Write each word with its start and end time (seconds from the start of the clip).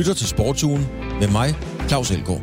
lytter 0.00 0.14
til 0.14 0.28
Sportsugen 0.28 0.86
med 1.20 1.32
mig, 1.32 1.48
Claus 1.88 2.10
Elgaard. 2.10 2.42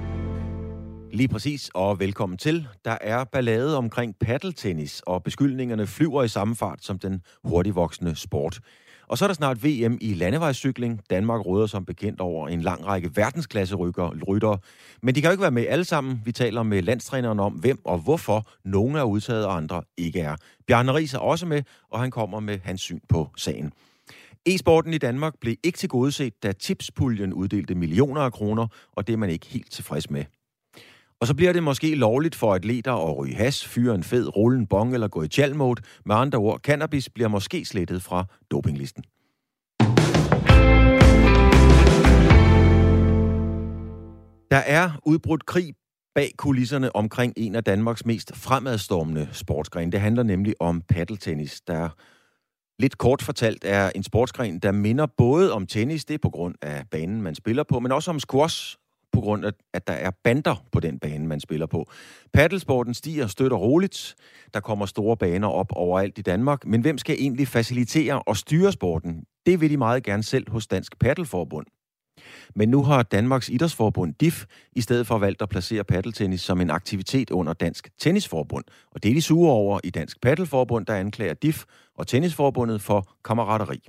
Lige 1.14 1.28
præcis, 1.28 1.70
og 1.74 2.00
velkommen 2.00 2.38
til. 2.38 2.68
Der 2.86 2.98
er 3.02 3.24
ballade 3.24 3.78
omkring 3.78 4.16
paddeltennis, 4.20 5.02
og 5.08 5.24
beskyldningerne 5.24 5.88
flyver 5.88 6.24
i 6.24 6.28
samme 6.28 6.56
fart 6.56 6.80
som 6.84 7.00
den 7.00 7.22
hurtigvoksende 7.44 8.16
sport. 8.16 8.60
Og 9.08 9.18
så 9.18 9.26
er 9.26 9.28
der 9.28 9.34
snart 9.34 9.64
VM 9.64 9.98
i 10.02 10.14
landevejscykling. 10.14 11.02
Danmark 11.10 11.46
råder 11.46 11.68
som 11.68 11.86
bekendt 11.86 12.22
over 12.22 12.48
en 12.48 12.62
lang 12.62 12.86
række 12.86 13.12
verdensklasseryttere. 13.16 14.58
Men 15.02 15.16
de 15.16 15.22
kan 15.22 15.28
jo 15.28 15.32
ikke 15.32 15.42
være 15.42 15.52
med 15.52 15.66
alle 15.68 15.86
sammen. 15.86 16.22
Vi 16.26 16.32
taler 16.32 16.64
med 16.64 16.82
landstræneren 16.82 17.40
om, 17.40 17.54
hvem 17.54 17.80
og 17.86 17.98
hvorfor 17.98 18.48
nogle 18.66 19.00
er 19.00 19.04
udtaget, 19.04 19.46
og 19.46 19.58
andre 19.58 19.82
ikke 19.98 20.20
er. 20.20 20.36
Bjarne 20.68 20.94
Ries 20.94 21.14
er 21.14 21.20
også 21.20 21.46
med, 21.46 21.64
og 21.92 22.00
han 22.00 22.12
kommer 22.12 22.40
med 22.40 22.60
hans 22.64 22.82
syn 22.82 23.00
på 23.10 23.30
sagen. 23.38 23.72
E-sporten 24.48 24.94
i 24.94 24.98
Danmark 24.98 25.34
blev 25.42 25.56
ikke 25.64 25.78
til 25.78 26.12
set, 26.12 26.44
da 26.44 26.52
tipspuljen 26.52 27.34
uddelte 27.34 27.76
millioner 27.76 28.22
af 28.22 28.34
kroner, 28.34 28.68
og 28.92 29.08
det 29.08 29.14
er 29.14 29.18
man 29.18 29.30
ikke 29.30 29.46
helt 29.46 29.72
tilfreds 29.72 30.10
med. 30.10 30.26
Og 31.22 31.28
så 31.28 31.36
bliver 31.36 31.54
det 31.54 31.64
måske 31.64 31.96
lovligt 31.96 32.36
for 32.36 32.54
atleter 32.54 32.94
at 32.94 33.18
ryge 33.18 33.36
has, 33.36 33.66
fyre 33.66 33.96
en 33.96 34.04
fed, 34.04 34.38
rulle 34.38 34.60
en 34.60 34.68
bong 34.68 34.94
eller 34.94 35.08
gå 35.08 35.24
i 35.24 35.28
tjalmode. 35.28 35.82
Med 36.06 36.16
andre 36.16 36.38
ord, 36.38 36.60
cannabis 36.60 37.10
bliver 37.10 37.28
måske 37.28 37.66
slettet 37.66 38.04
fra 38.04 38.26
dopinglisten. 38.52 39.04
Der 44.52 44.58
er 44.58 45.00
udbrudt 45.06 45.46
krig 45.46 45.74
bag 46.16 46.32
kulisserne 46.38 46.96
omkring 46.96 47.34
en 47.38 47.56
af 47.56 47.64
Danmarks 47.64 48.06
mest 48.06 48.36
fremadstormende 48.36 49.30
sportsgrene. 49.32 49.92
Det 49.92 50.00
handler 50.00 50.24
nemlig 50.24 50.54
om 50.60 50.82
paddeltennis, 50.82 51.62
der 51.62 51.90
lidt 52.80 52.98
kort 52.98 53.22
fortalt 53.22 53.64
er 53.66 53.92
en 53.96 54.04
sportsgren, 54.04 54.60
der 54.60 54.72
minder 54.72 55.06
både 55.06 55.54
om 55.54 55.68
tennis, 55.68 56.06
det 56.06 56.14
er 56.14 56.18
på 56.22 56.30
grund 56.30 56.56
af 56.62 56.84
banen, 56.92 57.22
man 57.22 57.36
spiller 57.36 57.64
på, 57.64 57.80
men 57.80 57.92
også 57.92 58.12
om 58.12 58.20
squash, 58.20 58.78
på 59.12 59.22
grund 59.22 59.46
af, 59.46 59.52
at 59.74 59.88
der 59.88 59.94
er 59.94 60.12
bander 60.24 60.56
på 60.72 60.80
den 60.80 61.00
bane, 61.00 61.28
man 61.28 61.40
spiller 61.40 61.66
på. 61.66 61.86
Paddelsporten 62.34 62.94
stiger 62.94 63.28
støt 63.28 63.52
og 63.52 63.62
roligt. 63.62 64.16
Der 64.54 64.60
kommer 64.60 64.86
store 64.86 65.18
baner 65.18 65.48
op 65.48 65.72
overalt 65.72 66.18
i 66.18 66.22
Danmark. 66.22 66.66
Men 66.66 66.82
hvem 66.82 66.98
skal 66.98 67.16
egentlig 67.20 67.48
facilitere 67.48 68.22
og 68.22 68.38
styre 68.38 68.72
sporten? 68.72 69.24
Det 69.46 69.62
vil 69.62 69.70
de 69.70 69.78
meget 69.78 70.04
gerne 70.04 70.24
selv 70.24 70.52
hos 70.52 70.68
Dansk 70.68 71.00
Paddelforbund. 71.00 71.66
Men 72.56 72.70
nu 72.70 72.84
har 72.84 73.04
Danmarks 73.04 73.50
Idrætsforbund, 73.50 74.14
DIF, 74.14 74.46
i 74.72 74.82
stedet 74.82 75.08
for 75.08 75.18
valgt 75.18 75.42
at 75.42 75.50
placere 75.50 75.84
paddeltennis 75.84 76.42
som 76.42 76.62
en 76.62 76.70
aktivitet 76.70 77.30
under 77.32 77.54
Dansk 77.54 77.90
Tennisforbund. 77.98 78.66
Og 78.92 79.04
det 79.04 79.10
er 79.10 79.16
de 79.16 79.22
sure 79.22 79.52
over 79.52 79.80
i 79.84 79.90
Dansk 79.90 80.22
Paddelforbund, 80.22 80.86
der 80.86 80.96
anklager 80.96 81.34
DIF 81.34 81.64
og 81.96 82.08
Tennisforbundet 82.08 82.82
for 82.82 83.18
kammerateri. 83.26 83.80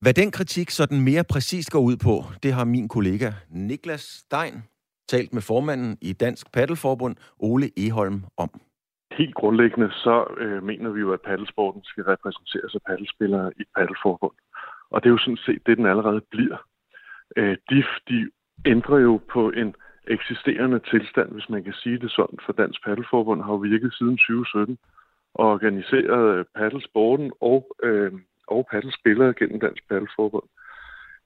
Hvad 0.00 0.14
den 0.14 0.30
kritik 0.30 0.70
sådan 0.70 1.00
mere 1.00 1.24
præcist 1.24 1.70
går 1.70 1.80
ud 1.80 1.96
på, 1.96 2.24
det 2.42 2.52
har 2.52 2.64
min 2.64 2.88
kollega 2.88 3.32
Niklas 3.50 4.00
Stein 4.00 4.62
talt 5.08 5.32
med 5.32 5.42
formanden 5.42 5.98
i 6.00 6.12
Dansk 6.12 6.52
Paddelforbund, 6.52 7.16
Ole 7.38 7.70
Eholm, 7.76 8.24
om. 8.36 8.50
Helt 9.12 9.34
grundlæggende 9.34 9.90
så 9.90 10.34
øh, 10.38 10.62
mener 10.62 10.90
vi 10.90 11.00
jo, 11.00 11.12
at 11.12 11.20
paddelsporten 11.20 11.82
skal 11.84 12.04
repræsenteres 12.04 12.74
af 12.74 12.82
paddelspillere 12.86 13.52
i 13.60 13.64
paddelforbund. 13.76 14.36
Og 14.90 15.02
det 15.02 15.08
er 15.08 15.12
jo 15.12 15.18
sådan 15.18 15.44
set 15.46 15.66
det, 15.66 15.76
den 15.76 15.86
allerede 15.86 16.20
bliver. 16.30 16.56
Øh, 17.36 17.56
DIF, 17.70 17.86
de 18.08 18.30
ændrer 18.66 18.98
jo 18.98 19.20
på 19.32 19.50
en 19.50 19.74
eksisterende 20.06 20.78
tilstand, 20.78 21.32
hvis 21.32 21.48
man 21.48 21.64
kan 21.64 21.72
sige 21.72 21.98
det 21.98 22.10
sådan, 22.10 22.38
for 22.46 22.52
Dansk 22.52 22.84
Paddelforbund 22.84 23.42
har 23.42 23.52
jo 23.52 23.56
virket 23.56 23.94
siden 23.94 24.16
2017 24.16 24.78
og 25.34 25.46
organiseret 25.50 26.38
øh, 26.38 26.44
paddelsporten 26.54 27.32
og 27.40 27.76
øh, 27.82 28.12
og 28.46 28.66
paddelspillere 28.70 29.34
gennem 29.34 29.60
Dansk 29.60 29.88
Paddelforbund. 29.88 30.48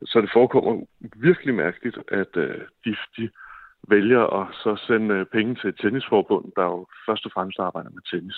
Så 0.02 0.20
det 0.20 0.30
forekommer 0.32 0.86
virkelig 1.16 1.54
mærkeligt, 1.54 1.98
at 2.08 2.36
øh, 2.36 2.60
DIF, 2.84 2.98
de 3.16 3.30
vælger 3.88 4.22
at 4.40 4.54
så 4.54 4.76
sende 4.86 5.14
øh, 5.14 5.26
penge 5.26 5.54
til 5.54 5.68
et 5.68 5.78
tennisforbund, 5.80 6.52
der 6.56 6.62
jo 6.62 6.86
først 7.06 7.26
og 7.26 7.32
fremmest 7.32 7.58
arbejder 7.58 7.90
med 7.90 8.02
tennis. 8.10 8.36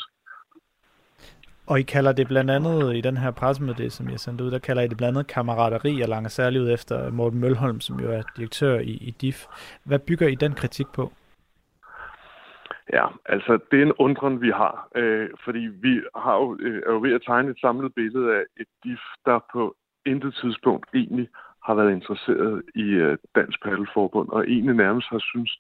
Og 1.73 1.81
I 1.81 1.83
kalder 1.83 2.13
det 2.13 2.29
blandt 2.29 2.51
andet 2.51 2.97
i 2.97 3.01
den 3.01 3.17
her 3.17 3.31
pressemeddelelse, 3.31 3.97
som 3.97 4.11
jeg 4.11 4.21
sendte 4.21 4.45
ud, 4.45 4.51
der 4.51 4.59
kalder 4.59 4.83
I 4.83 4.89
det 4.89 4.97
blandt 4.97 5.19
andet 5.19 5.33
kammerateri 5.35 6.01
og 6.01 6.09
langer 6.09 6.29
særligt 6.29 6.63
ud 6.63 6.71
efter 6.71 7.11
Morten 7.11 7.41
Mølholm, 7.41 7.81
som 7.81 8.01
jo 8.01 8.11
er 8.11 8.23
direktør 8.37 8.79
i, 8.79 8.91
i 8.91 9.11
DIF. 9.21 9.47
Hvad 9.85 9.99
bygger 9.99 10.29
I 10.29 10.35
den 10.35 10.53
kritik 10.53 10.87
på? 10.95 11.13
Ja, 12.93 13.07
altså 13.27 13.59
det 13.71 13.79
er 13.79 13.87
en 13.87 13.93
undren, 13.99 14.41
vi 14.41 14.51
har, 14.51 14.89
øh, 14.95 15.31
fordi 15.45 15.59
vi 15.59 16.03
har 16.17 16.37
jo, 16.37 16.57
øh, 16.61 16.83
er 16.87 16.93
jo 16.93 17.01
ved 17.01 17.13
at 17.15 17.23
tegne 17.27 17.51
et 17.51 17.61
samlet 17.61 17.95
billede 17.95 18.35
af 18.37 18.43
et 18.61 18.67
DIF, 18.85 19.01
der 19.27 19.39
på 19.53 19.77
intet 20.07 20.35
tidspunkt 20.35 20.87
egentlig 20.95 21.29
har 21.67 21.75
været 21.75 21.93
interesseret 21.93 22.63
i 22.75 22.87
øh, 23.05 23.19
Dansk 23.35 23.63
Paddelforbund, 23.63 24.29
og 24.29 24.45
egentlig 24.49 24.75
nærmest 24.75 25.09
har 25.11 25.19
synes, 25.19 25.59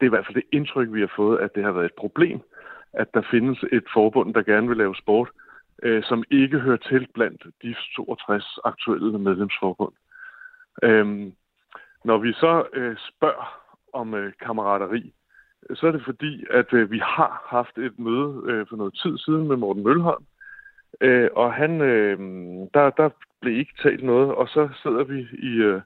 det 0.00 0.06
er 0.06 0.10
i 0.10 0.14
hvert 0.14 0.26
fald 0.26 0.34
det 0.34 0.52
indtryk, 0.52 0.88
vi 0.92 1.00
har 1.00 1.12
fået, 1.16 1.38
at 1.38 1.54
det 1.54 1.64
har 1.64 1.72
været 1.72 1.84
et 1.84 1.98
problem, 1.98 2.40
at 2.92 3.14
der 3.14 3.22
findes 3.30 3.58
et 3.72 3.84
forbund, 3.92 4.34
der 4.34 4.42
gerne 4.42 4.68
vil 4.68 4.76
lave 4.76 4.96
sport, 4.96 5.28
øh, 5.28 5.45
Øh, 5.82 6.02
som 6.02 6.24
ikke 6.30 6.58
hører 6.58 6.76
til 6.76 7.08
blandt 7.14 7.46
de 7.62 7.74
62 7.96 8.58
aktuelle 8.64 9.18
medlemsforbund. 9.18 9.92
Øhm, 10.82 11.32
når 12.04 12.18
vi 12.18 12.32
så 12.32 12.66
øh, 12.72 12.96
spørger 12.96 13.62
om 13.92 14.14
øh, 14.14 14.32
kammerateri, 14.40 15.12
så 15.74 15.86
er 15.86 15.92
det 15.92 16.02
fordi, 16.04 16.44
at 16.50 16.72
øh, 16.72 16.90
vi 16.90 16.98
har 16.98 17.46
haft 17.48 17.78
et 17.78 17.98
møde 17.98 18.42
øh, 18.46 18.66
for 18.68 18.76
noget 18.76 18.98
tid 19.02 19.18
siden 19.18 19.48
med 19.48 19.56
Morten 19.56 19.82
Mølholm, 19.82 20.24
øh, 21.00 21.28
og 21.32 21.54
han, 21.54 21.80
øh, 21.80 22.18
der, 22.74 22.90
der 22.90 23.10
blev 23.40 23.58
ikke 23.58 23.74
talt 23.82 24.04
noget, 24.04 24.34
og 24.34 24.48
så 24.48 24.68
sidder 24.82 25.04
vi 25.04 25.20
i 25.38 25.52
øh, 25.68 25.80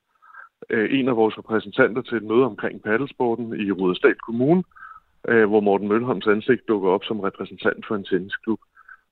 øh 0.70 0.98
en 0.98 1.08
af 1.08 1.16
vores 1.16 1.38
repræsentanter 1.38 2.02
til 2.02 2.16
et 2.16 2.22
møde 2.22 2.44
omkring 2.44 2.82
paddelsporten 2.82 3.60
i 3.60 3.70
Rudersdal 3.70 4.14
Kommune, 4.14 4.62
øh, 5.28 5.48
hvor 5.48 5.60
Morten 5.60 5.88
Mølholms 5.88 6.26
ansigt 6.26 6.68
dukker 6.68 6.90
op 6.90 7.04
som 7.04 7.20
repræsentant 7.20 7.86
for 7.86 7.96
en 7.96 8.04
tennisklub, 8.04 8.60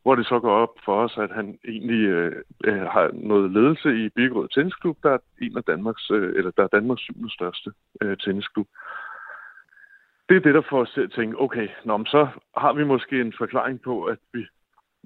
hvor 0.03 0.15
det 0.15 0.27
så 0.27 0.41
går 0.41 0.53
op 0.53 0.75
for 0.85 1.05
os, 1.05 1.19
at 1.19 1.31
han 1.31 1.59
egentlig 1.65 2.05
øh, 2.07 2.43
øh, 2.65 2.83
har 2.83 3.11
noget 3.13 3.51
ledelse 3.51 4.05
i 4.05 4.09
Birkerød 4.09 4.49
Tennisklub, 4.49 4.97
der 5.03 5.11
er 5.11 5.19
en 5.43 5.57
af 5.57 5.63
Danmarks, 5.63 6.11
øh, 6.11 6.33
eller 6.37 6.51
der 6.51 6.63
er 6.63 6.69
Danmarks 6.69 7.03
syvende 7.03 7.35
største 7.35 7.71
øh, 8.03 8.17
tennisklub 8.17 8.67
det 10.29 10.37
er 10.37 10.41
det, 10.41 10.55
der 10.55 10.63
får 10.71 10.81
os 10.81 10.91
til 10.91 11.01
at 11.01 11.13
tænke, 11.13 11.41
okay, 11.41 11.69
nå, 11.85 11.97
men 11.97 12.07
så 12.07 12.29
har 12.57 12.73
vi 12.73 12.85
måske 12.85 13.21
en 13.21 13.35
forklaring 13.39 13.83
på, 13.83 14.05
at 14.05 14.19
vi 14.33 14.47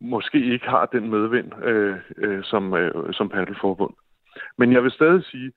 måske 0.00 0.52
ikke 0.52 0.68
har 0.68 0.86
den 0.86 1.10
medvind 1.10 1.64
øh, 1.64 1.96
øh, 2.16 2.44
som, 2.44 2.74
øh, 2.74 3.14
som 3.14 3.28
paddelforbund. 3.28 3.94
Men 4.58 4.72
jeg 4.72 4.82
vil 4.82 4.90
stadig 4.90 5.24
sige, 5.24 5.52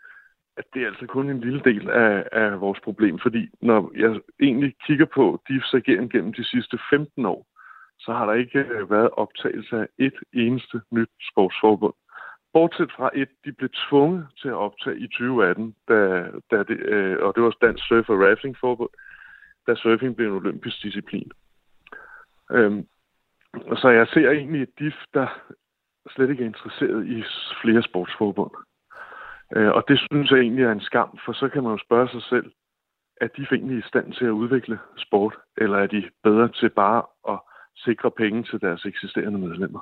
at 0.57 0.65
det 0.73 0.83
er 0.83 0.87
altså 0.87 1.05
kun 1.05 1.29
en 1.29 1.39
lille 1.39 1.61
del 1.65 1.89
af, 1.89 2.23
af 2.31 2.61
vores 2.61 2.79
problem, 2.79 3.19
fordi 3.19 3.49
når 3.61 3.91
jeg 3.95 4.21
egentlig 4.39 4.75
kigger 4.87 5.05
på 5.05 5.41
DIFs 5.47 5.73
agering 5.73 6.11
gennem 6.11 6.33
de 6.33 6.43
sidste 6.43 6.79
15 6.89 7.25
år, 7.25 7.45
så 7.99 8.13
har 8.13 8.25
der 8.25 8.33
ikke 8.33 8.59
øh, 8.59 8.91
været 8.91 9.09
optagelse 9.11 9.75
af 9.77 9.87
et 9.97 10.13
eneste 10.33 10.81
nyt 10.91 11.09
sportsforbund. 11.31 11.93
Bortset 12.53 12.91
fra 12.91 13.09
et, 13.13 13.29
de 13.45 13.51
blev 13.51 13.69
tvunget 13.89 14.27
til 14.41 14.47
at 14.47 14.53
optage 14.53 14.99
i 14.99 15.07
2018, 15.07 15.75
da, 15.87 15.95
da 16.51 16.63
det, 16.63 16.79
øh, 16.79 17.17
og 17.25 17.35
det 17.35 17.43
var 17.43 17.57
Dansk 17.61 17.87
Surf 17.87 18.09
og 18.09 18.19
Rafting 18.19 18.57
Forbund, 18.57 18.89
da 19.67 19.75
surfing 19.75 20.15
blev 20.15 20.27
en 20.27 20.33
olympisk 20.33 20.83
disciplin. 20.83 21.31
Øhm, 22.51 22.87
så 23.53 23.89
jeg 23.89 24.07
ser 24.07 24.29
egentlig 24.29 24.61
et 24.61 24.79
DIF, 24.79 24.95
der 25.13 25.27
slet 26.09 26.29
ikke 26.29 26.43
er 26.43 26.47
interesseret 26.47 27.07
i 27.07 27.23
flere 27.61 27.83
sportsforbund. 27.83 28.51
Øh, 29.55 29.71
og 29.71 29.83
det 29.87 29.99
synes 29.99 30.31
jeg 30.31 30.39
egentlig 30.39 30.63
er 30.63 30.71
en 30.71 30.87
skam, 30.89 31.19
for 31.25 31.33
så 31.33 31.49
kan 31.49 31.63
man 31.63 31.71
jo 31.71 31.77
spørge 31.85 32.09
sig 32.09 32.23
selv, 32.23 32.51
er 33.21 33.27
de 33.27 33.47
egentlig 33.51 33.77
i 33.77 33.87
stand 33.87 34.13
til 34.13 34.25
at 34.25 34.39
udvikle 34.41 34.79
sport, 34.97 35.35
eller 35.57 35.77
er 35.77 35.87
de 35.87 36.09
bedre 36.23 36.47
til 36.49 36.69
bare 36.69 37.03
at 37.29 37.39
sikre 37.75 38.11
penge 38.11 38.43
til 38.43 38.61
deres 38.61 38.85
eksisterende 38.85 39.39
medlemmer? 39.39 39.79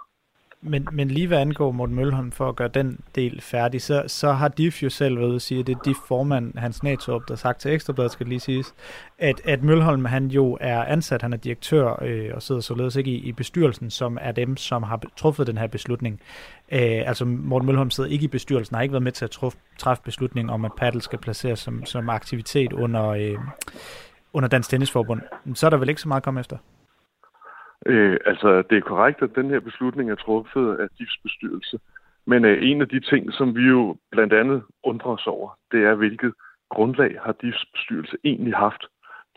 Men, 0.66 0.88
men 0.92 1.08
lige 1.08 1.28
hvad 1.28 1.38
angår 1.38 1.72
Morten 1.72 1.96
Mølholm, 1.96 2.32
for 2.32 2.50
at 2.50 2.56
gøre 2.56 2.68
den 2.68 3.00
del 3.16 3.42
færdig, 3.42 3.82
så, 3.82 4.04
så 4.08 4.32
har 4.32 4.48
DIF 4.48 4.84
jo 4.84 4.90
selv 4.90 5.20
været 5.20 5.36
at 5.36 5.42
sige, 5.42 5.60
at 5.60 5.68
det 5.68 5.76
er 5.76 5.80
DIF 5.86 5.98
formand, 6.08 6.58
Hans 6.58 6.84
Naturup, 6.84 7.22
der 7.28 7.34
har 7.34 7.38
sagt 7.38 7.60
til 7.60 7.72
Ekstrabladet, 7.72 8.12
skal 8.12 8.28
lige 8.28 8.40
siges, 8.40 8.74
at, 9.20 9.42
at 9.46 9.64
Mølholm, 9.64 10.06
han 10.06 10.28
jo 10.28 10.58
er 10.62 10.84
ansat, 10.84 11.22
han 11.22 11.34
er 11.34 11.38
direktør 11.38 12.04
øh, 12.04 12.32
og 12.34 12.42
sidder 12.42 12.62
således 12.62 12.96
ikke 12.96 13.12
i, 13.12 13.16
i 13.16 13.32
bestyrelsen, 13.32 13.90
som 13.90 14.18
er 14.22 14.32
dem, 14.32 14.58
som 14.58 14.84
har 14.84 15.02
truffet 15.18 15.48
den 15.48 15.58
her 15.58 15.68
beslutning. 15.68 16.22
Øh, 16.72 17.08
altså 17.08 17.26
Morten 17.26 17.66
Mølholm 17.66 17.92
sidder 17.92 18.10
ikke 18.10 18.26
i 18.26 18.28
bestyrelsen, 18.28 18.76
har 18.76 18.82
ikke 18.82 18.94
været 18.94 19.04
med 19.04 19.12
til 19.12 19.26
at 19.26 19.32
truf, 19.32 19.56
træffe 19.78 20.04
beslutningen 20.04 20.50
om, 20.50 20.66
at 20.66 20.72
paddle 20.78 21.02
skal 21.02 21.20
placeres 21.20 21.60
som, 21.60 21.86
som 21.86 22.10
aktivitet 22.10 22.74
under, 22.74 23.08
øh, 23.08 23.38
under 24.34 24.50
Dansk 24.50 24.70
Tennisforbund. 24.70 25.22
Så 25.54 25.66
er 25.66 25.70
der 25.70 25.78
vel 25.78 25.90
ikke 25.90 26.02
så 26.02 26.08
meget 26.08 26.20
at 26.20 26.24
komme 26.26 26.40
efter? 26.40 26.58
Øh, 27.86 28.18
altså, 28.26 28.62
det 28.70 28.78
er 28.78 28.82
korrekt, 28.82 29.22
at 29.22 29.36
den 29.36 29.50
her 29.50 29.60
beslutning 29.60 30.12
er 30.12 30.16
truffet 30.16 30.76
af 30.76 30.88
DIFs 31.00 31.18
bestyrelse. 31.24 31.80
Men 32.26 32.46
øh, 32.46 32.58
en 32.62 32.82
af 32.82 32.90
de 32.90 33.00
ting, 33.00 33.34
som 33.34 33.56
vi 33.56 33.62
jo 33.62 33.98
blandt 34.12 34.34
andet 34.34 34.64
undrer 34.84 35.12
os 35.12 35.28
over, 35.28 35.58
det 35.72 35.84
er, 35.84 35.96
hvilket 35.96 36.34
grundlag 36.70 37.20
har 37.22 37.32
DIFs 37.32 37.66
bestyrelse 37.74 38.18
egentlig 38.24 38.56
haft 38.56 38.86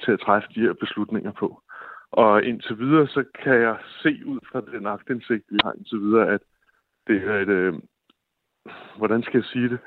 til 0.04 0.12
at 0.12 0.20
træffe 0.20 0.48
de 0.54 0.60
her 0.60 0.72
beslutninger 0.72 1.32
på. 1.32 1.62
Og 2.10 2.44
indtil 2.44 2.78
videre, 2.78 3.06
så 3.06 3.24
kan 3.42 3.54
jeg 3.54 3.76
se 4.02 4.22
ud 4.26 4.40
fra 4.52 4.60
den 4.60 4.86
agtindsigt, 4.86 5.44
vi 5.50 5.58
har 5.64 5.72
indtil 5.72 6.00
videre, 6.00 6.28
at 6.28 6.40
det 7.06 7.16
er 7.28 7.38
et, 7.38 7.48
øh, 7.48 7.74
hvordan 8.96 9.22
skal 9.22 9.38
jeg 9.38 9.44
sige 9.44 9.68
det, 9.68 9.78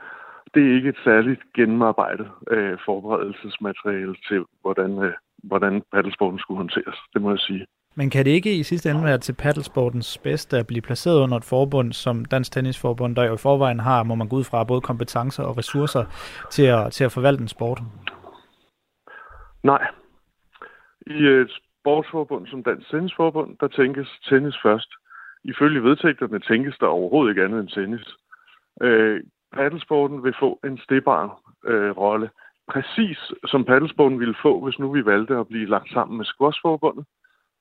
det 0.53 0.61
er 0.69 0.75
ikke 0.75 0.89
et 0.89 1.03
særligt 1.03 1.41
gennemarbejdet 1.53 2.31
øh, 2.51 2.77
forberedelsesmateriale 2.85 4.15
til, 4.27 4.45
hvordan, 4.61 5.03
øh, 5.03 5.13
hvordan 5.43 5.83
paddelsporten 5.93 6.39
skulle 6.39 6.57
håndteres. 6.57 6.97
Det 7.13 7.21
må 7.21 7.29
jeg 7.29 7.39
sige. 7.39 7.65
Men 7.95 8.09
kan 8.09 8.25
det 8.25 8.31
ikke 8.31 8.55
i 8.55 8.63
sidste 8.63 8.89
ende 8.89 9.03
være 9.03 9.17
til 9.17 9.33
paddelsportens 9.33 10.17
bedste 10.17 10.57
at 10.57 10.67
blive 10.67 10.81
placeret 10.81 11.19
under 11.23 11.37
et 11.37 11.43
forbund 11.43 11.93
som 11.93 12.25
Dansk 12.25 12.51
Tennisforbund, 12.51 13.15
der 13.15 13.25
jo 13.25 13.33
i 13.33 13.37
forvejen 13.37 13.79
har, 13.79 14.03
må 14.03 14.15
man 14.15 14.27
gå 14.27 14.35
ud 14.35 14.43
fra, 14.43 14.63
både 14.63 14.81
kompetencer 14.81 15.43
og 15.43 15.57
ressourcer 15.57 16.05
til 16.49 16.63
at, 16.63 16.91
til 16.91 17.03
at 17.03 17.11
forvalte 17.11 17.41
en 17.41 17.47
sport? 17.47 17.79
Nej. 19.63 19.87
I 21.07 21.23
et 21.23 21.51
sportsforbund 21.79 22.47
som 22.47 22.63
Dansk 22.63 22.89
Tennisforbund, 22.89 23.57
der 23.59 23.67
tænkes 23.67 24.07
tennis 24.29 24.55
først. 24.63 24.89
Ifølge 25.43 25.83
vedtægterne 25.83 26.39
tænkes 26.39 26.77
der 26.79 26.87
overhovedet 26.87 27.31
ikke 27.31 27.43
andet 27.43 27.59
end 27.59 27.69
tennis. 27.69 28.07
Øh, 28.81 29.23
paddelsporten 29.53 30.23
vil 30.23 30.35
få 30.39 30.59
en 30.63 30.77
stebar 30.77 31.39
øh, 31.65 31.91
rolle, 31.97 32.29
præcis 32.71 33.19
som 33.45 33.65
paddelsporten 33.65 34.19
ville 34.19 34.35
få, 34.41 34.63
hvis 34.63 34.79
nu 34.79 34.91
vi 34.91 35.05
valgte 35.05 35.37
at 35.37 35.47
blive 35.47 35.69
lagt 35.69 35.89
sammen 35.93 36.17
med 36.17 36.25
squashforbundet. 36.25 37.05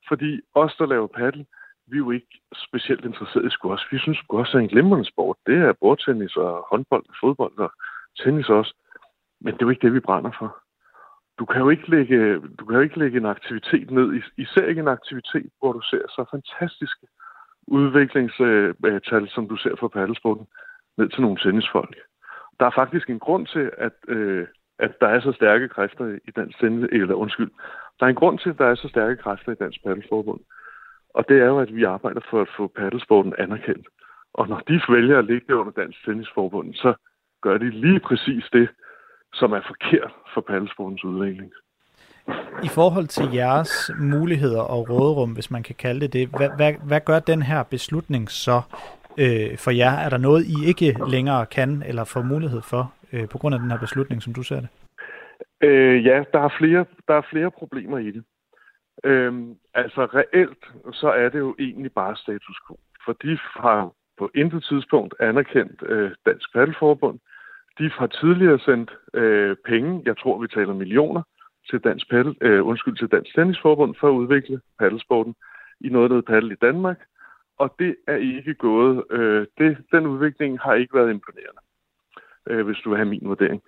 Fordi 0.09 0.41
os, 0.55 0.77
der 0.79 0.87
laver 0.87 1.07
paddel, 1.07 1.47
vi 1.87 1.97
er 1.97 1.99
jo 1.99 2.11
ikke 2.11 2.41
specielt 2.67 3.05
interesseret 3.05 3.47
i 3.47 3.51
squash. 3.51 3.93
Vi 3.93 3.99
synes, 3.99 4.19
squash 4.19 4.57
er 4.57 4.61
en 4.61 4.69
glimrende 4.69 5.05
sport. 5.05 5.37
Det 5.47 5.57
er 5.57 5.73
bordtennis 5.81 6.37
og 6.37 6.67
håndbold 6.71 7.05
og 7.09 7.15
fodbold 7.21 7.59
og 7.59 7.73
tennis 8.23 8.49
også. 8.49 8.75
Men 9.41 9.55
det 9.55 9.63
er 9.63 9.67
jo 9.67 9.71
ikke 9.71 9.87
det, 9.87 9.95
vi 9.95 10.01
brænder 10.01 10.31
for. 10.39 10.59
Du 11.39 11.45
kan 11.45 11.61
jo 11.61 11.69
ikke 11.69 11.91
lægge, 11.91 12.41
du 12.59 12.65
kan 12.65 12.77
jo 12.77 12.81
ikke 12.81 12.99
lægge 12.99 13.19
en 13.19 13.27
aktivitet 13.27 13.91
ned, 13.91 14.23
især 14.37 14.67
ikke 14.67 14.81
en 14.81 14.89
aktivitet, 14.89 15.51
hvor 15.59 15.73
du 15.73 15.81
ser 15.91 16.03
så 16.09 16.25
fantastiske 16.31 17.07
udviklingstal, 17.67 19.29
som 19.29 19.49
du 19.49 19.57
ser 19.57 19.75
for 19.81 19.89
paddelsporten, 19.89 20.47
ned 20.99 21.09
til 21.09 21.23
nogle 21.23 21.37
tennisfolk. 21.37 21.97
Der 22.61 22.67
er 22.67 22.71
faktisk 22.71 23.11
en 23.11 23.19
grund 23.19 23.47
til, 23.47 23.71
at, 23.79 23.93
øh, 24.09 24.47
at 24.79 25.01
der 25.01 25.09
er 25.09 25.21
så 25.21 25.33
stærke 25.33 25.69
kræfter 25.69 26.19
i 26.29 26.31
dansk 26.37 26.59
tennis, 26.59 26.89
eller 26.93 27.15
undskyld, 27.15 27.51
der 28.01 28.07
er 28.07 28.11
en 28.11 28.15
grund 28.15 28.39
til, 28.39 28.51
at 28.51 28.59
der 28.59 28.67
er 28.67 28.75
så 28.75 28.89
stærke 28.89 29.17
kræfter 29.17 29.53
i 29.53 29.55
Dansk 29.55 29.85
Paddelforbund. 29.85 30.41
Og 31.15 31.25
det 31.29 31.37
er 31.41 31.47
jo, 31.47 31.59
at 31.59 31.77
vi 31.77 31.85
arbejder 31.85 32.21
for 32.31 32.41
at 32.41 32.49
få 32.57 32.67
paddelsporten 32.67 33.35
anerkendt. 33.39 33.87
Og 34.35 34.49
når 34.49 34.63
de 34.69 34.81
vælger 34.89 35.19
at 35.19 35.25
ligge 35.25 35.57
under 35.57 35.73
Dansk 35.73 36.05
Tennisforbund, 36.05 36.75
så 36.75 36.95
gør 37.43 37.59
de 37.59 37.71
lige 37.71 38.01
præcis 38.01 38.45
det, 38.53 38.69
som 39.35 39.53
er 39.53 39.61
forkert 39.67 40.13
for 40.35 40.41
paddelsportens 40.41 41.05
udvikling. 41.05 41.53
I 42.63 42.69
forhold 42.69 43.07
til 43.07 43.33
jeres 43.33 43.91
muligheder 44.01 44.61
og 44.61 44.91
råderum, 44.91 45.33
hvis 45.33 45.51
man 45.51 45.63
kan 45.63 45.75
kalde 45.75 46.01
det 46.01 46.13
det, 46.13 46.29
hvad, 46.29 46.51
hvad, 46.57 46.73
hvad 46.85 47.01
gør 47.01 47.19
den 47.19 47.43
her 47.43 47.63
beslutning 47.63 48.31
så 48.31 48.63
øh, 49.19 49.59
for 49.59 49.71
jer? 49.71 49.91
Er 49.91 50.09
der 50.09 50.19
noget, 50.19 50.45
I 50.45 50.67
ikke 50.67 50.97
længere 51.09 51.47
kan 51.47 51.83
eller 51.87 52.05
får 52.05 52.23
mulighed 52.23 52.63
for 52.63 52.93
øh, 53.13 53.29
på 53.29 53.39
grund 53.39 53.55
af 53.55 53.61
den 53.61 53.71
her 53.71 53.79
beslutning, 53.79 54.23
som 54.23 54.35
du 54.35 54.43
ser 54.43 54.61
det? 54.61 54.69
Øh, 55.63 56.05
ja, 56.05 56.25
der 56.33 56.41
er, 56.41 56.55
flere, 56.59 56.85
der 57.09 57.15
er 57.15 57.29
flere 57.31 57.51
problemer 57.51 57.99
i 57.99 58.11
det. 58.11 58.25
Øh, 59.05 59.33
altså 59.75 60.05
reelt, 60.05 60.65
så 60.93 61.09
er 61.09 61.29
det 61.29 61.39
jo 61.39 61.55
egentlig 61.59 61.93
bare 61.93 62.17
status 62.17 62.59
quo. 62.67 62.77
For 63.05 63.13
de 63.13 63.39
har 63.57 63.93
på 64.19 64.31
intet 64.35 64.65
tidspunkt 64.65 65.15
anerkendt 65.21 65.83
øh, 65.87 66.11
Dansk 66.27 66.53
Paddelforbund. 66.53 67.19
De 67.79 67.91
har 67.91 68.07
tidligere 68.07 68.59
sendt 68.59 68.91
øh, 69.15 69.57
penge, 69.67 70.03
jeg 70.05 70.19
tror 70.19 70.39
vi 70.39 70.49
taler 70.49 70.75
millioner, 70.75 71.23
til 71.71 71.81
Dansk, 71.81 72.11
paddel, 72.11 72.37
øh, 72.41 72.67
undskyld, 72.67 72.97
til 72.97 73.09
Dansk 73.09 73.35
Tennisforbund 73.35 73.95
for 74.01 74.09
at 74.09 74.13
udvikle 74.13 74.61
paddelsporten 74.79 75.35
i 75.81 75.89
noget, 75.89 76.11
der 76.11 76.17
hedder 76.17 76.33
paddel 76.33 76.53
i 76.53 76.63
Danmark. 76.67 76.99
Og 77.59 77.75
det 77.79 77.97
er 78.07 78.17
ikke 78.17 78.55
gået. 78.55 79.05
Øh, 79.11 79.47
det, 79.59 79.79
den 79.93 80.07
udvikling 80.07 80.61
har 80.61 80.75
ikke 80.75 80.95
været 80.95 81.11
imponerende 81.11 81.61
øh, 82.51 82.67
hvis 82.67 82.77
du 82.85 82.91
vil 82.91 82.99
have 82.99 83.09
min 83.09 83.29
vurdering. 83.29 83.63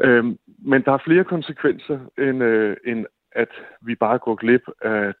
Øh, 0.00 0.24
men 0.58 0.82
der 0.82 0.92
er 0.92 1.04
flere 1.04 1.24
konsekvenser, 1.24 1.98
end, 2.18 2.42
øh, 2.42 2.76
end 2.86 3.06
at 3.32 3.48
vi 3.80 3.94
bare 3.94 4.18
går 4.18 4.34
glip 4.34 4.62
af 4.80 5.14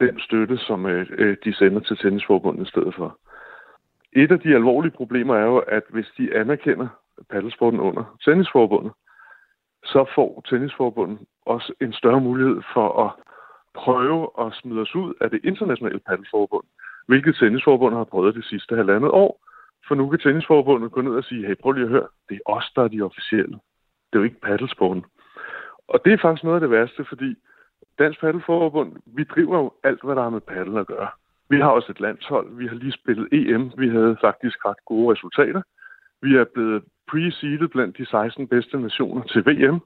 den 0.00 0.20
støtte, 0.20 0.58
som 0.58 0.86
øh, 0.86 1.06
øh, 1.10 1.36
de 1.44 1.54
sender 1.54 1.80
til 1.80 1.96
Tennisforbundet 1.96 2.66
i 2.66 2.70
stedet 2.70 2.94
for. 2.94 3.18
Et 4.12 4.32
af 4.32 4.40
de 4.40 4.54
alvorlige 4.54 4.92
problemer 4.92 5.36
er 5.36 5.44
jo, 5.44 5.58
at 5.58 5.82
hvis 5.88 6.06
de 6.18 6.36
anerkender 6.36 6.88
paddelsporten 7.30 7.80
under 7.80 8.16
Tennisforbundet, 8.24 8.92
så 9.84 10.04
får 10.14 10.42
Tennisforbundet 10.48 11.18
også 11.46 11.72
en 11.80 11.92
større 11.92 12.20
mulighed 12.20 12.62
for 12.74 13.04
at 13.06 13.10
prøve 13.74 14.28
at 14.40 14.52
smide 14.54 14.80
os 14.80 14.94
ud 14.94 15.14
af 15.20 15.30
det 15.30 15.40
internationale 15.44 15.98
paddelforbund, 15.98 16.64
hvilket 17.06 17.36
Tennisforbundet 17.36 17.98
har 17.98 18.04
prøvet 18.04 18.34
det 18.34 18.44
sidste 18.44 18.76
halvandet 18.76 19.10
år, 19.10 19.45
for 19.88 19.94
nu 19.94 20.08
kan 20.08 20.18
tennisforbundet 20.18 20.92
gå 20.92 21.00
ned 21.00 21.12
og 21.12 21.24
sige, 21.24 21.46
hey, 21.46 21.54
prøv 21.54 21.72
lige 21.72 21.84
at 21.84 21.90
høre, 21.90 22.08
det 22.28 22.34
er 22.34 22.50
os, 22.50 22.72
der 22.76 22.82
er 22.82 22.88
de 22.88 23.02
officielle. 23.02 23.58
Det 24.06 24.12
er 24.12 24.18
jo 24.18 24.22
ikke 24.22 24.40
paddelsporten. 24.40 25.04
Og 25.88 26.00
det 26.04 26.12
er 26.12 26.18
faktisk 26.22 26.44
noget 26.44 26.56
af 26.56 26.60
det 26.60 26.70
værste, 26.70 27.04
fordi 27.04 27.36
Dansk 27.98 28.20
Paddelforbund, 28.20 28.92
vi 29.06 29.24
driver 29.24 29.58
jo 29.58 29.72
alt, 29.84 30.02
hvad 30.04 30.16
der 30.16 30.22
har 30.22 30.30
med 30.30 30.40
paddel 30.40 30.76
at 30.78 30.86
gøre. 30.86 31.08
Vi 31.50 31.60
har 31.60 31.68
også 31.68 31.92
et 31.92 32.00
landshold. 32.00 32.56
Vi 32.56 32.66
har 32.66 32.74
lige 32.74 32.92
spillet 32.92 33.28
EM. 33.32 33.72
Vi 33.78 33.88
havde 33.88 34.16
faktisk 34.20 34.64
ret 34.64 34.84
gode 34.84 35.12
resultater. 35.12 35.62
Vi 36.22 36.36
er 36.36 36.44
blevet 36.54 36.82
pre-seedet 37.10 37.70
blandt 37.70 37.98
de 37.98 38.06
16 38.06 38.48
bedste 38.48 38.80
nationer 38.80 39.22
til 39.22 39.46
VM. 39.46 39.80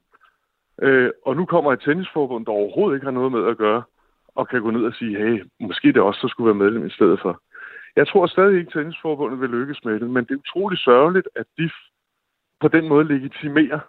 Øh, 0.81 1.11
og 1.25 1.35
nu 1.35 1.45
kommer 1.45 1.73
et 1.73 1.81
tennisforbund, 1.81 2.45
der 2.45 2.51
overhovedet 2.51 2.95
ikke 2.95 3.05
har 3.05 3.11
noget 3.11 3.31
med 3.31 3.47
at 3.47 3.57
gøre, 3.57 3.83
og 4.35 4.47
kan 4.47 4.61
gå 4.61 4.71
ned 4.71 4.85
og 4.85 4.93
sige, 4.93 5.17
hey, 5.17 5.43
måske 5.59 5.87
det 5.87 6.01
også 6.01 6.19
så 6.21 6.27
skulle 6.27 6.45
være 6.45 6.63
medlem 6.63 6.85
i 6.85 6.89
stedet 6.89 7.19
for. 7.21 7.41
Jeg 7.95 8.07
tror 8.07 8.27
stadig 8.27 8.59
ikke, 8.59 8.69
at 8.69 8.73
tennisforbundet 8.73 9.41
vil 9.41 9.49
lykkes 9.49 9.85
med 9.85 9.99
det, 9.99 10.09
men 10.09 10.25
det 10.25 10.31
er 10.31 10.37
utroligt 10.37 10.81
sørgeligt, 10.81 11.27
at 11.35 11.45
de 11.57 11.69
på 12.61 12.67
den 12.67 12.87
måde 12.87 13.07
legitimerer, 13.07 13.79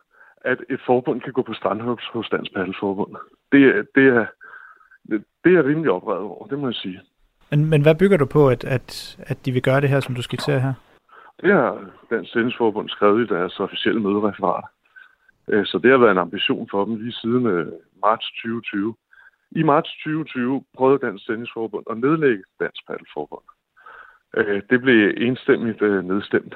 at 0.45 0.59
et 0.71 0.81
forbund 0.87 1.21
kan 1.21 1.33
gå 1.33 1.43
på 1.43 1.55
strandhus 1.55 2.05
hos 2.13 2.29
Dansk 2.29 2.55
Paddelforbund. 2.55 3.17
Det, 3.53 3.89
det, 3.95 4.07
er, 4.07 4.27
det 5.45 5.53
er 5.57 5.67
rimelig 5.67 5.91
oprevet 5.91 6.23
over, 6.23 6.47
det 6.47 6.59
må 6.59 6.67
jeg 6.69 6.75
sige. 6.75 7.01
Men, 7.51 7.71
men 7.71 7.83
hvad 7.83 7.95
bygger 7.95 8.17
du 8.17 8.27
på, 8.27 8.49
at, 8.49 8.65
at, 8.65 9.17
at 9.19 9.47
de 9.47 9.53
vil 9.53 9.63
gøre 9.63 9.81
det 9.81 9.89
her, 9.89 10.01
som 10.01 10.15
du 10.15 10.23
skitserer 10.23 10.59
her? 10.59 10.75
Det 11.43 11.53
har 11.53 11.91
Dansk 12.11 12.33
Tennisforbund 12.33 12.89
skrevet 12.89 13.25
i 13.25 13.35
deres 13.35 13.61
officielle 13.61 14.01
mødereferat. 14.01 14.65
Øh, 15.49 15.67
så 15.67 15.79
det 15.79 15.91
har 15.91 15.99
været 15.99 16.11
en 16.11 16.19
ambition 16.19 16.69
for 16.71 16.85
dem 16.85 16.97
lige 16.97 17.13
siden 17.13 17.47
øh, 17.47 17.73
marts 18.03 18.27
2020. 18.27 18.95
I 19.51 19.63
marts 19.63 19.91
2020 19.91 20.65
prøvede 20.77 21.07
Dansk 21.07 21.27
Tennisforbund 21.27 21.85
at 21.91 21.99
nedlægge 21.99 22.45
Dansk 22.61 22.87
Paddelforbund. 22.87 23.45
Øh, 24.37 24.63
det 24.71 24.81
blev 24.81 25.15
enstemmigt 25.17 25.83
øh, 25.83 26.05
nedstemt 26.05 26.55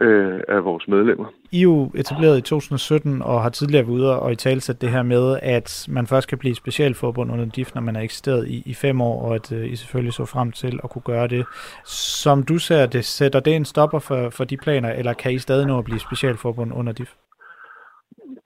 øh, 0.00 0.40
af 0.48 0.64
vores 0.64 0.88
medlemmer. 0.88 1.26
I 1.52 1.58
er 1.58 1.62
jo 1.62 1.90
etableret 1.94 2.38
i 2.38 2.40
2017 2.40 3.22
og 3.22 3.42
har 3.42 3.50
tidligere 3.50 3.86
været 3.86 3.94
ude 3.94 4.20
og 4.20 4.32
i 4.32 4.36
talsat 4.36 4.80
det 4.80 4.90
her 4.90 5.02
med, 5.02 5.38
at 5.42 5.88
man 5.90 6.06
først 6.06 6.28
kan 6.28 6.38
blive 6.38 6.54
specialforbund 6.54 7.32
under 7.32 7.44
DIF, 7.44 7.74
når 7.74 7.82
man 7.82 7.94
har 7.94 8.02
eksisteret 8.02 8.48
i, 8.48 8.62
i 8.66 8.74
fem 8.74 9.00
år, 9.00 9.28
og 9.28 9.34
at 9.34 9.52
uh, 9.52 9.72
I 9.72 9.76
selvfølgelig 9.76 10.12
så 10.12 10.24
frem 10.24 10.52
til 10.52 10.80
at 10.84 10.90
kunne 10.90 11.02
gøre 11.02 11.28
det. 11.28 11.46
Som 11.84 12.42
du 12.42 12.58
ser 12.58 12.86
det, 12.86 13.04
sætter 13.04 13.40
det 13.40 13.56
en 13.56 13.64
stopper 13.64 13.98
for, 13.98 14.30
for 14.30 14.44
de 14.44 14.56
planer, 14.56 14.92
eller 14.92 15.12
kan 15.12 15.32
I 15.32 15.38
stadig 15.38 15.66
nå 15.66 15.78
at 15.78 15.84
blive 15.84 16.00
specialforbund 16.00 16.72
under 16.74 16.92
DIF? 16.92 17.12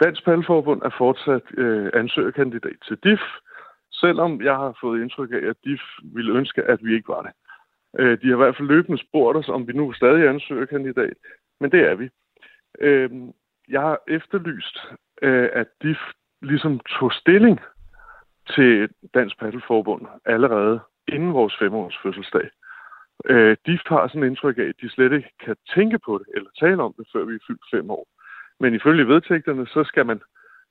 Dansk 0.05 0.25
Paddelforbund 0.25 0.83
er 0.83 0.91
fortsat 0.99 1.43
øh, 1.57 1.91
ansøgerkandidat 1.95 2.77
til 2.89 2.97
DIF, 3.05 3.21
selvom 3.93 4.43
jeg 4.43 4.55
har 4.55 4.79
fået 4.81 5.03
indtryk 5.03 5.31
af, 5.33 5.49
at 5.49 5.57
DIF 5.65 5.81
ville 6.03 6.33
ønske, 6.33 6.63
at 6.63 6.79
vi 6.83 6.95
ikke 6.95 7.09
var 7.09 7.23
det. 7.23 7.31
Øh, 7.31 7.50
Øh, 7.99 8.21
de 8.23 8.27
har 8.27 8.35
i 8.35 8.43
hvert 8.43 8.57
fald 8.57 8.69
løbende 8.69 9.03
spurgt 9.03 9.39
os, 9.39 9.49
om 9.49 9.69
vi 9.69 9.73
nu 9.73 9.93
stadig 9.93 10.29
ansøger 10.29 10.67
kandidat, 10.67 11.15
men 11.61 11.73
det 11.73 11.81
er 11.81 11.95
vi. 11.95 12.09
Øh, 12.81 13.11
jeg 13.69 13.81
har 13.81 13.99
efterlyst, 14.09 14.79
øh, 15.23 15.49
at 15.53 15.67
de 15.83 15.97
ligesom 16.43 16.81
tog 16.81 17.13
stilling 17.13 17.61
til 18.55 18.89
Dansk 19.15 19.39
Paddelforbund 19.39 20.07
allerede 20.25 20.81
inden 21.09 21.33
vores 21.33 21.57
femårs 21.59 21.99
fødselsdag. 22.03 22.51
Øh, 23.25 23.57
de 23.67 23.79
har 23.87 24.09
sådan 24.09 24.23
en 24.23 24.29
indtryk 24.29 24.59
af, 24.59 24.63
at 24.63 24.81
de 24.83 24.91
slet 24.91 25.13
ikke 25.13 25.33
kan 25.45 25.57
tænke 25.75 25.99
på 25.99 26.19
det 26.19 26.27
eller 26.35 26.51
tale 26.61 26.83
om 26.83 26.95
det, 26.99 27.07
før 27.13 27.25
vi 27.25 27.35
er 27.35 27.47
fyldt 27.47 27.71
fem 27.71 27.91
år. 27.91 28.07
Men 28.61 28.75
ifølge 28.75 29.09
vedtægterne, 29.09 29.67
så 29.67 29.85
skal 29.85 30.07
man, 30.07 30.21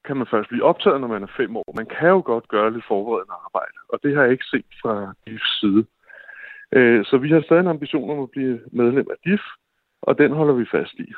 kan 0.06 0.18
man 0.18 0.28
først 0.28 0.50
blive 0.50 0.64
optaget, 0.64 1.02
når 1.02 1.08
man 1.08 1.24
er 1.24 1.32
fem 1.38 1.58
år. 1.58 1.74
Man 1.76 1.86
kan 1.86 2.10
jo 2.10 2.22
godt 2.26 2.48
gøre 2.48 2.74
lidt 2.74 2.86
forberedende 2.88 3.34
arbejde, 3.46 3.78
og 3.90 4.00
det 4.04 4.16
har 4.16 4.24
jeg 4.24 4.32
ikke 4.32 4.46
set 4.46 4.72
fra 4.82 5.14
DIFs 5.28 5.60
side. 5.60 5.86
Øh, 6.76 7.06
så 7.06 7.18
vi 7.18 7.30
har 7.30 7.42
stadig 7.42 7.60
en 7.60 7.68
ambition 7.68 8.10
om 8.10 8.20
at 8.24 8.30
blive 8.32 8.60
medlem 8.72 9.08
af 9.12 9.16
DIF, 9.26 9.42
og 10.02 10.18
den 10.18 10.32
holder 10.32 10.54
vi 10.54 10.66
fast 10.72 10.94
i. 10.94 11.14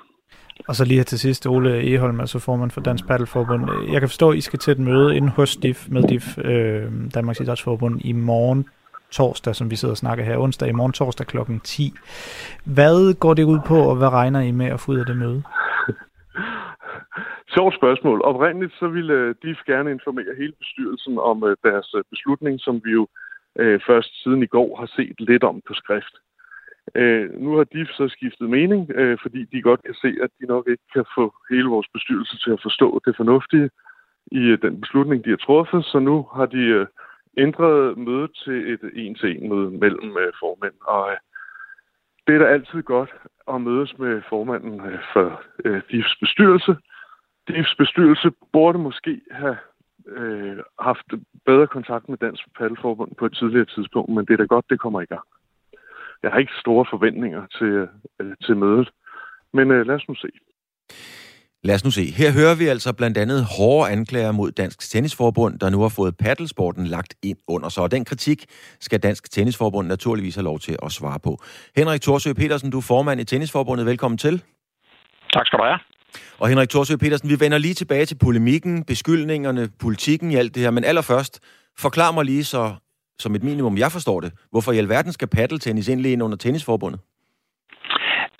Og 0.68 0.76
så 0.76 0.86
lige 0.86 0.98
her 0.98 1.04
til 1.04 1.20
sidst, 1.20 1.48
Ole 1.48 1.94
Eholm, 1.94 2.20
altså 2.20 2.40
formand 2.40 2.72
for 2.72 2.82
Dansk 2.82 3.08
Paddelforbund. 3.08 3.70
Jeg 3.92 4.00
kan 4.00 4.10
forstå, 4.10 4.32
at 4.32 4.38
I 4.38 4.42
skal 4.42 4.60
til 4.60 4.72
et 4.72 4.80
møde 4.80 5.16
inde 5.18 5.30
hos 5.30 5.56
DIF 5.56 5.90
med 5.90 6.04
DIF, 6.04 6.38
øh, 6.38 6.92
Danmarks 7.16 7.40
Idrætsforbund, 7.40 8.02
i 8.06 8.12
morgen 8.12 8.66
torsdag, 9.12 9.56
som 9.56 9.72
vi 9.72 9.76
sidder 9.76 9.94
og 9.94 9.98
snakker 9.98 10.24
her 10.24 10.38
onsdag, 10.38 10.70
i 10.70 10.72
morgen 10.72 10.94
torsdag 10.94 11.28
kl. 11.28 11.38
10. 11.64 11.94
Hvad 12.66 13.20
går 13.20 13.34
det 13.34 13.44
ud 13.44 13.60
på, 13.68 13.78
og 13.90 13.96
hvad 13.96 14.10
regner 14.10 14.40
I 14.40 14.52
med 14.52 14.66
at 14.66 14.80
få 14.80 14.92
ud 14.92 14.98
af 14.98 15.06
det 15.06 15.18
møde? 15.18 15.44
Sjovt 17.56 17.76
spørgsmål. 17.76 18.22
Oprindeligt 18.24 18.74
så 18.74 18.88
ville 18.88 19.34
DIF 19.44 19.60
gerne 19.66 19.92
informere 19.92 20.34
hele 20.38 20.54
bestyrelsen 20.60 21.18
om 21.20 21.44
øh, 21.44 21.56
deres 21.64 21.94
øh, 21.98 22.04
beslutning, 22.10 22.60
som 22.60 22.82
vi 22.86 22.92
jo 22.92 23.08
øh, 23.60 23.80
først 23.88 24.24
siden 24.24 24.44
i 24.44 24.46
går 24.46 24.76
har 24.80 24.90
set 24.96 25.16
lidt 25.20 25.44
om 25.44 25.62
på 25.68 25.74
skrift. 25.74 26.16
Øh, 26.96 27.42
nu 27.42 27.56
har 27.58 27.64
de 27.64 27.86
så 27.86 28.08
skiftet 28.08 28.50
mening, 28.50 28.92
øh, 28.92 29.18
fordi 29.22 29.46
de 29.46 29.62
godt 29.62 29.84
kan 29.84 29.94
se, 29.94 30.16
at 30.24 30.30
de 30.40 30.46
nok 30.46 30.68
ikke 30.68 30.88
kan 30.94 31.06
få 31.16 31.34
hele 31.50 31.68
vores 31.68 31.88
bestyrelse 31.94 32.38
til 32.38 32.52
at 32.52 32.62
forstå 32.62 33.02
det 33.06 33.16
fornuftige 33.16 33.70
i 34.32 34.40
øh, 34.40 34.62
den 34.62 34.82
beslutning, 34.82 35.26
de 35.26 35.30
har 35.30 35.38
truffet. 35.38 35.86
Så 35.86 36.00
nu 36.00 36.28
har 36.36 36.46
de 36.46 36.58
øh, 36.58 36.88
ændret 37.38 37.98
mødet 37.98 38.32
til 38.44 38.74
et 38.74 38.92
en-til-en-møde 38.94 39.72
mellem 39.72 40.18
øh, 40.18 40.34
formænd. 40.40 40.74
Og 40.82 41.12
øh, 41.12 41.18
det 42.28 42.36
er 42.36 42.40
da 42.40 42.46
altid 42.46 42.82
godt 42.84 43.12
at 43.48 43.62
mødes 43.62 43.98
med 43.98 44.22
formanden 44.30 44.82
øh, 44.82 45.00
for 45.14 45.44
øh, 45.66 45.82
DIFs 45.92 46.16
bestyrelse. 46.20 46.76
DIFs 47.48 47.76
bestyrelse 47.76 48.32
burde 48.54 48.80
måske 48.80 49.22
have 49.32 49.58
øh, 50.08 50.58
haft 50.80 51.06
bedre 51.46 51.68
kontakt 51.68 52.10
med 52.10 52.18
Dansk 52.18 52.44
Paddelforbund 52.58 53.12
på 53.20 53.26
et 53.26 53.34
tidligere 53.40 53.66
tidspunkt, 53.66 54.10
men 54.16 54.26
det 54.26 54.34
er 54.34 54.38
da 54.38 54.44
godt, 54.56 54.66
det 54.70 54.80
kommer 54.80 55.02
i 55.02 55.12
gang. 55.14 55.26
Jeg 56.24 56.32
har 56.32 56.40
ikke 56.40 56.62
store 56.64 56.86
forventninger 56.94 57.44
til, 57.58 57.74
øh, 58.20 58.36
til 58.46 58.58
mødet, 58.58 58.90
men 59.54 59.72
øh, 59.72 59.88
lad 59.88 59.96
os 59.96 60.08
nu 60.08 60.16
se. 60.16 60.30
Lad 61.64 61.76
os 61.76 61.84
nu 61.84 61.92
se. 61.92 62.06
Her 62.22 62.32
hører 62.40 62.56
vi 62.56 62.66
altså 62.68 62.94
blandt 62.94 63.18
andet 63.18 63.46
hårde 63.58 63.92
anklager 63.92 64.32
mod 64.32 64.52
Dansk 64.52 64.92
Tennisforbund, 64.92 65.60
der 65.60 65.70
nu 65.70 65.82
har 65.82 65.94
fået 66.00 66.18
paddelsporten 66.18 66.86
lagt 66.88 67.14
ind 67.24 67.38
under 67.48 67.70
sig. 67.70 67.84
Og 67.84 67.92
den 67.92 68.06
kritik 68.06 68.46
skal 68.80 69.04
Dansk 69.04 69.32
Tennisforbund 69.32 69.88
naturligvis 69.88 70.36
have 70.36 70.44
lov 70.44 70.60
til 70.60 70.76
at 70.86 70.92
svare 70.92 71.20
på. 71.20 71.38
Henrik 71.76 72.02
Thorsø 72.02 72.34
Petersen, 72.34 72.72
du 72.72 72.78
er 72.78 72.88
formand 72.88 73.22
i 73.22 73.24
Tennisforbundet. 73.24 73.86
Velkommen 73.86 74.18
til. 74.18 74.44
Tak 75.34 75.46
skal 75.46 75.60
du 75.60 75.64
have. 75.64 75.80
Og 76.40 76.50
Henrik 76.50 76.70
Thorsø 76.70 76.96
Petersen, 76.96 77.30
vi 77.30 77.40
vender 77.40 77.58
lige 77.58 77.74
tilbage 77.74 78.06
til 78.06 78.18
polemikken, 78.18 78.84
beskyldningerne, 78.84 79.70
politikken 79.80 80.32
i 80.32 80.36
alt 80.36 80.56
det 80.56 80.64
her. 80.64 80.72
Men 80.72 80.84
allerførst, 80.84 81.40
forklar 81.78 82.12
mig 82.12 82.26
lige 82.26 82.44
så, 82.44 82.76
som 83.20 83.36
et 83.36 83.44
minimum, 83.44 83.78
jeg 83.78 83.92
forstår 83.92 84.20
det, 84.20 84.32
hvorfor 84.52 84.72
i 84.72 84.78
alverden 84.78 85.12
skal 85.12 85.28
paddeltennis 85.28 85.88
indlæge 85.88 86.24
under 86.24 86.38
Tennisforbundet? 86.38 87.00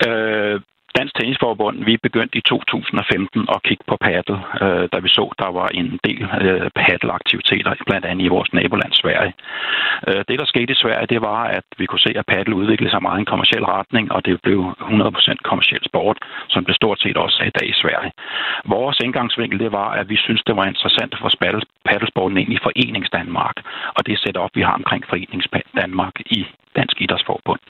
Øh, 0.06 0.60
Dansk 0.98 1.14
Tennisforbund, 1.14 1.84
vi 1.84 1.96
begyndte 1.96 2.38
i 2.38 2.40
2015 2.40 3.46
at 3.54 3.62
kigge 3.62 3.84
på 3.86 3.96
paddle, 4.06 4.38
øh, 4.64 4.88
da 4.92 4.98
vi 5.04 5.08
så, 5.08 5.24
der 5.42 5.50
var 5.58 5.68
en 5.68 5.98
del 6.04 6.22
øh, 6.46 6.70
paddelaktiviteter, 6.80 7.72
blandt 7.86 8.06
andet 8.06 8.24
i 8.24 8.34
vores 8.36 8.52
naboland 8.52 8.92
Sverige. 8.92 9.32
Øh, 10.08 10.20
det, 10.28 10.38
der 10.40 10.46
skete 10.52 10.72
i 10.72 10.80
Sverige, 10.82 11.06
det 11.14 11.20
var, 11.30 11.42
at 11.58 11.64
vi 11.78 11.86
kunne 11.86 12.04
se, 12.06 12.12
at 12.16 12.26
paddle 12.26 12.56
udviklede 12.56 12.90
sig 12.90 13.02
meget 13.02 13.18
i 13.18 13.24
en 13.24 13.32
kommersiel 13.32 13.64
retning, 13.64 14.12
og 14.12 14.20
det 14.26 14.42
blev 14.42 14.58
100% 14.80 15.34
kommersiel 15.50 15.82
sport, 15.90 16.18
som 16.48 16.64
det 16.64 16.74
stort 16.74 17.00
set 17.00 17.16
også 17.16 17.38
er 17.42 17.46
i 17.46 17.56
dag 17.58 17.68
i 17.68 17.80
Sverige. 17.82 18.12
Vores 18.64 18.98
indgangsvinkel, 19.04 19.58
det 19.58 19.72
var, 19.72 19.90
at 20.00 20.08
vi 20.08 20.16
synes, 20.16 20.42
det 20.46 20.56
var 20.56 20.66
interessant 20.66 21.14
at 21.14 21.20
få 21.20 21.28
paddelsporten 21.88 22.38
ind 22.38 22.52
i 22.52 22.58
Foreningsdanmark, 22.66 23.56
og 23.96 24.06
det 24.06 24.18
setup, 24.18 24.50
vi 24.54 24.62
har 24.62 24.74
omkring 24.80 25.02
Foreningsdanmark 25.08 26.16
i 26.26 26.46
Dansk 26.76 26.96
Idrætsforbund. 27.00 27.60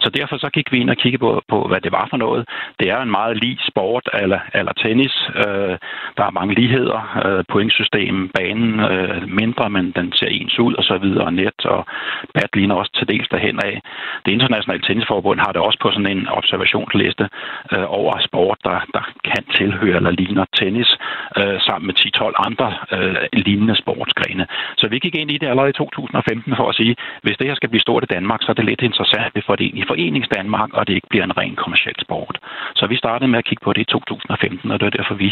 Så 0.00 0.08
derfor 0.10 0.36
så 0.38 0.48
gik 0.56 0.72
vi 0.72 0.78
ind 0.78 0.90
og 0.90 0.96
kiggede 0.96 1.20
på, 1.20 1.42
på 1.48 1.68
hvad 1.68 1.80
det 1.80 1.92
var 1.92 2.06
for 2.10 2.16
noget. 2.16 2.42
Det 2.80 2.90
er 2.90 3.00
en 3.02 3.10
meget 3.10 3.36
lig 3.36 3.58
sport 3.70 4.08
eller, 4.22 4.40
eller 4.54 4.72
tennis. 4.72 5.14
Øh, 5.36 5.74
der 6.16 6.24
er 6.26 6.38
mange 6.38 6.54
ligheder. 6.54 7.00
Øh, 7.26 7.44
pointsystem, 7.48 8.28
banen 8.28 8.80
øh, 8.80 9.28
mindre, 9.40 9.70
men 9.70 9.92
den 9.96 10.12
ser 10.12 10.26
ens 10.26 10.58
ud 10.58 10.74
og 10.74 10.84
så 10.84 10.98
videre. 10.98 11.24
Og 11.24 11.32
net 11.32 11.58
og 11.64 11.86
bat 12.34 12.50
ligner 12.54 12.74
også 12.74 12.92
til 12.98 13.08
dels 13.08 13.28
derhen 13.28 13.58
af. 13.64 13.80
Det 14.26 14.32
internationale 14.32 14.82
tennisforbund 14.82 15.40
har 15.40 15.52
det 15.52 15.62
også 15.62 15.78
på 15.82 15.90
sådan 15.90 16.16
en 16.16 16.28
observationsliste 16.28 17.28
øh, 17.72 17.86
over 17.98 18.12
sport, 18.28 18.58
der, 18.64 18.78
der 18.94 19.04
kan 19.24 19.44
tilhøre 19.58 19.96
eller 19.96 20.10
ligner 20.10 20.44
tennis, 20.60 20.90
øh, 21.38 21.60
sammen 21.60 21.86
med 21.86 21.94
10-12 21.94 22.46
andre 22.46 22.68
øh, 22.96 23.16
lignende 23.32 23.76
sportsgrene. 23.76 24.46
Så 24.76 24.88
vi 24.88 24.98
gik 24.98 25.14
ind 25.14 25.30
i 25.30 25.38
det 25.38 25.48
allerede 25.48 25.70
i 25.70 25.72
2015 25.72 26.56
for 26.56 26.68
at 26.68 26.74
sige, 26.74 26.96
hvis 27.22 27.36
det 27.36 27.46
her 27.46 27.54
skal 27.54 27.68
blive 27.68 27.86
stort 27.86 28.02
i 28.04 28.12
Danmark, 28.16 28.40
så 28.42 28.48
er 28.52 28.54
det 28.54 28.64
lidt 28.64 28.82
interessant, 28.82 29.24
at 29.26 29.34
vi 29.34 29.42
får 29.46 29.56
det 29.56 29.64
ind 29.64 29.78
i 29.78 29.84
Forenings 29.88 30.28
Danmark, 30.28 30.70
og 30.72 30.86
det 30.86 30.94
ikke 30.94 31.10
bliver 31.10 31.24
en 31.24 31.36
ren 31.36 31.56
kommersiel 31.56 31.98
sport. 32.00 32.38
Så 32.78 32.86
vi 32.86 32.96
startede 32.96 33.30
med 33.30 33.38
at 33.38 33.44
kigge 33.44 33.64
på 33.64 33.72
det 33.72 33.80
i 33.80 33.84
2015, 33.84 34.70
og 34.70 34.80
det 34.80 34.86
er 34.86 34.90
derfor, 34.98 35.14
vi 35.14 35.30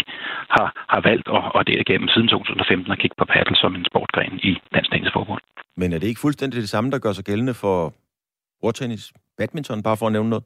har, 0.57 0.67
har 0.89 1.01
valgt 1.01 1.29
at, 1.37 1.43
at 1.59 1.67
det 1.67 1.81
igennem 1.81 2.09
siden 2.09 2.29
2015 2.29 2.93
at 2.93 2.99
kigge 2.99 3.17
på 3.19 3.25
paddle 3.25 3.57
som 3.57 3.75
en 3.75 3.85
sportgren 3.91 4.39
i 4.43 4.53
Dansk 4.75 4.91
Tennisforbund. 4.91 5.43
Men 5.77 5.93
er 5.93 5.99
det 5.99 6.09
ikke 6.09 6.25
fuldstændig 6.27 6.61
det 6.61 6.69
samme, 6.69 6.91
der 6.91 6.99
gør 6.99 7.13
sig 7.13 7.25
gældende 7.25 7.55
for 7.55 7.93
bordtennis, 8.63 9.13
badminton, 9.39 9.83
bare 9.83 9.97
for 9.97 10.07
at 10.07 10.13
nævne 10.13 10.31
noget? 10.31 10.45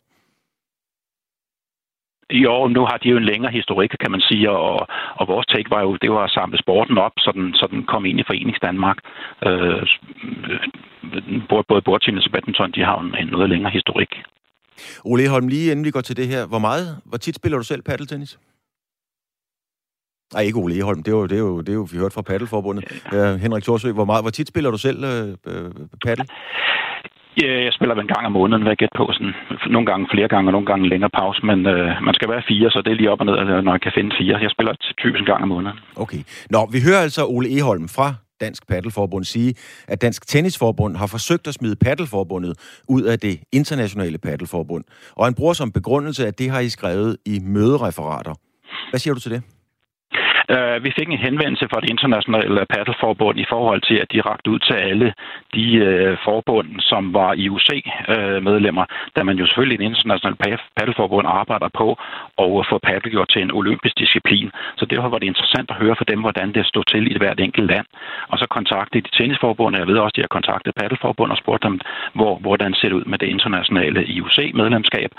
Jo, 2.32 2.68
nu 2.68 2.80
har 2.80 2.96
de 2.96 3.08
jo 3.08 3.16
en 3.16 3.24
længere 3.24 3.52
historik, 3.52 3.90
kan 4.00 4.10
man 4.10 4.20
sige, 4.20 4.50
og, 4.50 4.88
og 5.14 5.28
vores 5.28 5.46
take 5.46 5.70
var 5.70 5.80
jo, 5.82 5.96
det 5.96 6.10
var 6.10 6.24
at 6.24 6.30
samle 6.30 6.58
sporten 6.58 6.98
op, 6.98 7.12
så 7.18 7.32
den, 7.34 7.54
så 7.54 7.66
den 7.70 7.82
kom 7.82 8.04
ind 8.04 8.20
i 8.20 8.24
Foreningsdanmark. 8.26 8.98
Øh, 9.46 9.86
både, 11.48 11.64
både 11.68 11.82
bordtennis 11.82 12.26
og 12.26 12.32
badminton, 12.32 12.72
de 12.72 12.84
har 12.84 13.00
en, 13.00 13.14
en 13.20 13.26
noget 13.26 13.48
længere 13.48 13.72
historik. 13.72 14.22
Ole 15.04 15.28
Holm, 15.28 15.48
lige 15.48 15.70
inden 15.70 15.84
vi 15.84 15.90
går 15.90 16.00
til 16.00 16.16
det 16.16 16.28
her, 16.28 16.46
hvor 16.46 16.58
meget, 16.58 16.96
hvor 17.04 17.18
tit 17.18 17.36
spiller 17.36 17.58
du 17.58 17.64
selv 17.64 17.82
paddeltennis? 17.82 18.38
Nej, 20.34 20.42
ikke 20.42 20.58
Ole 20.58 20.78
Eholm. 20.78 21.02
Det 21.02 21.12
er 21.12 21.16
jo, 21.16 21.26
det 21.26 21.36
er 21.36 21.44
jo, 21.48 21.60
det 21.60 21.68
er 21.68 21.78
jo 21.80 21.86
vi 21.92 21.98
hørte 21.98 22.14
fra 22.14 22.22
Paddelforbundet. 22.22 22.82
Ja. 23.12 23.36
Henrik 23.36 23.64
Thorsø, 23.64 23.92
hvor, 23.92 24.04
meget, 24.04 24.22
hvor 24.24 24.30
tit 24.30 24.48
spiller 24.48 24.70
du 24.70 24.78
selv 24.78 25.04
øh, 25.04 25.28
øh, 25.50 25.70
paddel? 26.04 26.26
Ja, 27.42 27.52
jeg 27.66 27.72
spiller 27.72 27.94
en 27.94 28.12
gang 28.14 28.26
om 28.26 28.32
måneden, 28.32 28.62
hvad 28.62 28.70
jeg 28.70 28.76
gætter 28.76 28.98
på. 29.02 29.06
Sådan, 29.12 29.34
nogle 29.74 29.86
gange 29.90 30.06
flere 30.14 30.28
gange, 30.28 30.48
og 30.48 30.52
nogle 30.52 30.66
gange 30.66 30.88
længere 30.88 31.10
pause. 31.20 31.46
Men 31.46 31.58
øh, 31.66 31.88
man 32.02 32.14
skal 32.14 32.28
være 32.28 32.42
fire, 32.48 32.70
så 32.70 32.82
det 32.84 32.90
er 32.90 32.98
lige 33.00 33.10
op 33.10 33.20
og 33.20 33.26
ned, 33.26 33.62
når 33.62 33.72
jeg 33.72 33.80
kan 33.80 33.92
finde 33.94 34.16
fire. 34.20 34.38
Jeg 34.46 34.50
spiller 34.50 34.72
typisk 34.98 35.20
en 35.20 35.26
gang 35.32 35.42
om 35.42 35.48
måneden. 35.48 35.78
Okay. 35.96 36.22
Nå, 36.50 36.60
vi 36.74 36.78
hører 36.86 37.00
altså 37.06 37.22
Ole 37.34 37.48
Eholm 37.58 37.88
fra 37.96 38.08
Dansk 38.40 38.66
Paddelforbund 38.66 39.24
sige, 39.24 39.54
at 39.88 40.00
Dansk 40.02 40.26
Tennisforbund 40.26 40.96
har 40.96 41.06
forsøgt 41.06 41.46
at 41.46 41.54
smide 41.54 41.76
Paddelforbundet 41.76 42.58
ud 42.88 43.02
af 43.02 43.18
det 43.18 43.40
internationale 43.52 44.18
paddelforbund. 44.18 44.84
Og 45.16 45.26
han 45.26 45.34
bruger 45.34 45.52
som 45.52 45.72
begrundelse, 45.72 46.26
at 46.26 46.38
det 46.38 46.50
har 46.50 46.60
I 46.60 46.68
skrevet 46.68 47.16
i 47.24 47.38
mødereferater. 47.38 48.34
Hvad 48.90 49.00
siger 49.00 49.14
du 49.14 49.20
til 49.20 49.30
det? 49.30 49.42
Uh, 50.54 50.84
vi 50.84 50.90
fik 50.98 51.08
en 51.08 51.24
henvendelse 51.26 51.66
fra 51.70 51.80
det 51.80 51.90
internationale 51.90 52.60
øh, 52.60 52.66
paddelforbund 52.74 53.36
i 53.38 53.46
forhold 53.52 53.80
til, 53.88 53.96
at 54.02 54.12
de 54.12 54.20
rakte 54.20 54.50
ud 54.50 54.58
til 54.58 54.74
alle 54.74 55.08
de 55.56 55.66
uh, 55.86 56.18
forbund, 56.26 56.68
som 56.90 57.14
var 57.14 57.30
IOC-medlemmer, 57.42 58.84
uh, 58.88 58.96
da 59.16 59.20
man 59.22 59.38
jo 59.38 59.46
selvfølgelig 59.46 59.76
i 59.76 59.82
det 59.82 59.90
internationale 59.90 60.58
paddelforbund 60.76 61.26
arbejder 61.40 61.68
på 61.80 61.88
at 62.44 62.66
få 62.70 62.76
paddel 62.88 63.10
gjort 63.10 63.28
til 63.28 63.42
en 63.42 63.52
olympisk 63.60 63.98
disciplin. 63.98 64.50
Så 64.78 64.84
derfor 64.90 65.08
var 65.08 65.18
det 65.18 65.26
interessant 65.26 65.70
at 65.70 65.76
høre 65.82 65.96
fra 65.96 66.08
dem, 66.12 66.20
hvordan 66.20 66.48
det 66.54 66.66
stod 66.66 66.84
til 66.92 67.14
i 67.14 67.18
hvert 67.18 67.40
enkelt 67.40 67.66
land. 67.72 67.86
Og 68.28 68.38
så 68.38 68.46
kontaktede 68.46 69.04
de 69.06 69.10
tennisforbund, 69.16 69.76
jeg 69.76 69.86
ved 69.86 69.98
også, 69.98 70.14
de 70.16 70.26
har 70.26 70.36
kontaktet 70.38 70.74
paddelforbund 70.80 71.30
og 71.32 71.38
spurgt 71.42 71.62
dem, 71.62 71.80
hvor, 72.14 72.34
hvordan 72.44 72.74
ser 72.74 72.88
det 72.88 72.96
ud 73.00 73.04
med 73.04 73.18
det 73.18 73.28
internationale 73.28 74.00
IOC-medlemskab, 74.06 75.10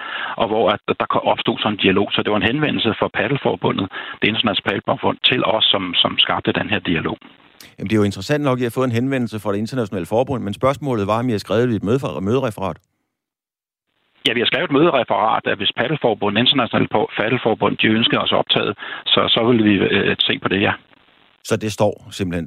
og 0.42 0.48
hvor 0.48 0.70
at, 0.70 0.80
der 1.00 1.06
opstod 1.32 1.58
sådan 1.60 1.74
en 1.74 1.84
dialog. 1.86 2.08
Så 2.12 2.24
det 2.24 2.32
var 2.32 2.38
en 2.38 2.52
henvendelse 2.52 2.94
fra 3.00 3.08
paddelforbundet, 3.18 3.86
det 4.22 4.28
internationale 4.28 4.68
paddelforbund, 4.68 5.18
til 5.24 5.46
os, 5.46 5.64
som, 5.64 5.94
som 5.94 6.18
skabte 6.18 6.52
den 6.52 6.70
her 6.70 6.80
dialog. 6.80 7.18
Jamen, 7.78 7.90
det 7.90 7.96
er 7.96 8.02
jo 8.02 8.04
interessant 8.12 8.44
nok, 8.44 8.58
at 8.58 8.62
I 8.62 8.64
har 8.64 8.76
fået 8.78 8.88
en 8.88 9.00
henvendelse 9.00 9.40
fra 9.40 9.52
det 9.52 9.58
internationale 9.58 10.06
forbund, 10.06 10.44
men 10.44 10.54
spørgsmålet 10.54 11.08
var, 11.08 11.20
om 11.20 11.30
I 11.30 11.32
har 11.32 11.40
skrevet 11.46 11.76
et 11.76 11.84
møde, 11.84 12.00
mødereferat. 12.22 12.78
Ja, 14.28 14.34
vi 14.34 14.40
har 14.40 14.46
skrevet 14.46 14.68
et 14.70 14.78
mødereferat, 14.80 15.48
at 15.52 15.58
hvis 15.58 15.72
Paddelforbund, 15.78 16.38
Internationale 16.38 16.88
Paddelforbund, 17.18 17.78
de 17.78 17.88
ønsker 17.88 18.20
os 18.20 18.32
optaget, 18.32 18.74
så, 19.06 19.22
så 19.34 19.40
vil 19.50 19.64
vi 19.64 19.74
øh, 19.74 20.16
se 20.20 20.40
på 20.44 20.48
det, 20.48 20.62
ja. 20.62 20.74
Så 21.44 21.56
det 21.56 21.72
står 21.72 22.08
simpelthen, 22.12 22.46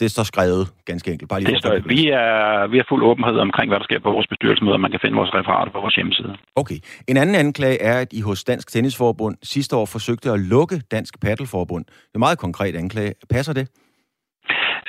det 0.00 0.10
står 0.10 0.22
skrevet 0.22 0.68
ganske 0.84 1.12
enkelt. 1.12 1.28
Bare 1.30 1.40
lige 1.40 1.52
det 1.52 1.58
står, 1.58 1.78
vi, 1.86 2.08
er, 2.08 2.66
vi 2.66 2.78
er 2.78 2.84
fuld 2.88 3.02
åbenhed 3.04 3.36
omkring, 3.38 3.70
hvad 3.70 3.78
der 3.78 3.84
sker 3.84 4.00
på 4.00 4.10
vores 4.10 4.26
bestyrelsesmøder. 4.26 4.76
Man 4.76 4.90
kan 4.90 5.00
finde 5.04 5.16
vores 5.16 5.34
referater 5.34 5.72
på 5.72 5.80
vores 5.80 5.94
hjemmeside. 5.94 6.36
Okay. 6.56 6.78
En 7.08 7.16
anden 7.16 7.34
anklage 7.34 7.82
er, 7.82 7.98
at 7.98 8.12
I 8.12 8.20
hos 8.20 8.44
Dansk 8.44 8.72
Tennisforbund 8.72 9.36
sidste 9.42 9.76
år 9.76 9.86
forsøgte 9.86 10.30
at 10.30 10.40
lukke 10.40 10.82
Dansk 10.90 11.20
Paddelforbund. 11.20 11.84
Det 11.84 11.92
er 11.92 12.14
en 12.14 12.20
meget 12.20 12.38
konkret 12.38 12.76
anklage. 12.76 13.14
Passer 13.30 13.52
det? 13.52 13.68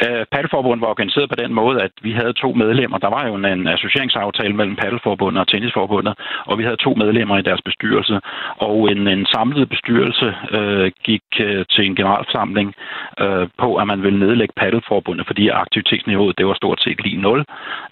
Øh, 0.04 0.25
Paddelforbundet 0.32 0.82
var 0.82 0.88
organiseret 0.88 1.30
på 1.30 1.36
den 1.36 1.54
måde, 1.54 1.82
at 1.82 1.92
vi 2.02 2.12
havde 2.12 2.34
to 2.34 2.54
medlemmer. 2.54 2.98
Der 2.98 3.10
var 3.10 3.28
jo 3.28 3.36
en, 3.36 3.46
en 3.46 3.68
associeringsaftale 3.68 4.56
mellem 4.56 4.75
Paddelforbundet 4.75 5.40
og 5.42 5.48
Tennisforbundet, 5.48 6.14
og 6.46 6.58
vi 6.58 6.64
havde 6.64 6.78
to 6.78 6.94
medlemmer 6.94 7.38
i 7.38 7.42
deres 7.42 7.62
bestyrelse. 7.62 8.20
Og 8.58 8.92
en, 8.92 9.08
en 9.08 9.25
samlet 9.25 9.70
bestyrelse 9.70 10.36
øh, 10.52 10.92
gik 11.04 11.25
øh, 11.40 11.66
til 11.70 11.86
en 11.86 11.96
generalforsamling 11.96 12.74
øh, 13.20 13.48
på, 13.58 13.75
at 13.75 13.88
man 13.88 14.04
ville 14.04 14.20
nedlægge 14.20 14.54
Paddelforbundet, 14.58 15.28
fordi 15.28 15.48
aktivitetsniveauet 15.48 16.38
det 16.38 16.48
var 16.48 16.54
stort 16.54 16.82
set 16.82 17.04
lige 17.04 17.22
nul. 17.22 17.40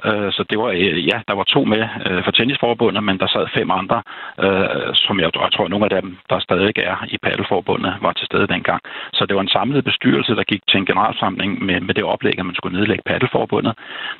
Øh, 0.05 0.31
så 0.31 0.45
det 0.49 0.57
var, 0.59 0.69
øh, 0.69 1.07
ja, 1.07 1.17
der 1.27 1.35
var 1.35 1.43
to 1.43 1.63
med 1.63 1.83
øh, 2.07 2.23
for 2.23 2.31
Tennisforbundet, 2.31 3.03
men 3.03 3.19
der 3.19 3.27
sad 3.27 3.45
fem 3.53 3.71
andre, 3.71 4.01
øh, 4.45 4.93
som 4.93 5.19
jeg, 5.19 5.29
jeg 5.43 5.51
tror, 5.53 5.67
nogle 5.67 5.85
af 5.85 6.01
dem, 6.01 6.17
der 6.29 6.39
stadig 6.39 6.73
er 6.77 6.97
i 7.07 7.17
Paddelforbundet, 7.23 7.93
var 8.01 8.13
til 8.13 8.25
stede 8.25 8.47
dengang. 8.47 8.81
Så 9.13 9.25
det 9.25 9.35
var 9.35 9.41
en 9.41 9.55
samlet 9.57 9.83
bestyrelse, 9.83 10.35
der 10.35 10.43
gik 10.43 10.61
til 10.69 10.77
en 10.77 10.85
generalforsamling 10.85 11.65
med, 11.65 11.79
med 11.81 11.92
med 11.93 11.99
det 11.99 12.11
oplæg, 12.13 12.35
at 12.39 12.45
man 12.45 12.55
skulle 12.59 12.77
nedlægge 12.79 13.03
paddelforbundet. 13.11 13.73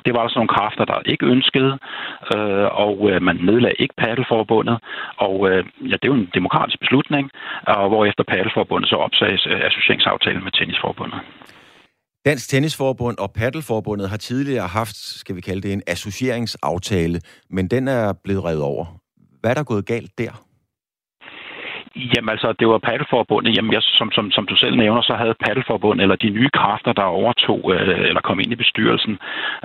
Det 0.04 0.12
var 0.14 0.20
der 0.22 0.28
sådan 0.28 0.40
nogle 0.40 0.56
kræfter, 0.56 0.84
der 0.92 0.98
ikke 1.12 1.26
ønskede, 1.34 1.72
øh, 2.34 2.66
og 2.84 2.96
øh, 3.10 3.22
man 3.28 3.36
nedlagde 3.48 3.82
ikke 3.84 3.96
paddelforbundet. 4.04 4.76
Og 5.26 5.34
øh, 5.48 5.60
ja, 5.90 5.94
det 5.98 6.06
er 6.06 6.12
jo 6.14 6.20
en 6.22 6.30
demokratisk 6.38 6.78
beslutning, 6.84 7.24
og 7.66 7.88
hvorefter 7.92 8.24
paddelforbundet 8.32 8.88
så 8.90 8.96
opsages 9.06 9.42
øh, 9.52 9.60
associeringsaftalen 9.68 10.42
med 10.44 10.52
tennisforbundet. 10.58 11.20
Dansk 12.28 12.48
Tennisforbund 12.48 13.16
og 13.18 13.30
Paddelforbundet 13.32 14.08
har 14.10 14.16
tidligere 14.16 14.68
haft, 14.68 14.96
skal 14.96 15.36
vi 15.36 15.40
kalde 15.40 15.62
det, 15.62 15.72
en 15.72 15.82
associeringsaftale, 15.86 17.20
men 17.50 17.68
den 17.68 17.88
er 17.88 18.12
blevet 18.24 18.44
revet 18.44 18.62
over. 18.62 18.84
Hvad 19.40 19.50
er 19.50 19.54
der 19.54 19.64
gået 19.64 19.86
galt 19.86 20.18
der? 20.18 20.32
Jamen 21.96 22.28
altså, 22.28 22.52
det 22.52 22.68
var 22.68 22.78
paddelforbundet. 22.78 23.56
Jamen, 23.56 23.72
jeg, 23.72 23.82
som, 23.82 24.12
som, 24.12 24.30
som 24.30 24.46
du 24.46 24.56
selv 24.56 24.76
nævner, 24.76 25.02
så 25.02 25.14
havde 25.14 25.34
paddelforbundet, 25.46 26.02
eller 26.02 26.16
de 26.16 26.30
nye 26.30 26.48
kræfter, 26.48 26.92
der 26.92 27.02
overtog 27.02 27.72
øh, 27.74 28.08
eller 28.08 28.20
kom 28.20 28.40
ind 28.40 28.52
i 28.52 28.62
bestyrelsen, 28.62 29.18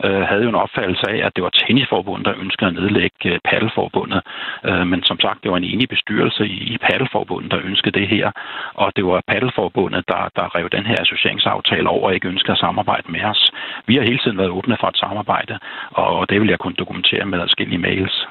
øh, 0.05 0.21
havde 0.29 0.43
jo 0.43 0.49
en 0.49 0.63
opfattelse 0.63 1.09
af, 1.09 1.25
at 1.25 1.35
det 1.35 1.43
var 1.43 1.49
tennisforbundet, 1.49 2.25
der 2.25 2.41
ønskede 2.43 2.67
at 2.69 2.75
nedlægge 2.75 3.25
øh, 3.25 3.39
paddelforbundet. 3.49 4.21
Øh, 4.65 4.87
men 4.87 5.03
som 5.03 5.19
sagt, 5.19 5.43
det 5.43 5.51
var 5.51 5.57
en 5.57 5.71
enig 5.73 5.89
bestyrelse 5.89 6.47
i, 6.47 6.57
i 6.73 6.77
paddelforbundet, 6.77 7.51
der 7.51 7.59
ønskede 7.63 7.99
det 7.99 8.07
her. 8.07 8.31
Og 8.73 8.91
det 8.95 9.05
var 9.05 9.21
paddelforbundet, 9.27 10.07
der, 10.07 10.29
der 10.35 10.55
rev 10.55 10.69
den 10.69 10.85
her 10.85 10.95
associeringsaftale 11.01 11.89
over 11.89 12.07
og 12.07 12.13
ikke 12.13 12.27
ønskede 12.27 12.51
at 12.51 12.57
samarbejde 12.57 13.11
med 13.11 13.23
os. 13.23 13.51
Vi 13.85 13.95
har 13.95 14.03
hele 14.03 14.19
tiden 14.23 14.37
været 14.37 14.49
åbne 14.49 14.77
for 14.79 14.87
et 14.87 14.97
samarbejde, 14.97 15.59
og 15.91 16.29
det 16.29 16.41
vil 16.41 16.49
jeg 16.49 16.59
kunne 16.59 16.79
dokumentere 16.83 17.25
med 17.25 17.39
forskellige 17.39 17.77
mails. 17.77 18.27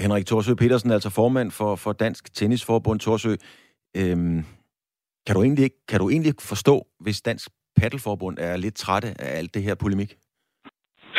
Henrik 0.00 0.26
Torsø 0.26 0.54
Petersen, 0.54 0.90
altså 0.90 1.10
formand 1.10 1.50
for, 1.50 1.76
for 1.76 1.92
Dansk 1.92 2.34
Tennisforbund 2.34 3.00
Torsø. 3.00 3.34
Øhm, 3.96 4.44
kan, 5.26 5.34
du 5.34 5.42
egentlig, 5.42 5.70
kan 5.88 6.00
du 6.00 6.10
egentlig 6.10 6.32
forstå, 6.40 6.86
hvis 7.00 7.20
Dansk 7.20 7.48
Paddelforbund 7.80 8.38
er 8.40 8.56
lidt 8.56 8.74
trætte 8.74 9.08
af 9.18 9.38
alt 9.38 9.54
det 9.54 9.62
her 9.62 9.74
polemik? 9.74 10.10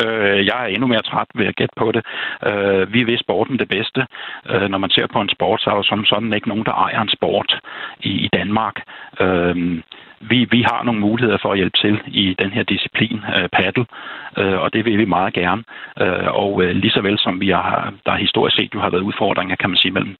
Øh, 0.03 0.45
jeg 0.45 0.57
er 0.63 0.67
endnu 0.67 0.87
mere 0.87 1.01
træt 1.01 1.27
ved 1.35 1.45
at 1.45 1.55
gætte 1.55 1.75
på 1.77 1.91
det. 1.91 2.03
Øh, 2.49 2.93
vi 2.93 3.03
ved 3.03 3.17
sporten 3.17 3.59
det 3.59 3.69
bedste. 3.69 4.01
Øh, 4.49 4.67
når 4.69 4.77
man 4.77 4.89
ser 4.89 5.07
på 5.13 5.21
en 5.21 5.29
sport, 5.29 5.61
så 5.61 5.69
er 5.69 5.75
der 5.75 5.83
som 5.83 6.05
sådan 6.05 6.33
ikke 6.33 6.49
nogen, 6.49 6.65
der 6.65 6.71
ejer 6.71 7.01
en 7.01 7.15
sport 7.17 7.51
i, 7.99 8.11
i 8.25 8.29
Danmark. 8.33 8.75
Øh, 9.19 9.83
vi, 10.19 10.47
vi 10.51 10.61
har 10.61 10.83
nogle 10.83 10.99
muligheder 10.99 11.37
for 11.41 11.51
at 11.51 11.57
hjælpe 11.57 11.77
til 11.77 11.99
i 12.07 12.35
den 12.39 12.51
her 12.51 12.63
disciplin, 12.63 13.21
øh, 13.35 13.49
paddle, 13.49 13.85
øh, 14.37 14.59
og 14.59 14.73
det 14.73 14.85
vil 14.85 14.97
vi 14.97 15.05
meget 15.05 15.33
gerne. 15.33 15.63
Øh, 16.01 16.27
og 16.27 16.63
øh, 16.63 16.75
lige 16.75 16.91
så 16.91 17.01
vel 17.01 17.17
som 17.19 17.41
vi 17.41 17.49
har, 17.49 17.93
der 18.05 18.15
historisk 18.15 18.55
set 18.55 18.73
jo 18.73 18.79
har 18.79 18.89
været 18.89 19.01
udfordringer, 19.01 19.55
kan 19.55 19.69
man 19.69 19.77
sige, 19.77 19.91
mellem 19.91 20.15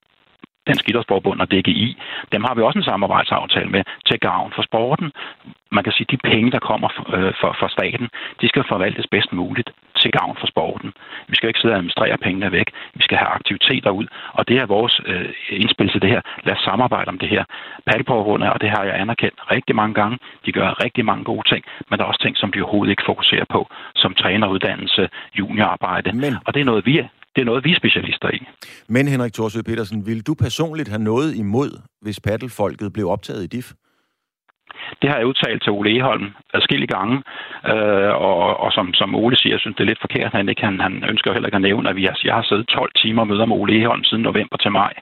Dansk 0.70 0.90
Idrætsforbund 0.90 1.40
og 1.44 1.52
DGI, 1.52 1.98
dem 2.34 2.44
har 2.44 2.54
vi 2.56 2.62
også 2.62 2.80
en 2.80 2.90
samarbejdsaftale 2.92 3.70
med 3.76 3.84
til 4.08 4.20
gavn 4.20 4.52
for 4.56 4.64
sporten. 4.70 5.12
Man 5.72 5.84
kan 5.84 5.94
sige, 5.94 6.08
at 6.08 6.12
de 6.12 6.28
penge, 6.32 6.52
der 6.52 6.60
kommer 6.60 6.90
øh, 7.16 7.34
for, 7.42 7.52
for 7.60 7.68
staten, 7.68 8.08
de 8.42 8.48
skal 8.50 8.64
forvaltes 8.72 9.08
bedst 9.14 9.32
muligt 9.34 9.70
til 10.02 10.12
gavn 10.12 10.36
for 10.40 10.48
sporten. 10.48 10.90
Vi 11.28 11.36
skal 11.36 11.48
ikke 11.48 11.60
sidde 11.60 11.74
og 11.74 11.78
administrere 11.78 12.18
pengene 12.18 12.52
væk. 12.52 12.70
Vi 12.94 13.04
skal 13.04 13.18
have 13.18 13.32
aktiviteter 13.40 13.92
ud. 14.00 14.08
Og 14.34 14.48
det 14.48 14.58
er 14.58 14.66
vores 14.66 15.02
øh, 15.06 15.30
indspil 15.50 15.90
til 15.92 16.02
det 16.02 16.10
her. 16.10 16.22
Lad 16.44 16.56
os 16.56 16.64
samarbejde 16.70 17.10
om 17.10 17.20
det 17.20 17.30
her. 17.30 17.44
Paddelforbundet, 17.86 18.50
og 18.54 18.62
det 18.62 18.70
har 18.70 18.84
jeg 18.84 19.00
anerkendt 19.02 19.40
rigtig 19.52 19.76
mange 19.76 19.94
gange. 19.94 20.18
De 20.46 20.52
gør 20.52 20.84
rigtig 20.84 21.06
mange 21.06 21.24
gode 21.24 21.46
ting, 21.52 21.64
men 21.90 22.00
der 22.00 22.04
er 22.04 22.10
også 22.10 22.24
ting, 22.24 22.38
som 22.38 22.52
de 22.52 22.62
overhovedet 22.62 22.92
ikke 22.92 23.10
fokuserer 23.12 23.46
på, 23.50 23.62
som 23.96 24.14
træneruddannelse, 24.14 25.10
juniorarbejde. 25.40 26.12
Men... 26.14 26.34
Og 26.46 26.54
det 26.54 26.62
er 26.62 26.66
noget, 26.66 26.86
vi 26.86 26.98
det 27.40 27.44
er 27.46 27.52
noget, 27.52 27.64
vi 27.64 27.72
er 27.72 27.76
specialister 27.76 28.30
i. 28.30 28.40
Men 28.88 29.08
Henrik 29.08 29.34
Thorsø 29.34 29.62
Petersen, 29.62 30.06
vil 30.06 30.22
du 30.28 30.34
personligt 30.34 30.90
have 30.90 31.04
noget 31.04 31.36
imod, 31.36 31.82
hvis 32.02 32.20
paddelfolket 32.20 32.94
blev 32.94 33.10
optaget 33.10 33.44
i 33.44 33.48
DIF? 33.48 33.72
Det 35.02 35.10
har 35.10 35.18
jeg 35.18 35.28
udtalt 35.28 35.64
til 35.64 35.72
Ole 35.72 35.98
Eholm 35.98 36.28
adskillige 36.54 36.94
gange, 36.98 37.16
øh, 37.74 38.14
og, 38.28 38.60
og 38.64 38.70
som, 38.72 38.94
som 38.94 39.16
Ole 39.16 39.38
siger, 39.38 39.54
jeg 39.54 39.60
synes, 39.60 39.76
det 39.76 39.84
er 39.84 39.92
lidt 39.92 40.06
forkert, 40.06 40.32
han, 40.32 40.50
ikke, 40.50 40.66
han, 40.66 40.80
han 40.80 41.04
ønsker 41.10 41.34
heller 41.34 41.48
ikke 41.48 41.62
at 41.62 41.62
nævne, 41.70 41.90
at 41.90 41.96
vi 41.96 42.04
har, 42.04 42.16
jeg 42.24 42.36
har 42.36 42.46
siddet 42.50 42.68
12 42.68 42.92
timer 42.96 43.24
møder 43.24 43.46
med 43.46 43.58
Ole 43.58 43.74
Eholm 43.80 44.04
siden 44.04 44.24
november 44.24 44.58
til 44.58 44.72
maj, 44.72 44.94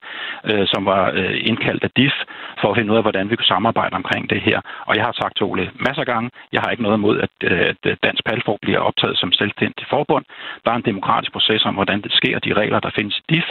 øh, 0.49 0.65
som 0.73 0.85
var 0.85 1.11
øh, 1.19 1.37
indkaldt 1.49 1.83
af 1.83 1.91
DIF 1.97 2.15
for 2.61 2.67
at 2.69 2.77
finde 2.77 2.91
ud 2.91 2.97
af, 2.97 3.03
hvordan 3.03 3.29
vi 3.29 3.35
kunne 3.35 3.53
samarbejde 3.55 3.95
omkring 3.95 4.29
det 4.29 4.41
her. 4.41 4.61
Og 4.87 4.95
jeg 4.95 5.03
har 5.03 5.15
sagt 5.21 5.37
til 5.37 5.45
Ole 5.45 5.71
masser 5.85 6.01
af 6.01 6.05
gange, 6.13 6.29
jeg 6.53 6.61
har 6.61 6.69
ikke 6.71 6.83
noget 6.83 6.97
imod, 6.97 7.19
at, 7.25 7.35
øh, 7.43 7.59
at 7.59 7.81
øh, 7.85 7.97
Dansk 8.03 8.23
Palfor 8.25 8.57
bliver 8.61 8.79
optaget 8.79 9.17
som 9.17 9.31
selvstændig 9.31 9.85
forbund. 9.89 10.25
Der 10.65 10.71
er 10.71 10.75
en 10.75 10.89
demokratisk 10.91 11.31
proces 11.31 11.65
om, 11.65 11.73
hvordan 11.73 12.01
det 12.01 12.11
sker, 12.11 12.39
de 12.39 12.53
regler, 12.53 12.79
der 12.79 12.91
findes 12.99 13.17
i 13.17 13.23
DIF. 13.33 13.49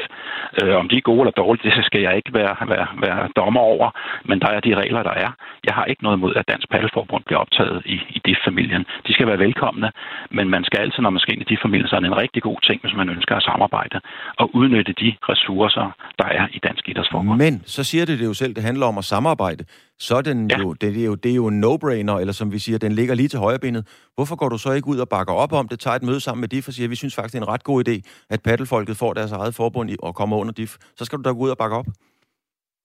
Øh, 0.62 0.74
om 0.80 0.88
de 0.88 0.96
er 0.96 1.08
gode 1.10 1.20
eller 1.20 1.40
dårlige, 1.42 1.70
det 1.76 1.84
skal 1.84 2.00
jeg 2.00 2.16
ikke 2.16 2.34
være, 2.34 2.54
være, 2.68 2.88
være 3.06 3.28
dommer 3.36 3.60
over, 3.60 3.90
men 4.24 4.40
der 4.40 4.48
er 4.48 4.60
de 4.60 4.74
regler, 4.74 5.02
der 5.02 5.16
er. 5.26 5.30
Jeg 5.66 5.74
har 5.74 5.84
ikke 5.84 6.02
noget 6.06 6.18
imod, 6.20 6.32
at 6.40 6.48
Dansk 6.52 6.66
Paddelforbund 6.72 7.22
bliver 7.26 7.40
optaget 7.44 7.78
i, 7.94 7.96
i 8.16 8.18
DIF-familien. 8.26 8.82
De 9.06 9.12
skal 9.16 9.26
være 9.30 9.40
velkomne, 9.46 9.88
men 10.36 10.46
man 10.54 10.62
skal 10.68 10.78
altid, 10.84 11.00
når 11.02 11.14
man 11.16 11.22
skal 11.22 11.32
ind 11.34 11.42
i 11.44 11.48
DIF-familien, 11.50 11.88
så 11.88 11.94
er 11.96 12.00
det 12.00 12.10
en 12.14 12.22
rigtig 12.24 12.42
god 12.48 12.58
ting, 12.68 12.78
hvis 12.84 12.94
man 13.00 13.08
ønsker 13.14 13.34
at 13.36 13.44
samarbejde 13.50 13.96
og 14.40 14.46
udnytte 14.58 14.92
de 15.02 15.08
ressourcer, 15.30 15.86
der 16.20 16.28
er 16.38 16.44
i 16.56 16.58
Dansk 16.66 16.84
Idrætsforbund. 16.90 17.38
Men 17.46 17.54
så 17.76 17.82
siger 17.90 18.04
det 18.08 18.18
det 18.20 18.26
jo 18.30 18.34
selv, 18.42 18.54
det 18.58 18.64
handler 18.70 18.86
om 18.86 18.98
at 18.98 19.06
samarbejde. 19.14 19.64
Så 19.98 20.16
er 20.16 20.22
den 20.22 20.50
ja. 20.50 20.58
jo, 20.58 20.72
det, 20.72 21.00
er 21.02 21.04
jo, 21.04 21.14
det 21.14 21.30
er 21.30 21.34
jo 21.34 21.46
en 21.46 21.64
no-brainer, 21.64 22.16
eller 22.20 22.32
som 22.32 22.52
vi 22.52 22.58
siger, 22.58 22.78
den 22.78 22.92
ligger 22.92 23.14
lige 23.14 23.28
til 23.28 23.38
højrebenet. 23.38 23.82
Hvorfor 24.14 24.36
går 24.36 24.48
du 24.48 24.58
så 24.58 24.72
ikke 24.72 24.88
ud 24.88 24.98
og 24.98 25.08
bakker 25.08 25.34
op 25.34 25.52
om 25.52 25.68
det, 25.68 25.80
tager 25.80 25.96
et 25.96 26.02
møde 26.02 26.20
sammen 26.20 26.40
med 26.40 26.48
DIF 26.48 26.68
og 26.68 26.74
siger, 26.74 26.88
vi 26.88 26.96
synes 26.96 27.14
faktisk, 27.14 27.32
det 27.32 27.38
er 27.38 27.46
en 27.46 27.52
ret 27.52 27.64
god 27.64 27.88
idé, 27.88 28.26
at 28.30 28.40
paddelfolket 28.42 28.96
får 28.96 29.12
deres 29.12 29.32
eget 29.32 29.54
forbund 29.54 29.90
og 30.02 30.14
kommer 30.14 30.36
under 30.36 30.52
DIF. 30.52 30.76
Så 30.96 31.04
skal 31.04 31.18
du 31.18 31.22
da 31.22 31.30
gå 31.30 31.38
ud 31.38 31.50
og 31.50 31.58
bakke 31.58 31.76
op. 31.76 31.86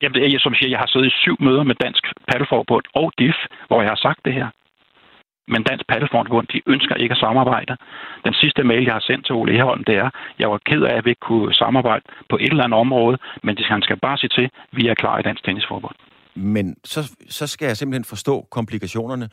Jamen, 0.02 0.32
jeg, 0.34 0.40
som 0.40 0.54
siger, 0.56 0.70
jeg 0.70 0.80
har 0.80 0.88
siddet 0.88 1.08
i 1.08 1.20
syv 1.24 1.38
møder 1.40 1.64
med 1.64 1.76
Dansk 1.76 2.04
Paddelforbund 2.28 2.86
og 2.94 3.14
DIF, 3.20 3.40
hvor 3.68 3.82
jeg 3.82 3.92
har 3.92 4.02
sagt 4.08 4.20
det 4.26 4.34
her. 4.34 4.48
Men 5.48 5.64
Dansk 5.64 5.86
Paddelforbund, 5.88 6.48
de 6.48 6.62
ønsker 6.74 6.96
ikke 6.96 7.14
at 7.14 7.24
samarbejde. 7.26 7.78
Den 8.26 8.34
sidste 8.34 8.64
mail, 8.64 8.84
jeg 8.84 8.94
har 8.94 9.06
sendt 9.10 9.26
til 9.26 9.36
Ole 9.36 9.58
Eholm, 9.58 9.84
det 9.84 9.96
er, 9.96 10.10
jeg 10.40 10.52
var 10.52 10.60
ked 10.70 10.82
af, 10.82 10.96
at 10.98 11.06
vi 11.06 11.10
ikke 11.10 11.28
kunne 11.30 11.54
samarbejde 11.54 12.04
på 12.30 12.36
et 12.42 12.52
eller 12.52 12.64
andet 12.64 12.80
område, 12.80 13.18
men 13.44 13.58
han 13.58 13.82
skal 13.82 13.98
bare 14.00 14.18
sige 14.18 14.34
til, 14.38 14.50
vi 14.72 14.88
er 14.88 14.96
klar 14.96 15.20
i 15.20 15.22
Dansk 15.22 15.44
Tennisforbund. 15.44 15.96
Men 16.36 16.76
så, 16.84 17.00
så 17.30 17.48
skal 17.48 17.66
jeg 17.66 17.78
simpelthen 17.78 18.06
forstå 18.06 18.48
komplikationerne. 18.52 19.30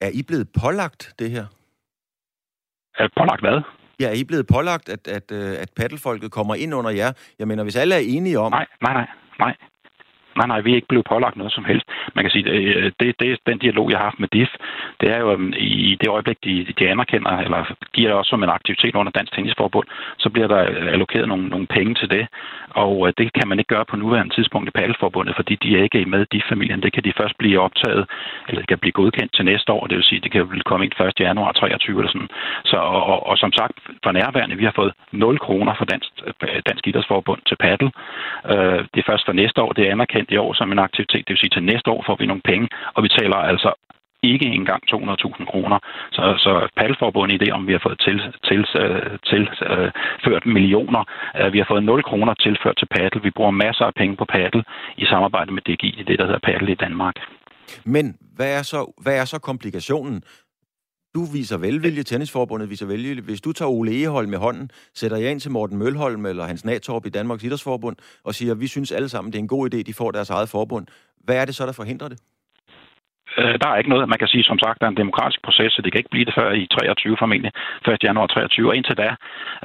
Er 0.00 0.10
I 0.14 0.22
blevet 0.28 0.48
pålagt 0.62 1.14
det 1.18 1.30
her? 1.30 1.44
Er 2.98 3.08
pålagt 3.16 3.40
hvad? 3.40 3.62
Ja, 4.00 4.08
er 4.08 4.14
I 4.22 4.24
blevet 4.24 4.46
pålagt, 4.46 4.88
at, 4.88 5.08
at, 5.08 5.32
øh, 5.32 5.52
at 5.62 5.70
paddelfolket 5.76 6.30
kommer 6.30 6.54
ind 6.54 6.74
under 6.74 6.90
jer? 6.90 7.12
Jeg 7.38 7.48
mener, 7.48 7.62
hvis 7.62 7.76
alle 7.76 7.94
er 7.94 8.04
enige 8.16 8.38
om... 8.38 8.52
Nej, 8.52 8.66
nej, 8.82 8.92
nej. 8.92 9.06
nej. 9.38 9.54
Nej, 10.40 10.48
nej, 10.52 10.60
vi 10.60 10.70
er 10.70 10.80
ikke 10.80 10.92
blevet 10.92 11.10
pålagt 11.12 11.36
noget 11.36 11.52
som 11.52 11.64
helst. 11.64 11.86
Man 12.14 12.24
kan 12.24 12.30
sige, 12.30 12.44
det, 12.44 12.76
øh, 12.76 12.92
det, 13.00 13.20
det, 13.20 13.38
den 13.46 13.58
dialog, 13.58 13.90
jeg 13.90 13.98
har 13.98 14.08
haft 14.10 14.20
med 14.20 14.28
DIF, 14.28 14.52
det 15.00 15.08
er 15.14 15.18
jo 15.18 15.32
øhm, 15.32 15.52
i 15.56 15.96
det 16.00 16.08
øjeblik, 16.08 16.38
de, 16.44 16.54
de 16.78 16.88
anerkender, 16.88 17.30
eller 17.46 17.60
giver 17.92 18.08
det 18.08 18.18
også 18.18 18.30
som 18.30 18.42
en 18.42 18.56
aktivitet 18.58 18.94
under 18.94 19.12
Dansk 19.12 19.32
Tennisforbund, 19.32 19.86
så 20.18 20.28
bliver 20.30 20.48
der 20.48 20.60
øh, 20.70 20.92
allokeret 20.94 21.28
nogle, 21.28 21.48
nogle 21.48 21.66
penge 21.66 21.94
til 21.94 22.10
det. 22.10 22.26
Og 22.70 22.94
øh, 23.06 23.12
det 23.18 23.32
kan 23.32 23.48
man 23.48 23.58
ikke 23.58 23.74
gøre 23.74 23.84
på 23.84 23.96
nuværende 23.96 24.34
tidspunkt 24.34 24.68
i 24.68 24.76
Paddelforbundet, 24.78 25.36
fordi 25.36 25.54
de 25.62 25.78
er 25.78 25.82
ikke 25.82 26.04
med 26.04 26.26
i 26.32 26.42
familien. 26.48 26.82
Det 26.82 26.92
kan 26.92 27.04
de 27.04 27.12
først 27.20 27.38
blive 27.38 27.60
optaget, 27.60 28.02
eller 28.48 28.60
det 28.60 28.68
kan 28.68 28.78
blive 28.78 28.92
godkendt 28.92 29.34
til 29.34 29.44
næste 29.44 29.72
år. 29.72 29.86
Det 29.86 29.96
vil 29.96 30.04
sige, 30.04 30.20
det 30.20 30.32
kan 30.32 30.62
komme 30.64 30.84
ind 30.84 31.00
1. 31.00 31.20
januar 31.20 31.52
23 31.52 31.98
eller 31.98 32.12
sådan. 32.12 32.28
Så, 32.64 32.76
og, 32.76 33.02
og, 33.12 33.26
og 33.26 33.38
som 33.38 33.52
sagt, 33.52 33.72
for 34.04 34.12
nærværende, 34.12 34.56
vi 34.56 34.64
har 34.64 34.72
fået 34.76 34.92
0 35.12 35.38
kroner 35.38 35.74
fra 35.74 35.84
Dansk, 35.84 36.10
Dansk 36.68 36.86
Idrætsforbund 36.86 37.40
til 37.48 37.56
paddel. 37.56 37.90
Det 38.92 38.98
er 39.00 39.10
først 39.10 39.24
for 39.26 39.32
næste 39.32 39.62
år, 39.62 39.72
det 39.72 39.86
er 39.86 39.92
anerkendt 39.92 40.29
i 40.30 40.36
år 40.36 40.52
som 40.52 40.72
en 40.72 40.78
aktivitet. 40.78 41.24
Det 41.24 41.32
vil 41.32 41.38
sige, 41.38 41.54
til 41.54 41.62
næste 41.62 41.90
år 41.90 42.02
får 42.06 42.16
vi 42.20 42.26
nogle 42.26 42.42
penge, 42.50 42.68
og 42.94 43.02
vi 43.02 43.08
taler 43.08 43.36
altså 43.36 43.70
ikke 44.22 44.46
engang 44.46 44.82
200.000 44.94 45.44
kroner. 45.50 45.78
Så, 46.12 46.22
så 46.44 46.68
Paddelforbundet 46.76 47.40
det, 47.40 47.52
om, 47.52 47.66
vi 47.66 47.72
har 47.72 47.82
fået 47.82 48.00
til, 48.06 48.18
til, 48.48 48.66
til, 49.30 49.42
øh, 49.72 49.90
tilført 50.20 50.46
millioner. 50.46 51.02
Øh, 51.40 51.52
vi 51.52 51.58
har 51.58 51.66
fået 51.68 51.82
0 51.82 52.02
kroner 52.02 52.34
tilført 52.34 52.76
til 52.78 52.86
paddel. 52.86 53.24
Vi 53.24 53.30
bruger 53.30 53.50
masser 53.50 53.84
af 53.84 53.94
penge 53.94 54.16
på 54.16 54.24
paddel 54.24 54.64
i 54.96 55.04
samarbejde 55.04 55.52
med 55.52 55.62
DGI, 55.62 56.04
det 56.08 56.18
der 56.18 56.24
hedder 56.24 56.46
paddel 56.48 56.68
i 56.68 56.74
Danmark. 56.74 57.14
Men 57.84 58.16
hvad 58.36 58.58
er 58.58 58.62
så, 58.62 58.92
hvad 59.02 59.16
er 59.20 59.24
så 59.24 59.38
komplikationen? 59.38 60.22
Du 61.14 61.24
viser 61.24 61.56
velvilje, 61.56 62.02
Tennisforbundet 62.02 62.70
viser 62.70 62.86
velvilje. 62.86 63.22
Hvis 63.22 63.40
du 63.40 63.52
tager 63.52 63.68
Ole 63.68 64.02
Eholm 64.02 64.30
med 64.30 64.38
hånden, 64.38 64.70
sætter 64.94 65.16
jeg 65.16 65.30
ind 65.30 65.40
til 65.40 65.50
Morten 65.50 65.78
Mølholm 65.78 66.26
eller 66.26 66.44
Hans 66.44 66.64
Natorp 66.64 67.06
i 67.06 67.08
Danmarks 67.08 67.44
Idrætsforbund 67.44 67.96
og 68.24 68.34
siger, 68.34 68.52
at 68.52 68.60
vi 68.60 68.66
synes 68.66 68.92
alle 68.92 69.08
sammen, 69.08 69.32
det 69.32 69.38
er 69.38 69.42
en 69.42 69.48
god 69.48 69.74
idé, 69.74 69.82
de 69.82 69.94
får 69.94 70.10
deres 70.10 70.30
eget 70.30 70.48
forbund. 70.48 70.86
Hvad 71.24 71.36
er 71.36 71.44
det 71.44 71.54
så, 71.54 71.66
der 71.66 71.72
forhindrer 71.72 72.08
det? 72.08 72.18
Øh, 73.38 73.54
der 73.60 73.68
er 73.68 73.76
ikke 73.76 73.90
noget, 73.90 74.08
man 74.08 74.18
kan 74.18 74.28
sige, 74.28 74.44
som 74.44 74.58
sagt, 74.58 74.80
der 74.80 74.86
er 74.86 74.90
en 74.90 75.02
demokratisk 75.04 75.42
proces, 75.42 75.72
så 75.72 75.82
det 75.82 75.92
kan 75.92 75.98
ikke 75.98 76.14
blive 76.14 76.24
det 76.24 76.34
før 76.34 76.52
i 76.52 76.66
23 76.66 77.16
formentlig, 77.16 77.52
1. 77.88 78.04
januar 78.04 78.26
23. 78.26 78.68
Og 78.68 78.76
indtil 78.76 78.96
da, 78.96 79.08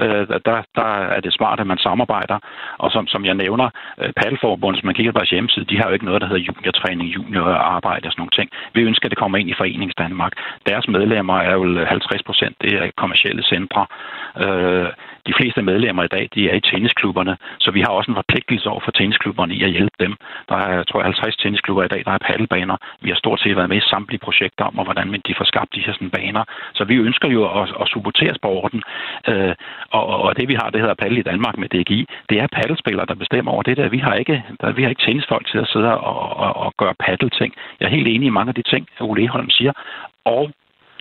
øh, 0.04 0.28
der, 0.48 0.58
der 0.76 0.92
er 1.16 1.20
det 1.20 1.34
smart, 1.34 1.60
at 1.60 1.68
man 1.68 1.78
samarbejder. 1.78 2.38
Og 2.78 2.92
som, 2.92 3.08
som 3.08 3.26
jeg 3.26 3.36
nævner, 3.36 3.70
øh, 4.02 4.12
Paddelforbundet, 4.20 4.80
som 4.80 4.88
man 4.88 4.96
kigger 4.96 5.12
på 5.12 5.20
deres 5.20 5.30
hjemmeside, 5.30 5.66
de 5.66 5.78
har 5.78 5.88
jo 5.88 5.94
ikke 5.94 6.06
noget, 6.06 6.22
der 6.22 6.28
hedder 6.28 6.48
juniortræning, 6.50 7.08
juniorarbejde 7.16 8.08
og 8.08 8.12
sådan 8.12 8.22
nogle 8.22 8.38
ting. 8.40 8.50
Vi 8.74 8.82
ønsker, 8.82 9.06
at 9.06 9.12
det 9.12 9.20
kommer 9.20 9.38
ind 9.38 9.50
i 9.50 9.58
Forenings 9.58 9.96
Danmark. 9.96 10.34
Deres 10.70 10.88
medlemmer 10.88 11.38
er 11.40 11.54
jo 11.54 11.86
50 11.86 12.24
procent, 12.24 12.56
det 12.62 12.74
er 12.74 12.92
kommersielle 12.98 13.44
centre. 13.44 13.86
Øh, 14.44 14.90
de 15.28 15.34
fleste 15.40 15.62
medlemmer 15.62 16.04
i 16.04 16.14
dag, 16.16 16.30
de 16.36 16.50
er 16.50 16.56
i 16.56 16.66
tennisklubberne, 16.70 17.38
så 17.60 17.72
vi 17.72 17.82
har 17.82 17.92
også 17.98 18.12
en 18.12 18.22
forpligtelse 18.22 18.70
over 18.70 18.82
for 18.86 18.92
tennisklubberne 18.92 19.56
i 19.56 19.64
at 19.64 19.72
hjælpe 19.72 19.98
dem. 20.00 20.14
Der 20.50 20.56
er, 20.56 20.74
jeg 20.76 20.88
tror, 20.88 21.04
50 21.04 21.38
tennisklubber 21.38 21.84
i 21.84 21.88
dag, 21.88 22.02
der 22.06 22.12
er 22.12 22.26
paddelbaner. 22.28 22.78
Vi 23.02 23.10
har 23.10 23.16
stort 23.16 23.40
set 23.40 23.56
været 23.56 23.70
med 23.70 23.78
i 23.78 23.90
samtlige 23.94 24.26
projekter 24.28 24.66
om, 24.66 24.74
hvordan 24.74 25.22
de 25.28 25.36
får 25.38 25.46
skabt 25.46 25.76
de 25.76 25.84
her 25.86 25.94
sådan, 25.94 26.10
baner. 26.10 26.44
Så 26.74 26.84
vi 26.84 26.96
ønsker 26.96 27.30
jo 27.30 27.42
at, 27.62 27.70
at 27.82 27.88
supportere 27.88 28.36
sporten. 28.36 28.82
Øh, 29.30 29.56
og, 29.90 30.06
og, 30.08 30.38
det 30.38 30.48
vi 30.48 30.54
har, 30.54 30.70
det 30.70 30.82
hedder 30.82 31.02
paddel 31.02 31.18
i 31.18 31.30
Danmark 31.32 31.58
med 31.58 31.70
DGI, 31.70 32.06
det 32.30 32.38
er 32.40 32.48
paddelspillere, 32.58 33.06
der 33.06 33.16
bestemmer 33.16 33.52
over 33.52 33.64
det 33.64 33.78
der. 33.78 33.90
Vi 33.90 33.98
har 33.98 34.14
ikke, 34.14 34.44
der, 34.62 34.72
vi 34.72 34.82
har 34.84 34.90
ikke 34.90 35.06
tennisfolk 35.06 35.48
til 35.52 35.58
at 35.58 35.68
sidde 35.68 35.98
og, 35.98 36.38
og, 36.38 36.56
og 36.56 36.74
gøre 36.78 36.96
paddelting. 37.06 37.54
Jeg 37.80 37.86
er 37.86 37.96
helt 37.98 38.08
enig 38.08 38.28
i 38.28 38.38
mange 38.38 38.50
af 38.50 38.56
de 38.56 38.62
ting, 38.62 38.88
Ole 39.00 39.28
Holm 39.28 39.50
siger. 39.50 39.74
Og 40.26 40.52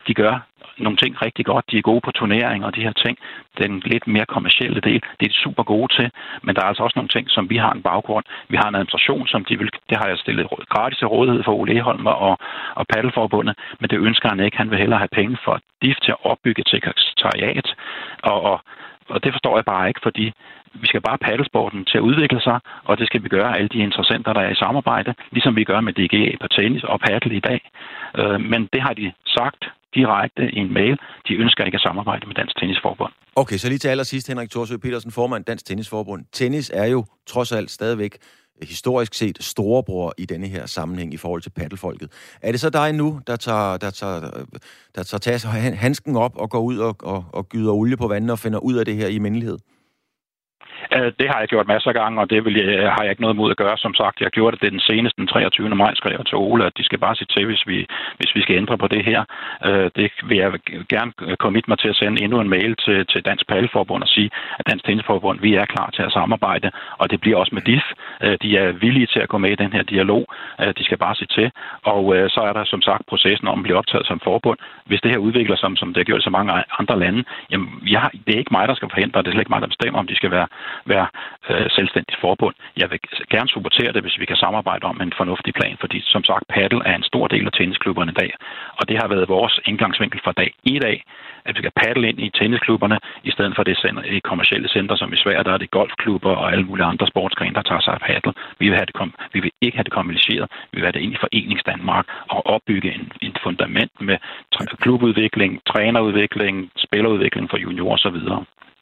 de 0.07 0.15
gør 0.15 0.35
nogle 0.79 0.97
ting 0.97 1.23
rigtig 1.27 1.45
godt. 1.47 1.71
De 1.71 1.79
er 1.79 1.83
gode 1.91 2.01
på 2.01 2.11
turneringer 2.11 2.67
og 2.67 2.77
de 2.77 2.83
her 2.87 2.93
ting. 2.93 3.19
Den 3.63 3.83
lidt 3.93 4.07
mere 4.07 4.27
kommercielle 4.27 4.81
del, 4.81 5.01
det 5.19 5.25
er 5.27 5.33
de 5.35 5.45
super 5.45 5.63
gode 5.63 5.93
til. 5.97 6.11
Men 6.43 6.55
der 6.55 6.63
er 6.63 6.67
altså 6.67 6.83
også 6.83 6.99
nogle 6.99 7.15
ting, 7.17 7.31
som 7.31 7.51
vi 7.51 7.57
har 7.57 7.73
en 7.73 7.83
baggrund. 7.83 8.25
Vi 8.49 8.57
har 8.57 8.69
en 8.69 8.75
administration, 8.75 9.27
som 9.27 9.45
de 9.45 9.59
vil, 9.59 9.71
det 9.91 9.97
har 10.01 10.09
jeg 10.09 10.19
stillet 10.19 10.47
gratis 10.69 10.99
til 10.99 11.07
rådighed 11.07 11.43
for 11.45 11.53
Ole 11.53 11.81
Holm 11.81 12.07
og, 12.07 12.39
og 12.75 12.87
Paddelforbundet, 12.93 13.55
men 13.81 13.91
det 13.91 13.99
ønsker 13.99 14.29
han 14.29 14.41
ikke. 14.41 14.57
Han 14.57 14.71
vil 14.71 14.79
hellere 14.79 14.99
have 14.99 15.17
penge 15.21 15.37
for 15.45 15.61
DIF 15.83 15.97
til 16.03 16.13
at 16.13 16.25
opbygge 16.31 16.61
et 16.61 16.69
sekretariat. 16.69 17.75
Og, 18.23 18.43
og, 18.43 18.61
og 19.09 19.25
det 19.25 19.33
forstår 19.33 19.57
jeg 19.59 19.65
bare 19.65 19.89
ikke, 19.89 20.01
fordi 20.03 20.33
vi 20.75 20.87
skal 20.87 21.01
bare 21.01 21.19
paddelsporten 21.19 21.85
til 21.85 21.99
at 21.99 22.07
udvikle 22.11 22.41
sig, 22.41 22.59
og 22.85 22.99
det 22.99 23.07
skal 23.07 23.23
vi 23.23 23.29
gøre 23.29 23.57
alle 23.57 23.69
de 23.69 23.79
interessenter, 23.79 24.33
der 24.33 24.41
er 24.41 24.51
i 24.51 24.63
samarbejde, 24.65 25.15
ligesom 25.31 25.57
vi 25.57 25.65
gør 25.65 25.81
med 25.81 25.93
DGA 25.93 26.37
på 26.41 26.49
tennis 26.49 26.85
og 26.85 27.01
paddel 27.01 27.33
i 27.33 27.41
dag. 27.41 27.61
Øh, 28.19 28.41
men 28.41 28.69
det 28.73 28.83
har 28.83 28.95
de 28.95 29.13
sagt 29.27 29.65
direkte 29.95 30.43
i 30.57 30.59
en 30.59 30.73
mail. 30.73 30.97
De 31.29 31.35
ønsker 31.35 31.65
ikke 31.65 31.77
at 31.77 31.81
samarbejde 31.81 32.27
med 32.27 32.35
Dansk 32.35 32.57
Tennisforbund. 32.57 33.13
Okay, 33.37 33.57
så 33.57 33.69
lige 33.69 33.79
til 33.79 33.89
allersidst, 33.89 34.29
Henrik 34.29 34.51
Thorsø 34.51 34.77
Petersen, 34.77 35.11
formand 35.11 35.45
Dansk 35.45 35.67
Tennisforbund. 35.67 36.25
Tennis 36.33 36.71
er 36.75 36.87
jo 36.87 37.05
trods 37.27 37.53
alt 37.53 37.71
stadigvæk 37.71 38.19
historisk 38.63 39.15
set 39.15 39.39
storebror 39.41 40.15
i 40.19 40.27
denne 40.27 40.47
her 40.47 40.67
sammenhæng 40.67 41.15
i 41.15 41.17
forhold 41.17 41.43
til 41.43 41.51
paddelfolket. 41.51 42.09
Er 42.43 42.51
det 42.51 42.61
så 42.61 42.71
dig 42.71 42.93
nu, 42.93 43.21
der 43.27 43.37
tager, 43.37 43.77
der 43.77 43.91
tager, 43.91 44.21
der 44.95 45.03
tager, 45.03 45.19
tager 45.39 45.75
handsken 45.75 46.17
op 46.17 46.37
og 46.37 46.51
går 46.51 46.61
ud 46.61 46.79
og, 46.79 46.97
og, 47.03 47.25
og 47.33 47.49
gyder 47.49 47.73
olie 47.73 47.97
på 47.97 48.09
vandet 48.09 48.31
og 48.31 48.39
finder 48.39 48.59
ud 48.59 48.75
af 48.75 48.85
det 48.85 48.97
her 48.97 49.09
i 49.09 49.19
mindelighed? 49.19 49.59
Øh, 50.97 51.13
det 51.19 51.27
har 51.31 51.39
jeg 51.39 51.49
gjort 51.49 51.69
masser 51.73 51.89
af 51.91 51.95
gange, 51.95 52.21
og 52.21 52.31
det 52.31 52.45
vil 52.45 52.57
jeg, 52.57 52.67
øh, 52.79 52.89
har 52.95 53.03
jeg 53.03 53.11
ikke 53.11 53.23
noget 53.23 53.35
imod 53.35 53.51
at 53.51 53.57
gøre. 53.57 53.77
Som 53.79 53.95
sagt, 53.95 54.21
jeg 54.21 54.31
gjorde 54.31 54.57
det 54.57 54.73
den 54.73 54.81
seneste, 54.81 55.21
den 55.21 55.27
23. 55.27 55.69
maj, 55.69 55.95
skrev 55.95 56.15
jeg 56.19 56.27
til 56.27 56.37
Ole, 56.37 56.67
at 56.67 56.77
de 56.79 56.85
skal 56.85 56.99
bare 56.99 57.17
sige 57.17 57.33
til, 57.37 57.47
hvis 57.47 57.63
vi, 57.67 57.87
hvis 58.19 58.35
vi 58.35 58.41
skal 58.43 58.57
ændre 58.57 58.79
på 58.79 58.89
det 58.89 59.05
her. 59.05 59.25
Øh, 59.65 59.91
det 59.97 60.11
vil 60.29 60.39
jeg 60.39 60.53
gerne 60.89 61.13
øh, 61.23 61.37
komme 61.37 61.63
mig 61.69 61.79
til 61.79 61.89
at 61.89 61.97
sende 61.97 62.23
endnu 62.23 62.41
en 62.41 62.49
mail 62.49 62.77
til, 62.85 63.07
til 63.07 63.25
Dansk 63.25 63.47
Palleforbund 63.49 64.03
og 64.03 64.09
sige, 64.09 64.31
at 64.59 64.67
Dansk 64.71 64.85
Tennisforbund, 64.85 65.41
vi 65.41 65.55
er 65.55 65.67
klar 65.67 65.91
til 65.91 66.03
at 66.03 66.13
samarbejde, 66.13 66.71
og 66.99 67.11
det 67.11 67.21
bliver 67.21 67.37
også 67.37 67.55
med 67.55 67.63
DIF. 67.63 67.87
Øh, 68.25 68.37
de 68.43 68.57
er 68.57 68.73
villige 68.73 69.07
til 69.07 69.21
at 69.21 69.29
gå 69.29 69.39
med 69.39 69.51
i 69.51 69.63
den 69.63 69.73
her 69.73 69.83
dialog. 69.83 70.27
De 70.79 70.85
skal 70.85 70.99
bare 70.99 71.15
sige 71.15 71.29
til. 71.39 71.51
Og 71.83 72.31
så 72.35 72.41
er 72.49 72.53
der 72.53 72.65
som 72.65 72.83
sagt 72.83 73.07
processen 73.07 73.49
om 73.49 73.59
at 73.59 73.63
blive 73.63 73.79
optaget 73.79 74.07
som 74.07 74.21
forbund. 74.21 74.59
Hvis 74.87 75.01
det 75.01 75.11
her 75.11 75.19
udvikler 75.19 75.57
sig, 75.57 75.71
som 75.77 75.89
det 75.89 75.97
har 75.97 76.05
gjort 76.05 76.21
i 76.21 76.25
så 76.25 76.31
mange 76.31 76.53
andre 76.79 76.99
lande, 76.99 77.25
jamen, 77.51 77.69
jeg, 77.87 78.11
det 78.27 78.35
er 78.35 78.39
ikke 78.39 78.57
mig, 78.59 78.69
der 78.69 78.75
skal 78.75 78.89
forhindre, 78.91 79.23
det 79.23 79.29
er 79.29 79.33
slet 79.33 79.41
ikke 79.41 79.55
mig, 79.55 79.61
der 79.61 79.75
bestemmer, 79.75 79.99
om 79.99 80.07
de 80.07 80.17
skal 80.17 80.31
være 80.31 80.47
være 80.87 81.07
øh, 81.51 81.67
selvstændigt 81.71 82.21
forbund. 82.21 82.55
Jeg 82.77 82.91
vil 82.91 83.01
gerne 83.31 83.49
supportere 83.49 83.93
det, 83.93 84.03
hvis 84.03 84.21
vi 84.21 84.27
kan 84.27 84.37
samarbejde 84.37 84.85
om 84.85 85.01
en 85.01 85.13
fornuftig 85.17 85.55
plan, 85.55 85.77
fordi 85.81 85.99
som 86.05 86.25
sagt, 86.25 86.45
paddle 86.49 86.83
er 86.87 86.95
en 86.97 87.03
stor 87.03 87.27
del 87.27 87.47
af 87.47 87.53
tennisklubberne 87.53 88.13
i 88.13 88.19
dag, 88.23 88.31
og 88.79 88.89
det 88.89 88.97
har 89.01 89.09
været 89.09 89.29
vores 89.29 89.61
indgangsvinkel 89.65 90.21
fra 90.25 90.33
dag 90.33 90.51
i 90.65 90.79
dag, 90.79 91.05
at 91.45 91.57
vi 91.57 91.63
kan 91.63 91.73
paddle 91.83 92.09
ind 92.09 92.21
i 92.21 92.31
tennisklubberne, 92.31 92.99
i 93.25 93.31
stedet 93.31 93.53
for 93.57 93.63
det 93.63 93.77
i 94.05 94.19
kommersielle 94.19 94.69
center, 94.69 94.97
som 94.97 95.13
i 95.13 95.17
Sverige, 95.17 95.45
der 95.45 95.53
er 95.53 95.59
det 95.59 95.71
golfklubber 95.71 96.35
og 96.41 96.53
alle 96.53 96.65
mulige 96.65 96.87
andre 96.87 97.07
sportsgrene, 97.07 97.55
der 97.55 97.63
tager 97.63 97.81
sig 97.81 97.95
af 97.95 98.01
paddle. 98.01 98.33
Vi 98.59 98.69
vil, 98.69 98.77
have 98.77 98.87
det 98.87 98.95
kom- 98.95 99.15
vi 99.33 99.41
vil 99.41 99.51
ikke 99.61 99.77
have 99.77 99.85
det 99.85 99.93
kommunaliseret, 99.93 100.51
vi 100.73 100.77
vil 100.77 100.85
have 100.85 100.93
det 100.93 101.01
ind 101.01 101.13
i 101.13 101.17
Forenings 101.21 101.63
Danmark 101.63 102.07
og 102.29 102.47
opbygge 102.47 102.95
en, 102.95 103.13
en 103.23 103.35
fundament 103.43 104.01
med 104.01 104.17
klubudvikling, 104.83 105.61
trænerudvikling, 105.67 106.71
spillerudvikling 106.77 107.51
for 107.51 107.57
juniorer 107.57 107.95
osv. 107.95 108.19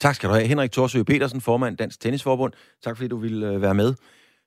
Tak 0.03 0.15
skal 0.15 0.29
du 0.29 0.35
have. 0.35 0.47
Henrik 0.47 0.71
Torsø 0.71 1.03
Petersen, 1.03 1.41
formand 1.41 1.77
Dansk 1.77 2.01
Tennisforbund. 2.01 2.53
Tak 2.85 2.97
fordi 2.97 3.09
du 3.09 3.17
ville 3.17 3.49
øh, 3.49 3.63
være 3.63 3.75
med. 3.75 3.95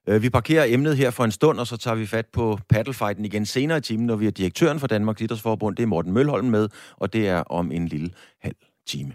Øh, 0.08 0.22
vi 0.22 0.30
parkerer 0.30 0.66
emnet 0.68 0.98
her 0.98 1.12
for 1.12 1.24
en 1.24 1.32
stund, 1.32 1.60
og 1.60 1.68
så 1.68 1.78
tager 1.78 1.96
vi 1.96 2.06
fat 2.06 2.26
på 2.26 2.60
paddlefighten 2.70 3.26
igen 3.26 3.46
senere 3.46 3.78
i 3.78 3.82
timen, 3.82 4.06
når 4.08 4.16
vi 4.16 4.26
har 4.26 4.32
direktøren 4.32 4.80
for 4.80 4.88
Danmarks 4.88 5.22
Idrætsforbund. 5.22 5.76
Det 5.76 5.84
er 5.84 5.88
Morten 5.88 6.12
Mølholm 6.12 6.48
med, 6.48 6.70
og 6.98 7.14
det 7.14 7.28
er 7.28 7.40
om 7.40 7.72
en 7.72 7.88
lille 7.88 8.10
halv 8.42 8.56
time. 8.88 9.14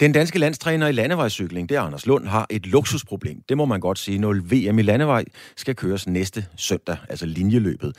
Den 0.00 0.12
danske 0.12 0.38
landstræner 0.38 0.86
i 0.86 0.92
landevejscykling, 0.92 1.68
det 1.68 1.76
er 1.76 1.80
Anders 1.80 2.06
Lund, 2.06 2.26
har 2.26 2.46
et 2.50 2.66
luksusproblem. 2.66 3.42
Det 3.48 3.56
må 3.56 3.64
man 3.64 3.80
godt 3.80 3.98
sige, 3.98 4.18
når 4.18 4.32
VM 4.32 4.78
i 4.78 4.82
landevej 4.82 5.24
skal 5.56 5.74
køres 5.74 6.06
næste 6.06 6.46
søndag, 6.56 6.96
altså 7.08 7.26
linjeløbet. 7.26 7.96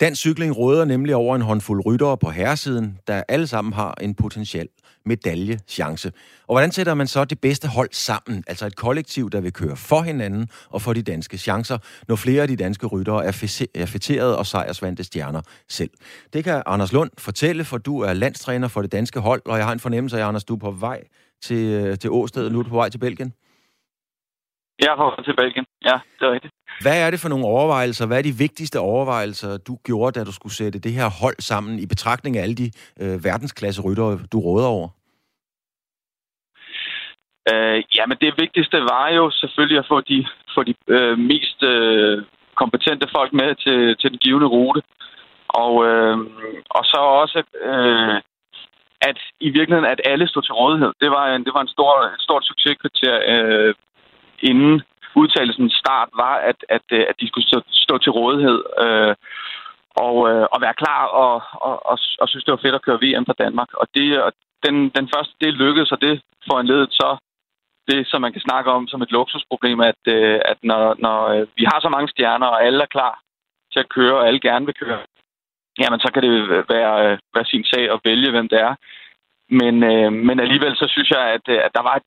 Dansk 0.00 0.20
cykling 0.20 0.56
råder 0.56 0.84
nemlig 0.84 1.14
over 1.14 1.36
en 1.36 1.42
håndfuld 1.42 1.86
ryttere 1.86 2.18
på 2.18 2.30
herresiden, 2.30 2.98
der 3.06 3.22
alle 3.28 3.46
sammen 3.46 3.72
har 3.72 3.94
en 4.00 4.14
potentiel 4.14 4.68
medaljechance. 5.06 6.12
Og 6.46 6.54
hvordan 6.54 6.72
sætter 6.72 6.94
man 6.94 7.06
så 7.06 7.24
det 7.24 7.40
bedste 7.40 7.68
hold 7.68 7.88
sammen? 7.92 8.44
Altså 8.46 8.66
et 8.66 8.76
kollektiv, 8.76 9.30
der 9.30 9.40
vil 9.40 9.52
køre 9.52 9.76
for 9.76 10.02
hinanden 10.02 10.48
og 10.68 10.82
for 10.82 10.92
de 10.92 11.02
danske 11.02 11.38
chancer, 11.38 11.78
når 12.08 12.16
flere 12.16 12.42
af 12.42 12.48
de 12.48 12.56
danske 12.56 12.86
ryttere 12.86 13.24
er 13.74 13.86
fætteret 13.86 14.36
og 14.36 14.46
sejrsvante 14.46 15.04
stjerner 15.04 15.40
selv. 15.68 15.90
Det 16.32 16.44
kan 16.44 16.62
Anders 16.66 16.92
Lund 16.92 17.10
fortælle, 17.18 17.64
for 17.64 17.78
du 17.78 18.00
er 18.00 18.12
landstræner 18.12 18.68
for 18.68 18.82
det 18.82 18.92
danske 18.92 19.20
hold, 19.20 19.42
og 19.44 19.58
jeg 19.58 19.66
har 19.66 19.72
en 19.72 19.80
fornemmelse 19.80 20.20
af, 20.20 20.26
Anders, 20.26 20.44
du 20.44 20.54
er 20.54 20.58
på 20.58 20.70
vej 20.70 21.00
til, 21.42 21.64
øh, 21.80 21.98
til 21.98 22.10
Åsted. 22.10 22.50
Nu 22.50 22.58
er 22.58 22.62
du 22.62 22.68
på 22.68 22.82
vej 22.82 22.88
til 22.88 22.98
Belgien. 22.98 23.32
Jeg 24.82 24.88
er 24.92 24.96
på 24.96 25.04
vej 25.04 25.22
til 25.24 25.36
Belgien. 25.36 25.66
Ja, 25.84 25.96
det 26.18 26.26
er 26.28 26.32
rigtigt. 26.32 26.52
Hvad 26.80 27.06
er 27.06 27.10
det 27.10 27.20
for 27.20 27.28
nogle 27.28 27.46
overvejelser? 27.46 28.06
Hvad 28.06 28.18
er 28.18 28.22
de 28.22 28.42
vigtigste 28.46 28.78
overvejelser, 28.78 29.58
du 29.68 29.78
gjorde, 29.86 30.18
da 30.18 30.24
du 30.24 30.32
skulle 30.32 30.54
sætte 30.54 30.78
det 30.78 30.92
her 30.92 31.08
hold 31.22 31.38
sammen 31.38 31.78
i 31.78 31.86
betragtning 31.86 32.36
af 32.36 32.42
alle 32.42 32.54
de 32.54 32.70
øh, 33.02 33.24
verdensklasse 33.24 33.82
ryttere, 33.82 34.18
du 34.32 34.40
råder 34.40 34.66
over? 34.66 34.88
Øh, 37.52 37.82
jamen, 37.96 38.16
det 38.20 38.34
vigtigste 38.42 38.76
var 38.92 39.08
jo 39.08 39.30
selvfølgelig 39.30 39.78
at 39.78 39.86
få 39.88 40.00
de, 40.00 40.26
få 40.54 40.62
de 40.62 40.74
øh, 40.88 41.18
mest 41.18 41.62
øh, 41.62 42.22
kompetente 42.54 43.06
folk 43.16 43.32
med 43.32 43.50
til, 43.64 43.96
til 44.00 44.10
den 44.10 44.18
givende 44.18 44.46
rute. 44.46 44.82
Og, 45.48 45.74
øh, 45.90 46.18
og 46.76 46.84
så 46.92 47.00
også, 47.22 47.42
øh, 47.70 48.16
at 49.00 49.18
i 49.40 49.50
virkeligheden, 49.50 49.92
at 49.94 50.00
alle 50.04 50.28
stod 50.28 50.42
til 50.42 50.54
rådighed. 50.54 50.92
Det 51.00 51.10
var 51.10 51.24
en, 51.34 51.44
det 51.44 51.54
var 51.54 51.60
en 51.60 51.74
stor, 51.76 51.92
stort 52.18 52.44
succeskriterie 52.44 53.34
øh, 53.34 53.74
inden 54.42 54.82
udtalelsen 55.14 55.70
start 55.70 56.08
var, 56.14 56.34
at, 56.50 56.58
at, 56.68 56.86
øh, 56.92 57.04
at 57.10 57.16
de 57.20 57.28
skulle 57.28 57.46
stå, 57.48 57.58
stå 57.70 57.98
til 57.98 58.12
rådighed 58.12 58.58
øh, 58.84 59.14
og, 60.06 60.16
øh, 60.30 60.46
og 60.52 60.58
være 60.60 60.80
klar 60.82 61.02
og, 61.06 61.42
og, 61.52 61.86
og, 61.90 61.98
og 62.20 62.28
synes, 62.28 62.44
det 62.44 62.52
var 62.52 62.64
fedt 62.64 62.78
at 62.78 62.84
køre 62.86 63.02
VM 63.04 63.26
for 63.26 63.36
Danmark. 63.44 63.70
Og, 63.74 63.86
det, 63.94 64.22
og 64.22 64.32
den, 64.66 64.76
den 64.88 65.08
første 65.14 65.34
del 65.40 65.54
lykkedes, 65.54 65.92
og 65.92 66.00
det 66.00 66.22
foranledet 66.48 66.92
så 66.92 67.16
det, 67.90 68.06
som 68.06 68.20
man 68.20 68.32
kan 68.32 68.46
snakke 68.48 68.70
om 68.70 68.88
som 68.88 69.02
et 69.02 69.12
luksusproblem, 69.12 69.80
at, 69.80 70.02
øh, 70.08 70.40
at 70.44 70.58
når, 70.62 70.94
når 70.98 71.18
øh, 71.28 71.46
vi 71.56 71.64
har 71.70 71.80
så 71.80 71.88
mange 71.88 72.08
stjerner, 72.08 72.46
og 72.46 72.64
alle 72.64 72.82
er 72.82 72.94
klar 72.96 73.20
til 73.72 73.80
at 73.80 73.88
køre, 73.88 74.16
og 74.18 74.26
alle 74.26 74.40
gerne 74.40 74.66
vil 74.66 74.74
køre, 74.74 74.98
jamen 75.80 76.00
så 76.00 76.08
kan 76.14 76.22
det 76.22 76.32
være, 76.74 77.18
være 77.34 77.50
sin 77.52 77.64
sag 77.64 77.84
at 77.94 78.00
vælge, 78.04 78.30
hvem 78.30 78.48
det 78.48 78.60
er. 78.68 78.74
Men, 79.60 79.74
øh, 79.92 80.12
men 80.26 80.40
alligevel 80.40 80.74
så 80.76 80.86
synes 80.94 81.10
jeg, 81.10 81.22
at, 81.36 81.44
at 81.66 81.72
der 81.76 81.82
var 81.88 81.94
et 82.00 82.06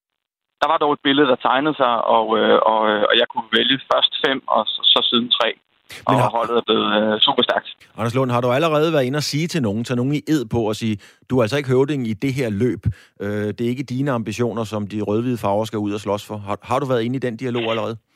der 0.63 0.69
var 0.71 0.77
dog 0.83 0.93
et 0.93 1.03
billede, 1.07 1.27
der 1.31 1.35
tegnede 1.35 1.75
sig, 1.81 1.93
og, 2.17 2.27
øh, 2.39 2.57
og, 2.71 2.81
øh, 2.91 3.01
og 3.09 3.13
jeg 3.21 3.27
kunne 3.31 3.49
vælge 3.57 3.77
først 3.91 4.13
fem, 4.25 4.39
og 4.47 4.61
så, 4.73 4.79
så 4.93 4.99
siden 5.09 5.29
tre. 5.37 5.49
Men 6.07 6.17
har... 6.17 6.25
og 6.25 6.31
holdet 6.37 6.55
er 6.57 6.65
blevet 6.69 6.89
øh, 6.99 7.19
super 7.27 7.43
stærkt. 7.43 7.67
Anders 7.97 8.15
Lund, 8.15 8.31
har 8.31 8.41
du 8.41 8.49
allerede 8.57 8.93
været 8.93 9.03
inde 9.03 9.17
og 9.17 9.23
sige 9.23 9.47
til 9.47 9.61
nogen, 9.61 9.83
tage 9.83 9.97
nogen 9.97 10.13
i 10.13 10.21
ed 10.27 10.45
på 10.45 10.59
og 10.71 10.75
sige, 10.75 10.97
du 11.29 11.37
er 11.37 11.41
altså 11.41 11.57
ikke 11.57 11.69
høvding 11.69 12.07
i 12.07 12.13
det 12.13 12.33
her 12.33 12.49
løb. 12.49 12.81
Øh, 13.21 13.47
det 13.55 13.61
er 13.61 13.69
ikke 13.73 13.83
dine 13.83 14.11
ambitioner, 14.11 14.63
som 14.63 14.87
de 14.87 15.01
rødhvide 15.01 15.37
farver 15.37 15.65
skal 15.65 15.79
ud 15.79 15.93
og 15.93 15.99
slås 15.99 16.27
for. 16.27 16.37
Har, 16.37 16.57
har 16.61 16.79
du 16.79 16.85
været 16.85 17.03
inde 17.03 17.15
i 17.15 17.19
den 17.19 17.37
dialog 17.37 17.63
allerede? 17.71 17.97
Ja, 18.01 18.12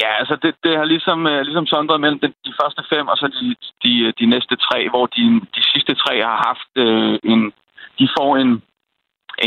Ja, 0.00 0.10
altså 0.20 0.36
det, 0.42 0.54
det 0.64 0.76
har 0.76 0.84
ligesom, 0.84 1.26
øh, 1.26 1.40
ligesom 1.40 1.66
sondret 1.66 2.00
mellem 2.00 2.18
de, 2.18 2.28
de 2.46 2.52
første 2.60 2.82
fem, 2.92 3.08
og 3.08 3.16
så 3.16 3.26
de, 3.26 3.56
de, 3.84 3.92
øh, 4.06 4.12
de 4.20 4.26
næste 4.26 4.56
tre, 4.56 4.88
hvor 4.88 5.06
de, 5.06 5.24
de 5.56 5.62
sidste 5.72 5.94
tre 5.94 6.22
har 6.22 6.38
haft 6.48 6.72
øh, 6.86 7.18
en... 7.32 7.52
De 7.98 8.08
får 8.18 8.36
en, 8.36 8.62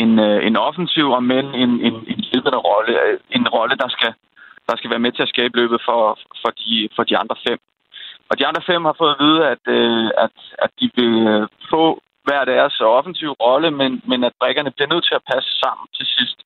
en, 0.02 0.20
øh, 0.20 0.48
en 0.48 0.56
offensiv 0.56 1.08
og 1.18 1.24
men 1.24 1.46
en, 1.46 1.72
en, 1.88 1.96
en 2.12 2.20
hjælpende 2.30 2.58
rolle. 2.58 2.94
Øh, 3.06 3.20
en 3.32 3.48
rolle, 3.48 3.76
der 3.76 3.90
skal, 3.90 4.14
der 4.70 4.76
skal 4.78 4.90
være 4.90 5.06
med 5.06 5.12
til 5.12 5.24
at 5.24 5.34
skabe 5.34 5.58
løbet 5.58 5.82
for, 5.86 6.20
for, 6.42 6.52
de, 6.60 6.90
for 6.96 7.04
de 7.04 7.18
andre 7.18 7.36
fem. 7.48 7.60
Og 8.30 8.40
de 8.40 8.48
andre 8.48 8.62
fem 8.70 8.86
har 8.86 8.96
fået 8.98 9.16
at 9.16 9.24
vide, 9.26 9.48
at, 9.54 9.64
øh, 9.78 10.10
at, 10.26 10.36
at 10.64 10.72
de 10.80 10.90
vil 10.96 11.28
øh, 11.28 11.48
få 11.70 12.02
hver 12.24 12.44
deres 12.46 12.80
offensiv 12.80 13.32
rolle, 13.32 13.72
men, 13.72 14.02
men 14.06 14.24
at 14.24 14.34
brækkerne 14.40 14.72
bliver 14.72 14.92
nødt 14.94 15.06
til 15.08 15.16
at 15.20 15.28
passe 15.34 15.50
sammen 15.64 15.88
til 15.98 16.06
sidst. 16.16 16.38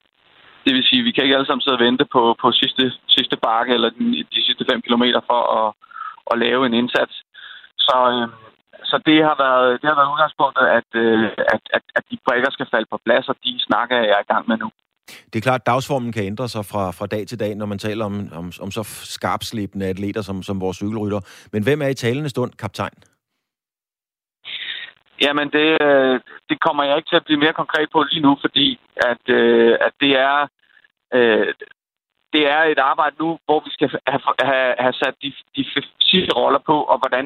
Det 0.65 0.71
vil 0.75 0.87
sige, 0.89 1.01
at 1.01 1.05
vi 1.05 1.11
kan 1.11 1.23
ikke 1.23 1.35
alle 1.35 1.49
sammen 1.49 1.63
sidde 1.63 1.79
og 1.79 1.85
vente 1.87 2.05
på, 2.15 2.21
på 2.41 2.47
sidste, 2.51 2.83
sidste 3.15 3.37
bakke 3.47 3.73
eller 3.73 3.89
de, 3.89 4.05
de 4.33 4.41
sidste 4.47 4.65
5 4.71 4.81
kilometer 4.81 5.21
for 5.29 5.41
at, 5.59 5.67
at 6.31 6.35
lave 6.45 6.65
en 6.65 6.73
indsats. 6.81 7.15
Så, 7.85 7.97
øh, 8.13 8.27
så 8.89 8.95
det 9.07 9.17
har 9.29 9.35
været, 9.45 9.81
det 9.81 9.87
har 9.89 9.97
været 9.99 10.11
udgangspunktet, 10.13 10.65
at, 10.79 10.89
øh, 11.03 11.23
at, 11.55 11.63
at, 11.77 11.83
at 11.97 12.03
de 12.11 12.17
brækker 12.25 12.49
skal 12.51 12.67
falde 12.73 12.87
på 12.91 12.97
plads, 13.05 13.25
og 13.31 13.35
de 13.43 13.51
snakker 13.67 13.95
jeg 13.97 14.09
er 14.17 14.23
i 14.25 14.31
gang 14.33 14.43
med 14.49 14.57
nu. 14.57 14.69
Det 15.33 15.35
er 15.35 15.41
klart, 15.41 15.61
at 15.61 15.65
dagsformen 15.65 16.11
kan 16.11 16.23
ændre 16.23 16.47
sig 16.49 16.65
fra, 16.65 16.91
fra 16.91 17.05
dag 17.05 17.27
til 17.27 17.39
dag, 17.39 17.55
når 17.55 17.65
man 17.65 17.79
taler 17.79 18.05
om, 18.05 18.29
om, 18.33 18.51
om 18.61 18.71
så 18.71 18.83
skarpslæbende 18.83 19.85
atleter 19.85 20.21
som, 20.21 20.43
som 20.43 20.61
vores 20.61 20.77
cykelrytter. 20.77 21.19
Men 21.53 21.63
hvem 21.63 21.81
er 21.81 21.87
i 21.87 21.93
talende 21.93 22.29
stund 22.29 22.51
kaptajn? 22.51 22.93
Jamen, 25.25 25.47
det, 25.57 25.67
øh, 25.81 26.19
det 26.49 26.57
kommer 26.65 26.83
jeg 26.83 26.97
ikke 26.97 27.09
til 27.09 27.21
at 27.21 27.25
blive 27.25 27.39
mere 27.43 27.59
konkret 27.61 27.89
på 27.91 28.03
lige 28.03 28.25
nu, 28.27 28.37
fordi 28.41 28.79
at, 28.95 29.23
øh, 29.29 29.77
at 29.81 29.93
det 30.01 30.11
er... 30.29 30.47
Øh, 31.13 31.53
det 32.33 32.43
er 32.55 32.63
et 32.63 32.79
arbejde 32.79 33.15
nu, 33.19 33.39
hvor 33.45 33.59
vi 33.65 33.69
skal 33.73 33.89
have, 34.07 34.21
have, 34.51 34.75
have 34.79 34.93
sat 34.93 35.15
de, 35.23 35.33
de 35.55 35.63
sidste 36.01 36.33
roller 36.39 36.59
på, 36.59 36.77
og 36.91 36.97
hvordan, 37.01 37.25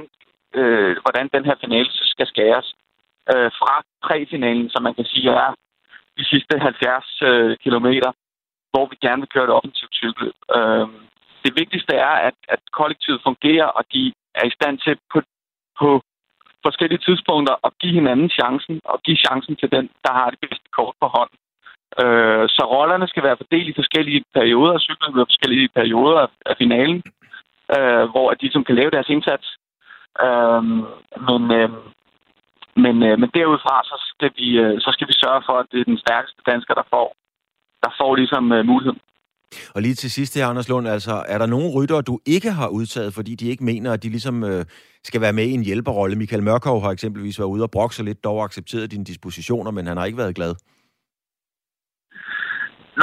øh, 0.59 0.97
hvordan 1.03 1.29
den 1.35 1.45
her 1.45 1.55
finale 1.63 1.89
skal 1.91 2.27
skæres 2.27 2.67
øh, 3.31 3.51
fra 3.59 3.73
præfinalen, 4.03 4.69
som 4.69 4.83
man 4.83 4.95
kan 4.95 5.05
sige 5.05 5.29
er 5.29 5.53
de 6.17 6.25
sidste 6.25 6.59
70 6.59 7.21
øh, 7.21 7.57
kilometer, 7.63 8.11
hvor 8.71 8.85
vi 8.91 8.95
gerne 9.01 9.21
vil 9.21 9.33
køre 9.33 9.43
et 9.43 9.57
offensivt 9.57 9.93
cykelløb. 9.95 10.37
Øh, 10.57 10.87
det 11.43 11.51
vigtigste 11.61 11.93
er, 11.95 12.15
at, 12.29 12.37
at 12.47 12.59
kollektivet 12.79 13.21
fungerer, 13.23 13.65
og 13.65 13.83
de 13.93 14.13
er 14.35 14.45
i 14.45 14.55
stand 14.57 14.77
til 14.79 14.97
på, 15.13 15.21
på 15.79 16.01
forskellige 16.69 17.05
tidspunkter 17.07 17.55
at 17.67 17.71
give 17.81 17.93
hinanden 17.99 18.29
chancen, 18.39 18.75
og 18.91 18.97
give 19.05 19.19
chancen 19.25 19.55
til 19.55 19.69
den, 19.75 19.85
der 20.05 20.11
har 20.19 20.27
det 20.29 20.39
bedste 20.45 20.67
kort 20.77 20.95
på 21.01 21.07
hånden. 21.15 21.39
Øh, 22.01 22.45
så 22.55 22.63
rollerne 22.75 23.07
skal 23.07 23.23
være 23.23 23.39
fordelt 23.41 23.67
i 23.69 23.79
forskellige 23.81 24.23
perioder 24.37 24.73
af 24.73 24.81
cyklen, 24.87 25.13
i 25.13 25.27
forskellige 25.31 25.69
perioder 25.79 26.27
af, 26.49 26.55
finalen, 26.61 26.99
øh, 27.75 28.03
hvor 28.11 28.27
de 28.41 28.51
som 28.51 28.63
kan 28.63 28.75
lave 28.75 28.91
deres 28.95 29.09
indsats. 29.15 29.47
Øh, 30.25 30.63
men, 31.27 31.41
øh, 31.59 31.69
men, 32.83 32.95
øh, 33.07 33.15
men 33.21 33.29
derudfra, 33.37 33.75
så 33.91 33.97
skal, 34.11 34.31
vi, 34.39 34.47
øh, 34.63 34.75
så 34.85 34.89
skal 34.95 35.07
vi 35.07 35.13
sørge 35.23 35.41
for, 35.47 35.55
at 35.59 35.67
det 35.71 35.79
er 35.79 35.91
den 35.93 36.03
stærkeste 36.05 36.41
dansker, 36.51 36.73
der 36.73 36.87
får, 36.93 37.07
der 37.83 37.91
får 37.99 38.15
ligesom 38.15 38.51
øh, 38.51 38.65
muligheden. 38.65 39.01
Og 39.75 39.81
lige 39.81 39.95
til 39.95 40.11
sidst 40.11 40.35
her, 40.37 40.47
Anders 40.47 40.69
Lund, 40.69 40.87
altså, 40.87 41.23
er 41.27 41.37
der 41.37 41.45
nogen 41.45 41.69
ryttere, 41.75 42.01
du 42.01 42.19
ikke 42.25 42.51
har 42.51 42.67
udtaget, 42.67 43.13
fordi 43.13 43.35
de 43.35 43.49
ikke 43.49 43.63
mener, 43.63 43.93
at 43.93 44.03
de 44.03 44.09
ligesom 44.09 44.43
øh, 44.43 44.65
skal 45.03 45.21
være 45.21 45.33
med 45.33 45.43
i 45.43 45.53
en 45.59 45.63
hjælperrolle? 45.63 46.15
Michael 46.15 46.43
Mørkov 46.43 46.81
har 46.81 46.91
eksempelvis 46.91 47.39
været 47.39 47.53
ude 47.55 47.63
og 47.63 47.71
brokse 47.71 48.03
lidt, 48.03 48.23
dog 48.23 48.43
accepteret 48.43 48.91
dine 48.91 49.05
dispositioner, 49.05 49.71
men 49.71 49.87
han 49.87 49.97
har 49.97 50.05
ikke 50.05 50.17
været 50.17 50.35
glad. 50.35 50.53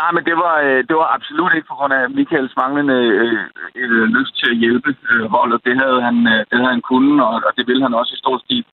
Nej, 0.01 0.11
men 0.17 0.25
det 0.29 0.37
var, 0.45 0.57
øh, 0.67 0.81
det 0.89 0.97
var 1.01 1.09
absolut 1.17 1.53
ikke 1.55 1.71
på 1.71 1.77
grund 1.79 1.93
af 2.01 2.11
Michaels 2.19 2.55
manglende 2.61 2.99
øh, 3.23 3.39
øh, 3.81 4.01
øh 4.01 4.07
lyst 4.17 4.35
til 4.41 4.49
at 4.53 4.61
hjælpe 4.63 4.91
øh, 5.11 5.25
holdet. 5.35 5.65
Det 5.67 5.75
havde 5.83 6.01
han, 6.09 6.17
øh, 6.33 6.41
det 6.49 6.57
havde 6.59 6.75
han 6.77 6.89
kunnet, 6.93 7.19
og, 7.29 7.37
og 7.47 7.53
det 7.57 7.65
ville 7.69 7.83
han 7.87 7.95
også 8.01 8.13
i 8.15 8.23
stor 8.25 8.39
stil. 8.45 8.65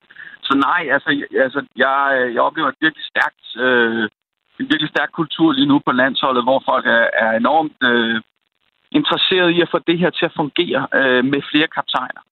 Så 0.46 0.52
nej, 0.68 0.82
altså, 0.94 1.08
altså 1.44 1.60
jeg, 1.84 1.98
øh, 2.18 2.34
jeg 2.34 2.42
oplever 2.48 2.68
et 2.68 2.82
virkelig 2.84 3.06
stærkt, 3.12 3.44
øh, 3.66 4.08
en 4.62 4.70
virkelig 4.72 4.90
stærk 4.94 5.10
kultur 5.12 5.52
lige 5.52 5.70
nu 5.72 5.78
på 5.86 5.92
landsholdet, 5.92 6.42
hvor 6.44 6.62
folk 6.70 6.86
er, 6.86 7.06
er 7.24 7.32
enormt 7.42 7.78
øh, 7.90 8.20
interesseret 8.98 9.50
i 9.56 9.60
at 9.60 9.72
få 9.72 9.78
det 9.88 9.98
her 9.98 10.10
til 10.10 10.24
at 10.28 10.36
fungere 10.40 10.80
øh, 10.98 11.24
med 11.32 11.40
flere 11.50 11.68
kaptajner. 11.76 12.22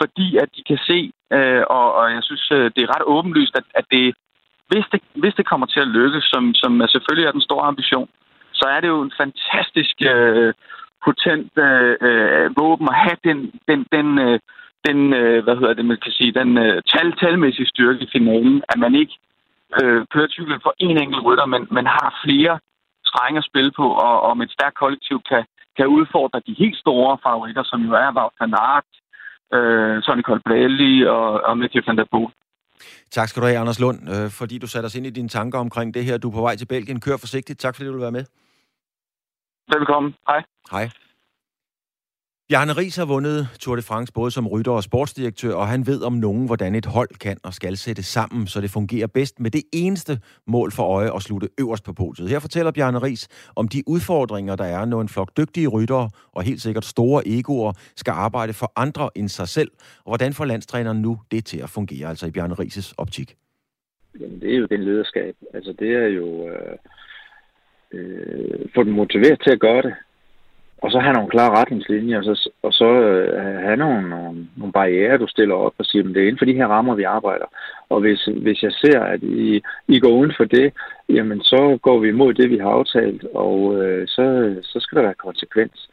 Fordi 0.00 0.26
at 0.42 0.48
de 0.56 0.62
kan 0.70 0.78
se, 0.88 0.98
øh, 1.36 1.62
og, 1.76 1.86
og 1.98 2.06
jeg 2.16 2.22
synes, 2.28 2.46
øh, 2.56 2.70
det 2.74 2.80
er 2.82 2.92
ret 2.94 3.10
åbenlyst, 3.14 3.54
at, 3.60 3.66
at 3.80 3.86
det, 3.90 4.14
hvis 4.70 4.86
det, 4.92 5.00
hvis 5.22 5.34
det 5.34 5.46
kommer 5.50 5.66
til 5.66 5.80
at 5.80 5.92
lykkes, 5.98 6.24
som, 6.32 6.54
som 6.54 6.72
selvfølgelig 6.94 7.26
er 7.26 7.36
den 7.38 7.48
store 7.48 7.66
ambition, 7.72 8.08
så 8.52 8.64
er 8.74 8.80
det 8.80 8.88
jo 8.88 9.02
en 9.02 9.12
fantastisk 9.20 9.96
øh, 10.12 10.52
potent 11.04 11.52
øh, 11.58 11.96
øh, 12.08 12.46
våben 12.60 12.88
at 12.92 13.00
have 13.04 13.18
den, 13.28 13.38
den, 13.68 13.80
den, 13.94 14.18
øh, 14.18 14.38
den 14.86 14.98
øh, 15.20 15.44
hvad 15.44 15.56
hedder 15.56 15.74
det, 15.74 15.84
man 15.84 15.98
kan 16.04 16.12
sige, 16.12 16.32
den 16.32 16.58
øh, 16.58 16.82
tal, 16.92 17.12
talmæssige 17.12 17.72
styrke 17.72 18.04
i 18.04 18.12
finalen, 18.12 18.62
at 18.68 18.78
man 18.78 18.94
ikke 18.94 19.16
øh, 19.78 20.00
kører 20.12 20.28
cyklen 20.36 20.60
for 20.66 20.74
en 20.86 20.96
enkelt 21.04 21.24
rytter, 21.26 21.46
men, 21.46 21.62
men 21.76 21.86
har 21.86 22.10
flere 22.24 22.54
strenge 23.10 23.38
at 23.38 23.48
spille 23.50 23.72
på, 23.80 23.86
og, 24.06 24.14
og 24.26 24.32
med 24.36 24.46
et 24.46 24.52
stærkt 24.56 24.76
kollektiv 24.82 25.18
kan, 25.30 25.42
kan 25.76 25.86
udfordre 25.86 26.42
de 26.46 26.54
helt 26.62 26.78
store 26.84 27.18
favoritter, 27.26 27.64
som 27.70 27.80
jo 27.88 27.92
er 28.04 28.10
Wout 28.16 28.34
van 28.40 28.54
Aert, 28.54 28.90
øh, 29.56 30.02
Sonny 30.04 30.22
Colbrelli 30.22 30.94
og, 31.16 31.28
og 31.48 31.58
Mathieu 31.58 31.82
van 31.86 31.98
der 31.98 32.04
Poel. 32.12 32.32
Tak 33.10 33.28
skal 33.28 33.42
du 33.42 33.46
have, 33.46 33.58
Anders 33.58 33.80
Lund, 33.80 33.98
øh, 34.14 34.30
fordi 34.30 34.58
du 34.58 34.66
satte 34.66 34.86
os 34.86 34.94
ind 34.94 35.06
i 35.06 35.10
dine 35.10 35.28
tanker 35.28 35.58
omkring 35.58 35.94
det 35.94 36.04
her. 36.04 36.18
Du 36.18 36.28
er 36.28 36.32
på 36.32 36.40
vej 36.40 36.56
til 36.56 36.66
Belgien. 36.66 37.00
Kør 37.00 37.16
forsigtigt. 37.16 37.58
Tak 37.60 37.74
fordi 37.74 37.86
du 37.86 37.92
vil 37.92 38.02
være 38.02 38.18
med. 38.18 38.24
Velkommen. 39.76 40.14
Hej. 40.28 40.42
Hej. 40.70 40.90
Bjarne 42.50 42.72
Ries 42.72 42.96
har 42.96 43.06
vundet 43.06 43.48
Tour 43.60 43.76
de 43.76 43.82
France 43.82 44.12
både 44.12 44.30
som 44.30 44.48
rytter 44.48 44.72
og 44.72 44.82
sportsdirektør, 44.82 45.54
og 45.54 45.68
han 45.68 45.86
ved 45.86 46.02
om 46.02 46.12
nogen, 46.12 46.46
hvordan 46.46 46.74
et 46.74 46.86
hold 46.86 47.08
kan 47.20 47.36
og 47.44 47.54
skal 47.54 47.76
sætte 47.76 48.02
sammen, 48.02 48.46
så 48.46 48.60
det 48.60 48.70
fungerer 48.70 49.06
bedst 49.06 49.40
med 49.40 49.50
det 49.50 49.62
eneste 49.72 50.12
mål 50.46 50.72
for 50.72 50.82
øje 50.82 51.16
at 51.16 51.22
slutte 51.22 51.48
øverst 51.60 51.84
på 51.84 51.92
podiet. 51.92 52.28
Her 52.28 52.38
fortæller 52.38 52.72
Bjarne 52.72 52.98
Ries 52.98 53.28
om 53.56 53.68
de 53.68 53.82
udfordringer, 53.86 54.56
der 54.56 54.64
er, 54.64 54.84
når 54.84 55.00
en 55.00 55.08
flok 55.08 55.30
dygtige 55.36 55.68
ryttere 55.68 56.10
og 56.32 56.42
helt 56.42 56.60
sikkert 56.60 56.84
store 56.84 57.22
egoer 57.26 57.72
skal 57.96 58.12
arbejde 58.12 58.52
for 58.52 58.72
andre 58.76 59.10
end 59.16 59.28
sig 59.28 59.48
selv, 59.48 59.70
og 60.04 60.10
hvordan 60.10 60.32
får 60.32 60.44
landstræneren 60.44 61.02
nu 61.02 61.18
det 61.30 61.44
til 61.44 61.60
at 61.62 61.70
fungere, 61.70 62.08
altså 62.08 62.26
i 62.26 62.30
Bjarne 62.30 62.54
Ries' 62.54 62.94
optik? 62.98 63.36
Jamen, 64.20 64.40
det 64.40 64.54
er 64.54 64.58
jo 64.58 64.66
den 64.66 64.84
lederskab. 64.84 65.34
Altså, 65.54 65.72
det 65.78 65.90
er 66.02 66.06
jo... 66.06 66.48
Øh 66.48 66.76
øh, 67.92 68.68
få 68.74 68.84
dem 68.84 68.92
motiveret 68.92 69.40
til 69.42 69.50
at 69.50 69.60
gøre 69.60 69.82
det. 69.82 69.94
Og 70.82 70.90
så 70.90 70.98
have 70.98 71.12
nogle 71.12 71.30
klare 71.30 71.56
retningslinjer, 71.60 72.18
og 72.18 72.24
så, 72.24 72.50
og 72.62 72.72
så 72.72 72.84
øh, 72.84 73.60
have 73.66 73.76
nogle, 73.76 74.10
nogle, 74.10 74.46
nogle 74.56 74.72
barriere, 74.72 75.18
du 75.18 75.26
stiller 75.26 75.54
op 75.54 75.74
og 75.78 75.84
siger, 75.84 76.08
at 76.08 76.14
det 76.14 76.22
er 76.22 76.26
inden 76.26 76.38
for 76.38 76.44
de 76.44 76.54
her 76.60 76.66
rammer, 76.66 76.94
vi 76.94 77.02
arbejder. 77.02 77.46
Og 77.88 78.00
hvis, 78.00 78.28
hvis 78.36 78.62
jeg 78.62 78.72
ser, 78.72 79.00
at 79.00 79.22
I, 79.22 79.62
I 79.88 80.00
går 80.00 80.10
uden 80.10 80.32
for 80.36 80.44
det, 80.44 80.72
jamen 81.08 81.40
så 81.42 81.78
går 81.82 81.98
vi 81.98 82.08
imod 82.08 82.34
det, 82.34 82.50
vi 82.50 82.58
har 82.58 82.70
aftalt, 82.70 83.24
og 83.34 83.82
øh, 83.82 84.08
så, 84.08 84.54
så 84.62 84.80
skal 84.80 84.96
der 84.96 85.02
være 85.02 85.24
konsekvens. 85.28 85.88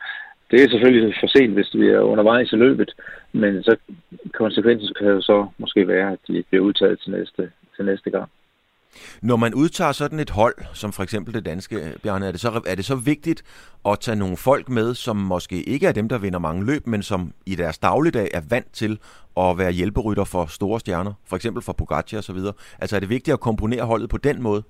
Det 0.51 0.63
er 0.63 0.69
selvfølgelig 0.69 1.15
for 1.19 1.27
sent, 1.27 1.53
hvis 1.53 1.73
vi 1.73 1.87
er 1.89 1.99
undervejs 1.99 2.51
i 2.51 2.55
løbet, 2.55 2.91
men 3.31 3.63
så 3.63 3.75
konsekvensen 4.33 4.93
kan 4.99 5.07
jo 5.07 5.21
så 5.21 5.47
måske 5.57 5.87
være, 5.87 6.11
at 6.11 6.19
de 6.27 6.43
bliver 6.49 6.63
udtaget 6.63 6.99
til 6.99 7.11
næste, 7.11 7.51
til 7.75 7.85
næste 7.85 8.09
gang. 8.09 8.29
Når 9.21 9.35
man 9.35 9.53
udtager 9.53 9.91
sådan 9.91 10.19
et 10.19 10.29
hold, 10.29 10.55
som 10.73 10.91
for 10.91 11.03
eksempel 11.03 11.33
det 11.33 11.45
danske, 11.45 11.75
Bjarne, 12.03 12.27
er 12.27 12.31
det, 12.31 12.39
så, 12.39 12.61
er 12.67 12.75
det 12.75 12.85
så 12.85 12.95
vigtigt 12.95 13.43
at 13.85 13.99
tage 13.99 14.15
nogle 14.15 14.37
folk 14.37 14.69
med, 14.69 14.93
som 14.93 15.15
måske 15.15 15.63
ikke 15.63 15.87
er 15.87 15.91
dem, 15.91 16.09
der 16.09 16.17
vinder 16.17 16.39
mange 16.39 16.65
løb, 16.65 16.87
men 16.87 17.03
som 17.03 17.31
i 17.45 17.55
deres 17.55 17.77
dagligdag 17.77 18.27
er 18.33 18.41
vant 18.49 18.73
til 18.73 18.99
at 19.37 19.57
være 19.57 19.71
hjælperytter 19.71 20.23
for 20.23 20.45
store 20.45 20.79
stjerner, 20.79 21.13
for 21.29 21.35
eksempel 21.35 21.63
for 21.63 21.73
Pogacar 21.73 22.17
osv. 22.17 22.39
Altså 22.81 22.95
er 22.95 22.99
det 22.99 23.09
vigtigt 23.09 23.33
at 23.33 23.39
komponere 23.39 23.83
holdet 23.85 24.09
på 24.09 24.17
den 24.17 24.41
måde? 24.41 24.63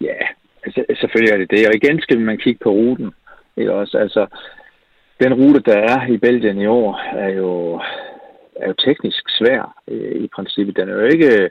Ja, 0.00 0.18
altså, 0.64 0.84
selvfølgelig 1.00 1.32
er 1.32 1.38
det 1.38 1.50
det. 1.50 1.68
Og 1.68 1.74
igen 1.74 2.00
skal 2.00 2.20
man 2.20 2.38
kigge 2.38 2.60
på 2.62 2.70
ruten. 2.70 3.10
Ikke 3.56 3.72
også? 3.72 3.98
Altså, 3.98 4.26
den 5.22 5.34
rute, 5.34 5.60
der 5.60 5.78
er 5.78 6.06
i 6.06 6.16
Belgien 6.16 6.58
i 6.60 6.66
år, 6.66 7.00
er 7.16 7.28
jo, 7.28 7.80
er 8.56 8.66
jo 8.66 8.74
teknisk 8.86 9.22
svær 9.28 9.74
øh, 9.88 10.22
i 10.24 10.28
princippet. 10.34 10.76
Den 10.76 10.88
er 10.88 10.92
jo 10.92 11.04
ikke 11.04 11.50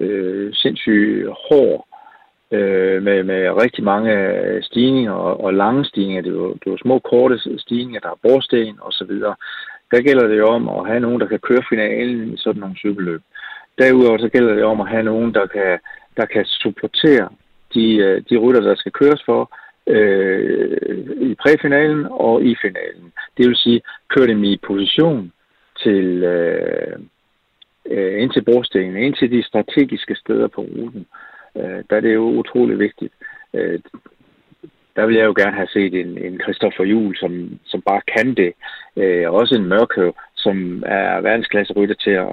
øh, 0.00 0.54
sindssygt 0.54 1.28
hård 1.28 1.86
øh, 2.50 3.02
med, 3.02 3.22
med 3.22 3.62
rigtig 3.62 3.84
mange 3.84 4.12
stigninger 4.62 5.12
og, 5.12 5.44
og 5.44 5.54
lange 5.54 5.84
stigninger. 5.84 6.22
Det 6.22 6.30
er, 6.30 6.34
jo, 6.34 6.52
det 6.52 6.66
er 6.66 6.70
jo 6.70 6.78
små, 6.78 6.98
korte 6.98 7.38
stigninger, 7.58 8.00
der 8.00 8.08
er 8.08 8.22
borsten 8.22 8.78
og 8.80 8.92
så 8.92 9.04
videre. 9.04 9.34
Der 9.90 10.00
gælder 10.02 10.26
det 10.26 10.38
jo 10.38 10.46
om 10.46 10.68
at 10.68 10.86
have 10.86 11.00
nogen, 11.00 11.20
der 11.20 11.26
kan 11.26 11.38
køre 11.38 11.62
finalen 11.68 12.34
i 12.34 12.36
sådan 12.36 12.60
nogle 12.60 12.76
cykelløb. 12.76 13.20
Derudover 13.78 14.18
så 14.18 14.28
gælder 14.28 14.54
det 14.54 14.64
om 14.64 14.80
at 14.80 14.88
have 14.88 15.02
nogen, 15.02 15.34
der 15.34 15.46
kan, 15.46 15.78
der 16.16 16.26
kan 16.26 16.44
supportere 16.44 17.28
de, 17.74 17.96
øh, 17.96 18.22
de 18.30 18.36
rytter, 18.36 18.60
der 18.60 18.74
skal 18.74 18.92
køres 18.92 19.22
for 19.26 19.56
øh, 19.86 20.78
i 21.20 21.34
præfinalen 21.34 22.06
og 22.10 22.44
i 22.44 22.56
finalen. 22.62 23.12
Det 23.36 23.48
vil 23.48 23.56
sige, 23.56 23.80
køre 24.08 24.26
dem 24.26 24.44
i 24.44 24.56
position 24.66 25.32
til, 25.82 26.22
øh, 26.24 26.98
øh, 27.90 28.22
ind 28.22 28.32
til 28.32 28.44
brostenen, 28.44 28.96
ind 28.96 29.14
til 29.14 29.30
de 29.30 29.42
strategiske 29.42 30.14
steder 30.14 30.48
på 30.48 30.60
ruten. 30.60 31.06
Øh, 31.56 31.84
der 31.90 31.96
er 31.96 32.00
det 32.00 32.14
jo 32.14 32.22
utrolig 32.22 32.78
vigtigt. 32.78 33.12
Øh, 33.54 33.80
der 34.96 35.06
vil 35.06 35.16
jeg 35.16 35.24
jo 35.24 35.34
gerne 35.36 35.56
have 35.56 35.68
set 35.68 35.94
en, 35.94 36.18
en 36.18 36.40
Christoffer 36.40 36.84
Juhl, 36.84 37.16
som, 37.16 37.58
som 37.64 37.82
bare 37.82 38.00
kan 38.16 38.34
det. 38.34 38.52
Øh, 38.96 39.30
også 39.30 39.54
en 39.54 39.68
Mørkøv, 39.68 40.14
som 40.34 40.82
er 40.86 41.20
verdensklasse 41.20 41.72
rytter 41.72 41.94
til 41.94 42.10
at, 42.10 42.28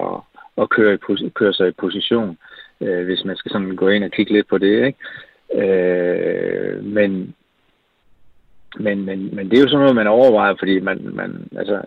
at 0.57 0.69
køre, 0.69 0.93
i, 0.93 1.29
køre 1.29 1.53
sig 1.53 1.67
i 1.67 1.79
position, 1.79 2.37
øh, 2.81 3.05
hvis 3.05 3.25
man 3.25 3.37
skal 3.37 3.51
sådan 3.51 3.75
gå 3.75 3.87
ind 3.87 4.03
og 4.03 4.11
kigge 4.11 4.33
lidt 4.33 4.47
på 4.47 4.57
det. 4.57 4.85
Ikke? 4.85 4.99
Øh, 5.55 6.83
men, 6.83 7.35
men, 8.79 9.05
men, 9.05 9.35
men 9.35 9.49
det 9.49 9.57
er 9.57 9.61
jo 9.61 9.67
sådan 9.67 9.79
noget, 9.79 9.95
man 9.95 10.07
overvejer, 10.07 10.55
fordi 10.59 10.79
man, 10.79 10.99
man 11.13 11.47
altså, 11.57 11.81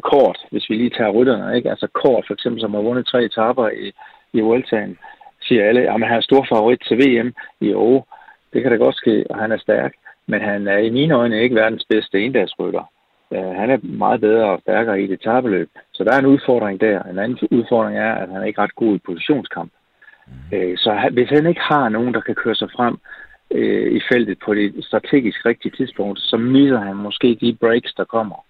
kort, 0.00 0.38
hvis 0.50 0.70
vi 0.70 0.74
lige 0.74 0.90
tager 0.90 1.10
rytterne, 1.10 1.56
ikke? 1.56 1.70
Altså 1.70 1.86
kort, 1.86 2.24
for 2.26 2.34
eksempel, 2.34 2.60
som 2.60 2.74
har 2.74 2.80
vundet 2.80 3.06
tre 3.06 3.24
etaper 3.24 3.68
i, 3.68 3.92
i 4.32 4.40
Vueltaen, 4.40 4.98
siger 5.42 5.64
alle, 5.68 5.80
at 5.80 5.92
han 5.92 6.02
er 6.02 6.20
stor 6.20 6.46
favorit 6.48 6.80
til 6.88 6.98
VM 6.98 7.34
i 7.60 7.72
år. 7.72 8.18
Det 8.52 8.62
kan 8.62 8.70
da 8.70 8.76
godt 8.76 8.96
ske, 8.96 9.24
og 9.30 9.38
han 9.38 9.52
er 9.52 9.58
stærk. 9.58 9.92
Men 10.26 10.40
han 10.40 10.68
er 10.68 10.78
i 10.78 10.90
mine 10.90 11.14
øjne 11.14 11.42
ikke 11.42 11.54
verdens 11.54 11.84
bedste 11.88 12.20
endagsrytter. 12.20 12.84
Uh, 13.30 13.54
han 13.60 13.70
er 13.70 13.78
meget 13.82 14.20
bedre 14.20 14.44
og 14.44 14.60
stærkere 14.60 15.00
i 15.00 15.04
et 15.04 15.10
etabeløb. 15.10 15.70
Så 15.92 16.04
der 16.04 16.12
er 16.12 16.18
en 16.18 16.26
udfordring 16.26 16.80
der. 16.80 17.02
En 17.02 17.18
anden 17.18 17.48
udfordring 17.50 17.98
er, 17.98 18.14
at 18.14 18.28
han 18.28 18.42
er 18.42 18.44
ikke 18.44 18.60
ret 18.60 18.74
god 18.74 18.94
i 18.94 19.06
positionskamp. 19.06 19.72
Mm. 20.26 20.58
Uh, 20.58 20.76
så 20.76 21.10
hvis 21.12 21.28
han 21.28 21.46
ikke 21.46 21.60
har 21.60 21.88
nogen, 21.88 22.14
der 22.14 22.20
kan 22.20 22.34
køre 22.34 22.54
sig 22.54 22.68
frem 22.76 22.98
uh, 23.54 23.86
i 23.98 24.00
feltet 24.12 24.38
på 24.44 24.54
det 24.54 24.84
strategisk 24.84 25.46
rigtige 25.46 25.76
tidspunkt, 25.76 26.18
så 26.20 26.36
misser 26.36 26.78
han 26.78 26.96
måske 26.96 27.38
de 27.40 27.56
breaks, 27.60 27.94
der 27.94 28.04
kommer 28.04 28.44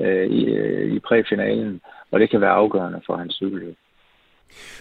øh, 0.00 0.26
i, 0.30 0.44
øh, 0.44 0.92
i 0.92 0.98
præfinalen, 0.98 1.80
og 2.10 2.20
det 2.20 2.30
kan 2.30 2.40
være 2.40 2.50
afgørende 2.50 3.00
for 3.06 3.16
hans 3.16 3.34
cykelløb. 3.34 3.76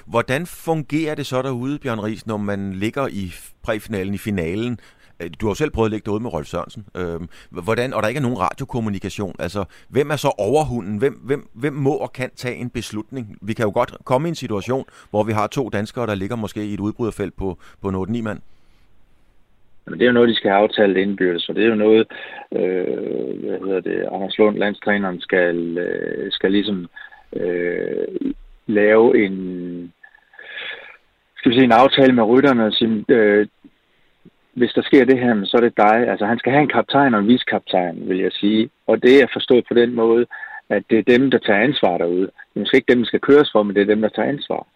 Hvordan 0.05 0.45
fungerer 0.45 1.15
det 1.15 1.25
så 1.25 1.41
derude, 1.41 1.79
Bjørn 1.79 1.99
Ries, 1.99 2.27
når 2.27 2.37
man 2.37 2.73
ligger 2.73 3.07
i 3.07 3.33
præfinalen 3.63 4.13
i 4.13 4.17
finalen? 4.17 4.79
Øh, 5.19 5.29
du 5.41 5.45
har 5.45 5.51
jo 5.51 5.55
selv 5.55 5.71
prøvet 5.71 5.87
at 5.87 5.91
ligge 5.91 6.05
derude 6.05 6.23
med 6.23 6.33
Rolf 6.33 6.47
Sørensen. 6.47 6.85
Øh, 6.95 7.19
hvordan, 7.49 7.93
og 7.93 8.01
der 8.01 8.07
ikke 8.07 8.17
er 8.17 8.21
nogen 8.21 8.39
radiokommunikation. 8.39 9.35
Altså, 9.39 9.63
hvem 9.89 10.09
er 10.09 10.15
så 10.15 10.31
overhunden? 10.37 10.97
Hvem, 10.97 11.13
hvem, 11.13 11.49
hvem 11.53 11.73
må 11.73 11.93
og 11.93 12.13
kan 12.13 12.29
tage 12.35 12.55
en 12.55 12.69
beslutning? 12.69 13.37
Vi 13.41 13.53
kan 13.53 13.65
jo 13.65 13.71
godt 13.73 13.95
komme 14.03 14.27
i 14.27 14.29
en 14.29 14.35
situation, 14.35 14.85
hvor 15.09 15.23
vi 15.23 15.31
har 15.31 15.47
to 15.47 15.69
danskere, 15.69 16.07
der 16.07 16.15
ligger 16.15 16.35
måske 16.35 16.65
i 16.65 16.73
et 16.73 16.79
udbryderfelt 16.79 17.37
på, 17.37 17.57
på 17.81 17.89
en 17.89 17.95
8-9 17.95 18.21
mand. 18.21 18.39
Men 19.89 19.99
det 19.99 20.05
er 20.05 20.09
jo 20.09 20.13
noget, 20.13 20.29
de 20.29 20.35
skal 20.35 20.51
have 20.51 20.61
aftalt 20.61 20.97
indbyrdes, 20.97 21.43
så 21.43 21.53
det 21.53 21.63
er 21.63 21.69
jo 21.69 21.75
noget, 21.75 22.07
øh, 22.51 23.39
hvad 23.39 23.59
hedder 23.59 23.79
det, 23.79 24.07
Anders 24.11 24.37
Lund, 24.37 24.57
landstræneren, 24.57 25.21
skal, 25.21 25.77
øh, 25.77 26.31
skal 26.31 26.51
ligesom 26.51 26.87
øh, 27.35 28.07
lave 28.67 29.25
en, 29.25 29.35
skal 31.37 31.51
vi 31.51 31.55
sige, 31.55 31.63
en 31.63 31.81
aftale 31.83 32.13
med 32.13 32.23
rytterne 32.23 32.65
og 32.65 32.73
sige, 32.73 33.05
øh, 33.09 33.47
hvis 34.53 34.73
der 34.73 34.81
sker 34.81 35.05
det 35.05 35.19
her, 35.19 35.45
så 35.45 35.57
er 35.57 35.61
det 35.61 35.77
dig. 35.77 35.97
Altså 36.11 36.25
han 36.25 36.39
skal 36.39 36.51
have 36.51 36.61
en 36.61 36.75
kaptajn 36.77 37.13
og 37.13 37.19
en 37.19 37.27
viskaptajn, 37.27 38.09
vil 38.09 38.17
jeg 38.17 38.31
sige. 38.31 38.69
Og 38.87 39.03
det 39.03 39.21
er 39.21 39.27
forstået 39.33 39.65
på 39.67 39.73
den 39.73 39.93
måde, 39.95 40.25
at 40.69 40.83
det 40.89 40.97
er 40.99 41.17
dem, 41.17 41.31
der 41.31 41.37
tager 41.37 41.59
ansvar 41.59 41.97
derude. 41.97 42.21
Det 42.21 42.55
er 42.55 42.59
måske 42.59 42.77
ikke 42.77 42.91
dem, 42.93 42.99
der 42.99 43.05
skal 43.05 43.19
køres 43.19 43.49
for, 43.51 43.63
men 43.63 43.75
det 43.75 43.81
er 43.81 43.93
dem, 43.93 44.01
der 44.01 44.09
tager 44.09 44.29
ansvar. 44.29 44.67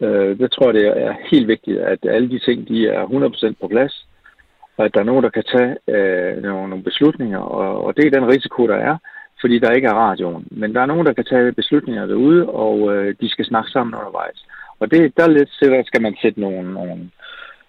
Øh, 0.00 0.38
det 0.38 0.52
tror 0.52 0.66
jeg, 0.66 0.74
det 0.74 0.86
er 1.06 1.14
helt 1.30 1.48
vigtigt, 1.48 1.78
at 1.78 1.98
alle 2.04 2.30
de 2.30 2.38
ting, 2.38 2.68
de 2.68 2.88
er 2.88 3.04
100% 3.06 3.54
på 3.60 3.68
plads 3.68 4.06
og 4.76 4.84
at 4.84 4.94
der 4.94 5.00
er 5.00 5.04
nogen, 5.10 5.24
der 5.24 5.30
kan 5.30 5.44
tage 5.54 5.76
øh, 5.88 6.42
nogle, 6.42 6.68
nogle 6.70 6.84
beslutninger, 6.84 7.38
og, 7.38 7.84
og 7.84 7.96
det 7.96 8.04
er 8.06 8.10
den 8.10 8.28
risiko, 8.34 8.66
der 8.66 8.76
er, 8.76 8.96
fordi 9.40 9.58
der 9.58 9.70
ikke 9.70 9.88
er 9.88 9.94
radioen. 9.94 10.48
Men 10.50 10.74
der 10.74 10.80
er 10.80 10.86
nogen, 10.86 11.06
der 11.06 11.12
kan 11.12 11.24
tage 11.24 11.52
beslutninger 11.52 12.06
derude, 12.06 12.48
og 12.48 12.94
øh, 12.94 13.14
de 13.20 13.28
skal 13.30 13.44
snakke 13.44 13.70
sammen 13.70 13.94
undervejs. 13.94 14.46
Og 14.80 14.90
det, 14.90 15.16
der, 15.16 15.28
lidt, 15.28 15.50
der 15.60 15.82
skal 15.86 16.02
man 16.02 16.16
sætte 16.22 16.40
nogle, 16.40 16.72
nogle, 16.72 17.10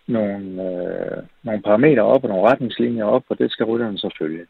nogle, 0.08 0.46
øh, 0.68 1.18
nogle 1.44 1.62
parametre 1.62 2.02
op 2.04 2.24
og 2.24 2.30
nogle 2.30 2.50
retningslinjer 2.50 3.06
op, 3.06 3.24
og 3.30 3.38
det 3.38 3.52
skal 3.52 3.66
rytterne 3.66 3.98
så 3.98 4.16
følge. 4.20 4.46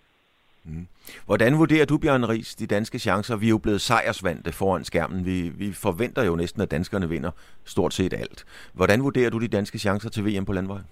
Mm. 0.66 0.88
Hvordan 1.26 1.58
vurderer 1.58 1.86
du, 1.86 1.98
Bjørn 1.98 2.30
Ries, 2.30 2.56
de 2.56 2.68
danske 2.68 3.00
chancer? 3.00 3.38
Vi 3.38 3.46
er 3.46 3.50
jo 3.50 3.58
blevet 3.58 3.82
sejrsvandte 3.82 4.52
foran 4.52 4.84
skærmen. 4.84 5.26
Vi, 5.26 5.52
vi 5.58 5.72
forventer 5.74 6.24
jo 6.24 6.36
næsten, 6.36 6.62
at 6.62 6.72
danskerne 6.72 7.10
vinder 7.10 7.32
stort 7.66 7.94
set 7.94 8.14
alt. 8.14 8.46
Hvordan 8.74 9.04
vurderer 9.04 9.30
du 9.30 9.40
de 9.40 9.48
danske 9.48 9.80
chancer 9.80 10.10
til 10.10 10.26
VM 10.26 10.46
på 10.46 10.54
landvejen? 10.54 10.86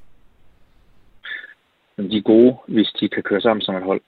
De 2.08 2.18
er 2.18 2.22
gode, 2.22 2.58
hvis 2.68 2.88
de 3.00 3.10
kan 3.10 3.24
køre 3.24 3.42
sammen 3.42 3.62
som 3.62 3.76
et 3.76 3.84
hold. 3.84 4.02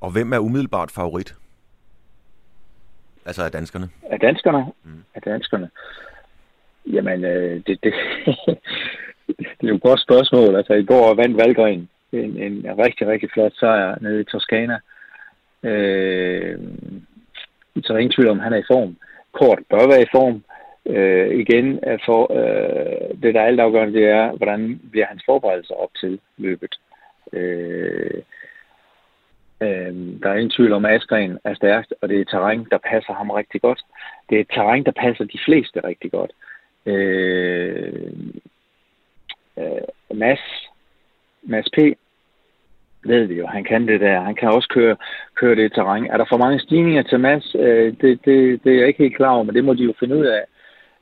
Og 0.00 0.12
hvem 0.12 0.32
er 0.32 0.38
umiddelbart 0.38 0.90
favorit? 0.90 1.34
Altså 3.26 3.44
af 3.44 3.50
danskerne? 3.50 3.88
Af 4.10 4.20
danskerne? 4.20 4.72
Mm. 4.84 5.04
Af 5.14 5.22
danskerne? 5.22 5.70
Jamen, 6.92 7.24
øh, 7.24 7.62
det, 7.66 7.78
det, 7.82 7.92
det 9.58 9.64
er 9.64 9.68
jo 9.68 9.74
et 9.74 9.82
godt 9.82 10.00
spørgsmål. 10.00 10.56
Altså, 10.56 10.72
i 10.72 10.84
går 10.84 11.14
vandt 11.14 11.36
Valgren 11.36 11.88
en, 12.12 12.36
en 12.42 12.78
rigtig, 12.78 13.06
rigtig 13.06 13.30
flot 13.32 13.52
sejr 13.54 13.98
nede 14.00 14.20
i 14.20 14.24
Toskana. 14.24 14.78
Øh, 15.62 16.58
så 17.82 17.92
er 17.92 17.94
der 17.94 17.98
ingen 17.98 18.12
tvivl 18.12 18.28
om, 18.28 18.38
han 18.38 18.52
er 18.52 18.56
i 18.56 18.70
form. 18.72 18.96
Kort 19.32 19.58
bør 19.70 19.88
være 19.88 20.02
i 20.02 20.12
form 20.12 20.44
øh, 20.86 21.38
igen, 21.38 21.80
for 22.04 22.32
øh, 22.32 23.22
det 23.22 23.34
der 23.34 23.40
er 23.40 23.46
altafgørende, 23.46 23.98
det 23.98 24.08
er, 24.08 24.32
hvordan 24.32 24.80
bliver 24.90 25.06
hans 25.06 25.22
forberedelser 25.26 25.74
op 25.74 25.90
til 26.00 26.20
løbet. 26.36 26.74
Øh, 27.32 28.22
øh, 29.60 29.94
der 30.22 30.28
er 30.30 30.34
ingen 30.34 30.50
tvivl 30.50 30.72
om, 30.72 30.84
at 30.84 30.94
Askren 30.94 31.38
er 31.44 31.54
stærkt, 31.54 31.94
og 32.00 32.08
det 32.08 32.16
er 32.16 32.20
et 32.20 32.28
terræn, 32.28 32.66
der 32.70 32.78
passer 32.78 33.12
ham 33.12 33.30
rigtig 33.30 33.60
godt. 33.60 33.80
Det 34.30 34.36
er 34.36 34.40
et 34.40 34.50
terræn, 34.54 34.84
der 34.84 34.92
passer 34.92 35.24
de 35.24 35.38
fleste 35.46 35.80
rigtig 35.84 36.10
godt. 36.10 36.32
Øh, 36.86 38.12
øh, 39.58 40.14
Mads, 40.14 40.40
Mads 41.42 41.68
P., 41.70 41.78
ved 43.04 43.24
vi 43.24 43.34
jo, 43.34 43.46
han 43.46 43.64
kan 43.64 43.88
det 43.88 44.00
der. 44.00 44.20
Han 44.20 44.34
kan 44.34 44.48
også 44.48 44.68
køre, 44.68 44.96
køre 45.34 45.54
det 45.54 45.72
terræn. 45.72 46.06
Er 46.06 46.16
der 46.16 46.24
for 46.28 46.36
mange 46.36 46.60
stigninger 46.60 47.02
til 47.02 47.20
Mads? 47.20 47.56
Øh, 47.58 47.94
det, 48.00 48.20
det, 48.24 48.64
det 48.64 48.72
er 48.72 48.78
jeg 48.78 48.88
ikke 48.88 49.02
helt 49.02 49.16
klar 49.16 49.30
over, 49.30 49.42
men 49.42 49.54
det 49.54 49.64
må 49.64 49.74
de 49.74 49.84
jo 49.84 49.94
finde 50.00 50.16
ud 50.16 50.24
af 50.24 50.44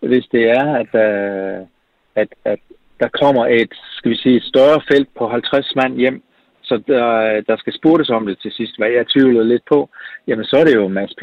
hvis 0.01 0.27
det 0.33 0.51
er, 0.51 0.67
at, 0.83 0.93
øh, 1.07 1.67
at, 2.15 2.29
at 2.45 2.59
der 3.01 3.09
kommer 3.23 3.47
et, 3.47 3.75
skal 3.97 4.11
vi 4.11 4.17
sige, 4.17 4.37
et 4.37 4.43
større 4.43 4.81
felt 4.91 5.09
på 5.19 5.29
50 5.29 5.77
mand 5.77 5.97
hjem, 5.97 6.23
så 6.63 6.83
der, 6.87 7.41
der 7.49 7.57
skal 7.57 7.73
spurtes 7.73 8.11
om 8.11 8.27
det 8.27 8.39
til 8.39 8.53
sidst, 8.53 8.79
hvad 8.79 8.91
jeg 8.91 9.07
tvivlede 9.07 9.49
lidt 9.49 9.65
på, 9.73 9.91
jamen 10.27 10.45
så 10.45 10.57
er 10.57 10.65
det 10.65 10.75
jo 10.75 10.89
Mads 10.89 11.15
P., 11.21 11.23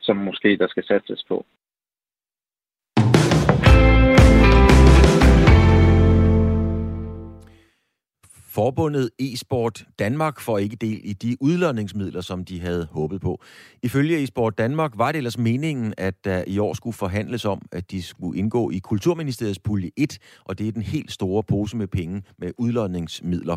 som 0.00 0.16
måske 0.16 0.56
der 0.56 0.68
skal 0.68 0.84
satses 0.84 1.24
på. 1.28 1.46
Forbundet 8.54 9.10
e-sport 9.18 9.84
Danmark 9.98 10.40
får 10.40 10.58
ikke 10.58 10.76
del 10.76 11.00
i 11.04 11.12
de 11.12 11.36
udlodningsmidler, 11.40 12.20
som 12.20 12.44
de 12.44 12.60
havde 12.60 12.88
håbet 12.90 13.20
på. 13.20 13.42
Ifølge 13.82 14.22
e-sport 14.22 14.58
Danmark 14.58 14.92
var 14.94 15.12
det 15.12 15.16
ellers 15.16 15.38
meningen, 15.38 15.94
at 15.98 16.24
der 16.24 16.44
i 16.46 16.58
år 16.58 16.74
skulle 16.74 16.94
forhandles 16.94 17.44
om, 17.44 17.62
at 17.72 17.90
de 17.90 18.02
skulle 18.02 18.38
indgå 18.38 18.70
i 18.70 18.78
Kulturministeriets 18.78 19.58
pulje 19.58 19.90
1, 19.96 20.18
og 20.44 20.58
det 20.58 20.68
er 20.68 20.72
den 20.72 20.82
helt 20.82 21.12
store 21.12 21.42
pose 21.42 21.76
med 21.76 21.86
penge 21.86 22.22
med 22.38 22.52
udlodningsmidler. 22.58 23.56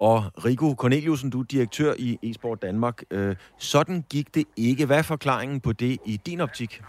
Og 0.00 0.24
Rico 0.44 0.74
Corneliusen, 0.78 1.30
du 1.30 1.40
er 1.40 1.44
direktør 1.44 1.94
i 1.98 2.18
e-sport 2.22 2.62
Danmark. 2.62 3.02
Øh, 3.10 3.36
sådan 3.58 4.04
gik 4.10 4.34
det 4.34 4.44
ikke. 4.56 4.86
Hvad 4.86 4.98
er 4.98 5.02
forklaringen 5.02 5.60
på 5.60 5.72
det 5.72 5.98
i 6.06 6.20
din 6.26 6.40
optik? 6.40 6.82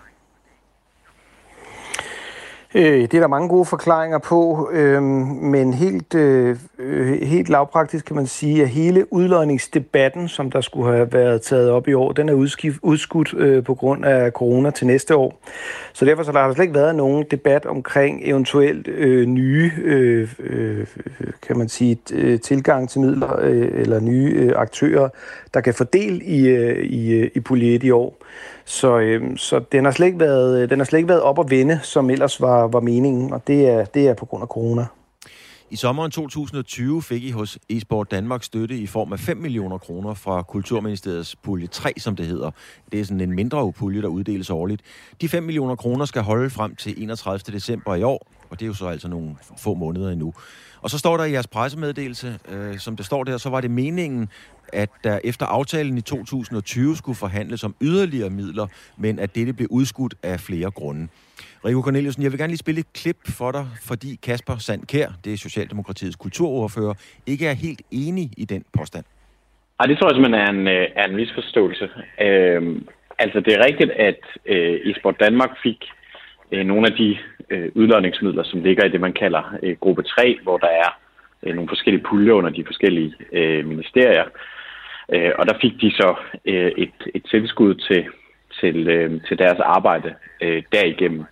Øh, 2.76 3.02
det 3.02 3.14
er 3.14 3.20
der 3.20 3.28
mange 3.28 3.50
gode 3.50 3.66
forklaringer 3.66 4.18
på, 4.18 4.70
øh, 4.74 5.04
men 5.04 5.74
helt, 5.74 6.16
øh, 6.16 6.58
øh, 6.80 7.22
helt 7.22 7.50
lavpraktisk 7.50 8.06
kan 8.06 8.16
man 8.16 8.28
sige, 8.28 8.62
at 8.62 8.70
hele 8.70 9.14
udlodningsdebatten, 9.14 10.28
som 10.28 10.52
der 10.52 10.62
skulle 10.62 10.96
have 10.96 11.14
været 11.14 11.42
taget 11.42 11.70
op 11.70 11.88
i 11.88 11.94
år, 11.94 12.12
den 12.12 12.30
er 12.30 12.34
udskudt 12.82 13.34
øh, 13.34 13.64
på 13.64 13.76
grund 13.76 14.06
af 14.06 14.32
corona 14.32 14.72
til 14.72 14.88
næste 14.88 15.16
år. 15.16 15.40
Så 15.94 16.06
derfor 16.06 16.24
så 16.24 16.32
der 16.32 16.40
har 16.40 16.48
der 16.48 16.54
slet 16.54 16.64
ikke 16.64 16.76
været 16.76 16.96
nogen 16.96 17.26
debat 17.32 17.66
omkring 17.66 18.22
eventuelt 18.24 18.88
øh, 18.88 19.26
nye, 19.26 19.72
øh, 19.84 20.30
øh, 20.40 20.88
kan 21.42 21.58
man 21.58 21.70
sige, 21.70 21.98
øh, 22.14 22.40
tilgang 22.40 22.90
til 22.90 23.02
midler 23.02 23.40
øh, 23.42 23.70
eller 23.74 24.00
nye 24.00 24.34
øh, 24.36 24.54
aktører, 24.56 25.10
der 25.54 25.62
kan 25.62 25.74
fordele 25.74 26.24
i, 26.24 26.48
øh, 26.48 26.86
i, 26.86 27.14
øh, 27.14 27.32
i 27.36 27.40
puljet 27.40 27.84
i 27.84 27.92
år. 27.92 28.19
Så, 28.66 29.00
øh, 29.00 29.38
så 29.38 29.60
den, 29.72 29.86
har 29.86 29.92
slet 29.92 30.08
ikke 30.08 30.20
været, 30.20 30.62
øh, 30.62 30.70
den 30.70 30.80
har 30.80 30.86
slet 30.86 31.00
ikke 31.00 31.10
været 31.10 31.22
op 31.22 31.40
at 31.40 31.50
vende, 31.50 31.80
som 31.84 32.10
ellers 32.10 32.42
var, 32.42 32.68
var 32.68 32.80
meningen, 32.80 33.34
og 33.34 33.48
det 33.48 33.70
er, 33.70 33.86
det 33.86 34.08
er 34.08 34.14
på 34.14 34.26
grund 34.26 34.42
af 34.42 34.48
corona. 34.48 34.86
I 35.72 35.76
sommeren 35.76 36.12
2020 36.12 37.02
fik 37.02 37.24
I 37.24 37.32
hos 37.32 37.58
eSport 37.70 38.12
Danmark 38.12 38.44
støtte 38.44 38.78
i 38.78 38.88
form 38.88 39.14
af 39.14 39.20
5 39.20 39.38
millioner 39.38 39.78
kroner 39.78 40.14
fra 40.14 40.42
Kulturministeriets 40.42 41.36
pulje 41.36 41.68
3, 41.68 41.94
som 41.98 42.16
det 42.16 42.26
hedder. 42.26 42.52
Det 42.92 43.00
er 43.00 43.06
sådan 43.06 43.22
en 43.22 43.36
mindre 43.36 43.74
pulje, 43.74 44.02
der 44.02 44.08
uddeles 44.08 44.50
årligt. 44.50 44.82
De 45.22 45.30
5 45.30 45.44
millioner 45.44 45.76
kroner 45.76 46.06
skal 46.06 46.22
holde 46.22 46.50
frem 46.50 46.76
til 46.76 47.04
31. 47.04 47.54
december 47.54 47.96
i 47.96 48.04
år, 48.04 48.28
og 48.50 48.60
det 48.60 48.66
er 48.66 48.68
jo 48.68 48.74
så 48.74 48.88
altså 48.88 49.08
nogle 49.08 49.36
få 49.58 49.74
måneder 49.74 50.10
endnu. 50.10 50.34
Og 50.82 50.90
så 50.90 50.98
står 50.98 51.18
der 51.18 51.24
i 51.24 51.32
jeres 51.32 51.48
pressemeddelelse, 51.48 52.40
øh, 52.52 52.78
som 52.78 52.96
det 52.96 53.06
står 53.06 53.24
der, 53.24 53.38
så 53.38 53.50
var 53.50 53.62
det 53.62 53.72
meningen, 53.72 54.30
at 54.74 54.90
der 55.04 55.20
efter 55.24 55.46
aftalen 55.46 55.98
i 55.98 56.02
2020 56.02 56.96
skulle 56.96 57.16
forhandles 57.16 57.64
om 57.64 57.76
yderligere 57.82 58.30
midler, 58.30 58.68
men 58.98 59.20
at 59.20 59.36
dette 59.36 59.54
blev 59.54 59.68
udskudt 59.72 60.16
af 60.24 60.40
flere 60.40 60.72
grunde. 60.72 61.08
Rico 61.66 61.82
Corneliusen, 61.82 62.24
jeg 62.24 62.32
vil 62.32 62.40
gerne 62.40 62.52
lige 62.52 62.58
spille 62.58 62.80
et 62.80 62.94
klip 62.94 63.18
for 63.38 63.52
dig, 63.52 63.66
fordi 63.88 64.20
Kasper 64.24 64.56
Sandkær, 64.58 65.08
det 65.24 65.34
er 65.34 65.38
Socialdemokratiets 65.38 66.16
kulturordfører, 66.16 66.94
ikke 67.28 67.48
er 67.48 67.54
helt 67.54 67.82
enig 67.92 68.30
i 68.38 68.46
den 68.46 68.66
påstand. 68.78 69.06
Ej, 69.80 69.86
det 69.86 69.98
tror 69.98 70.08
jeg 70.08 70.16
simpelthen 70.16 70.42
er 70.48 70.52
en, 70.52 70.68
øh, 70.68 70.88
er 70.96 71.06
en 71.06 71.16
misforståelse. 71.16 71.90
Øhm, 72.22 72.88
altså, 73.20 73.40
det 73.40 73.54
er 73.54 73.66
rigtigt, 73.66 73.92
at 73.92 74.20
øh, 74.46 74.80
Esport 74.84 75.20
Danmark 75.20 75.50
fik 75.64 75.78
øh, 76.52 76.66
nogle 76.66 76.88
af 76.88 76.94
de 76.98 77.18
øh, 77.50 77.72
udlodningsmidler, 77.76 78.44
som 78.44 78.64
ligger 78.64 78.86
i 78.86 78.90
det, 78.90 79.02
man 79.02 79.14
kalder 79.14 79.56
øh, 79.64 79.76
gruppe 79.80 80.04
3, 80.04 80.40
hvor 80.44 80.58
der 80.58 80.68
er 80.68 81.00
øh, 81.44 81.56
nogle 81.56 81.70
forskellige 81.70 82.04
puljer 82.04 82.34
under 82.34 82.50
de 82.50 82.66
forskellige 82.66 83.14
øh, 83.32 83.66
ministerier. 83.66 84.26
Øh, 85.14 85.32
og 85.40 85.48
der 85.48 85.54
fik 85.62 85.82
de 85.82 85.92
så 85.92 86.16
øh, 86.46 86.72
et, 86.78 86.94
et 87.16 87.24
tilskud 87.32 87.76
til, 87.76 88.06
til, 88.60 88.88
øh, 88.88 89.22
til 89.28 89.38
deres 89.38 89.60
arbejde 89.60 90.16
øh, 90.42 90.64
derigennem. 90.72 91.24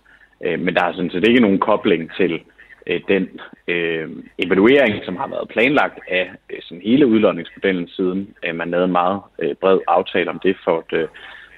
Øh, 0.44 0.60
men 0.60 0.74
der 0.74 0.84
er 0.84 0.92
sådan 0.92 1.10
set 1.10 1.28
ikke 1.28 1.40
nogen 1.40 1.58
kobling 1.58 2.10
til 2.16 2.40
øh, 2.86 3.00
den 3.08 3.28
øh, 3.68 4.08
evaluering, 4.38 5.04
som 5.04 5.16
har 5.16 5.28
været 5.28 5.48
planlagt 5.48 5.98
af 6.08 6.30
øh, 6.50 6.58
sådan 6.62 6.82
hele 6.82 7.06
udlodningsmodellen 7.06 7.88
siden 7.88 8.34
øh, 8.46 8.54
man 8.54 8.70
lavede 8.70 8.84
en 8.84 8.92
meget 8.92 9.20
øh, 9.38 9.54
bred 9.54 9.78
aftale 9.88 10.30
om 10.30 10.40
det 10.42 10.56
for 10.64 10.78
et, 10.78 10.98
øh, 10.98 11.08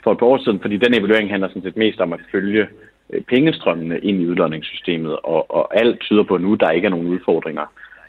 for 0.04 0.12
et 0.12 0.18
par 0.18 0.26
år 0.26 0.38
siden, 0.38 0.61
fordi 0.61 0.76
den 0.76 0.94
evaluering 0.94 1.30
handler 1.30 1.48
sådan 1.48 1.62
set 1.62 1.76
mest 1.76 2.00
om 2.00 2.12
at 2.12 2.20
følge 2.32 2.68
Øh, 3.12 3.22
pengestrømmene 3.22 3.98
ind 3.98 4.22
i 4.22 4.26
udlodningssystemet, 4.26 5.16
og, 5.16 5.50
og 5.50 5.80
alt 5.80 6.00
tyder 6.00 6.22
på 6.22 6.38
nu, 6.38 6.52
at 6.52 6.61
der 6.61 6.70
ikke 6.70 6.86
er 6.86 6.90
nogen 6.90 7.06
udfordringer 7.06 7.66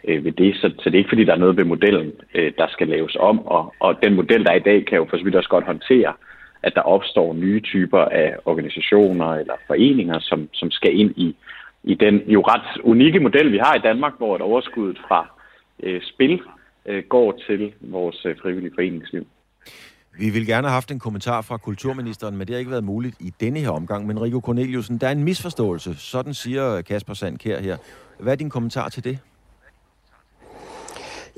øh, 0.08 0.26
ved 0.26 0.32
det. 0.32 0.56
Så, 0.56 0.72
så 0.80 0.90
det 0.90 0.94
er 0.96 0.98
ikke 0.98 1.10
fordi, 1.10 1.24
der 1.24 1.34
er 1.34 1.38
noget 1.46 1.58
ved 1.58 1.66
modellen, 1.66 2.12
øh, 2.36 2.54
der 2.58 2.68
skal 2.70 2.88
laves 2.88 3.16
om. 3.20 3.48
Og, 3.48 3.74
og 3.80 4.04
den 4.04 4.14
model, 4.16 4.44
der 4.46 4.52
er 4.52 4.56
i 4.56 4.68
dag, 4.70 4.86
kan 4.86 4.98
jo 4.98 5.08
for 5.10 5.18
så 5.18 5.24
vidt 5.24 5.36
også 5.36 5.50
godt 5.50 5.66
håndtere, 5.66 6.14
at 6.64 6.76
der 6.76 6.82
opstår 6.82 7.34
nye 7.34 7.60
typer 7.60 8.00
af 8.00 8.36
organisationer 8.46 9.34
eller 9.34 9.54
foreninger, 9.68 10.20
som, 10.20 10.50
som 10.54 10.72
skal 10.72 11.00
ind 11.00 11.12
i, 11.18 11.36
i 11.84 11.94
den 11.94 12.24
jo 12.28 12.42
ret 12.42 12.82
unikke 12.84 13.20
model, 13.20 13.52
vi 13.52 13.58
har 13.58 13.76
i 13.76 13.80
Danmark, 13.80 14.14
hvor 14.18 14.36
et 14.36 14.42
overskud 14.42 14.96
fra 15.08 15.28
øh, 15.84 16.02
spil 16.02 16.42
øh, 16.86 17.04
går 17.04 17.40
til 17.48 17.74
vores 17.82 18.26
øh, 18.26 18.36
frivillige 18.42 18.74
foreningsliv. 18.76 19.26
Vi 20.20 20.30
vil 20.30 20.46
gerne 20.46 20.68
have 20.68 20.74
haft 20.74 20.92
en 20.92 21.00
kommentar 21.00 21.42
fra 21.42 21.58
kulturministeren, 21.58 22.38
men 22.38 22.48
det 22.48 22.54
har 22.54 22.60
ikke 22.60 22.72
været 22.72 22.84
muligt 22.84 23.16
i 23.20 23.34
denne 23.40 23.60
her 23.60 23.70
omgang. 23.70 24.08
Men 24.08 24.22
Rico 24.22 24.40
Corneliusen, 24.40 24.98
der 24.98 25.08
er 25.08 25.12
en 25.12 25.24
misforståelse. 25.24 25.96
Sådan 25.98 26.34
siger 26.34 26.82
Kasper 26.82 27.14
Sandkær 27.14 27.60
her. 27.60 27.78
Hvad 28.20 28.34
er 28.34 28.38
din 28.38 28.50
kommentar 28.50 28.90
til 28.90 29.04
det? 29.04 29.20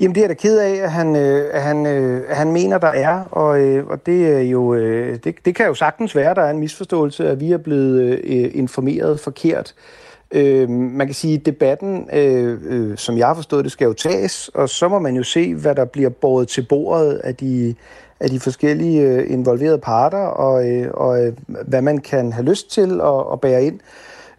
Jamen 0.00 0.14
det 0.14 0.24
er 0.24 0.28
da 0.28 0.34
ked 0.34 0.58
af, 0.58 0.74
at 0.74 0.92
han, 0.92 1.16
øh, 1.16 1.50
at 1.52 1.62
han, 1.62 1.86
øh, 1.86 2.22
at 2.28 2.36
han 2.36 2.52
mener, 2.52 2.78
der 2.78 2.88
er, 2.88 3.24
og, 3.24 3.60
øh, 3.60 3.86
og 3.86 4.06
det, 4.06 4.28
er 4.36 4.40
jo, 4.40 4.74
øh, 4.74 5.18
det, 5.24 5.34
det 5.44 5.54
kan 5.54 5.66
jo 5.66 5.74
sagtens 5.74 6.16
være, 6.16 6.34
der 6.34 6.42
er 6.42 6.50
en 6.50 6.58
misforståelse, 6.58 7.28
at 7.28 7.40
vi 7.40 7.52
er 7.52 7.58
blevet 7.58 8.20
øh, 8.24 8.50
informeret 8.54 9.20
forkert. 9.20 9.74
Øh, 9.76 10.03
Øh, 10.34 10.70
man 10.70 11.06
kan 11.06 11.14
sige, 11.14 11.34
at 11.34 11.46
debatten, 11.46 12.08
øh, 12.12 12.58
øh, 12.64 12.96
som 12.96 13.18
jeg 13.18 13.26
har 13.26 13.34
forstået 13.34 13.64
det, 13.64 13.72
skal 13.72 13.84
jo 13.84 13.92
tages, 13.92 14.50
og 14.54 14.68
så 14.68 14.88
må 14.88 14.98
man 14.98 15.16
jo 15.16 15.22
se, 15.22 15.54
hvad 15.54 15.74
der 15.74 15.84
bliver 15.84 16.08
båret 16.08 16.48
til 16.48 16.66
bordet 16.68 17.14
af 17.24 17.36
de, 17.36 17.74
af 18.20 18.30
de 18.30 18.40
forskellige 18.40 19.00
øh, 19.02 19.30
involverede 19.30 19.78
parter, 19.78 20.18
og, 20.18 20.70
øh, 20.70 20.90
og 20.94 21.26
øh, 21.26 21.32
hvad 21.46 21.82
man 21.82 21.98
kan 21.98 22.32
have 22.32 22.44
lyst 22.44 22.70
til 22.70 23.00
at, 23.00 23.32
at 23.32 23.40
bære 23.40 23.64
ind. 23.64 23.80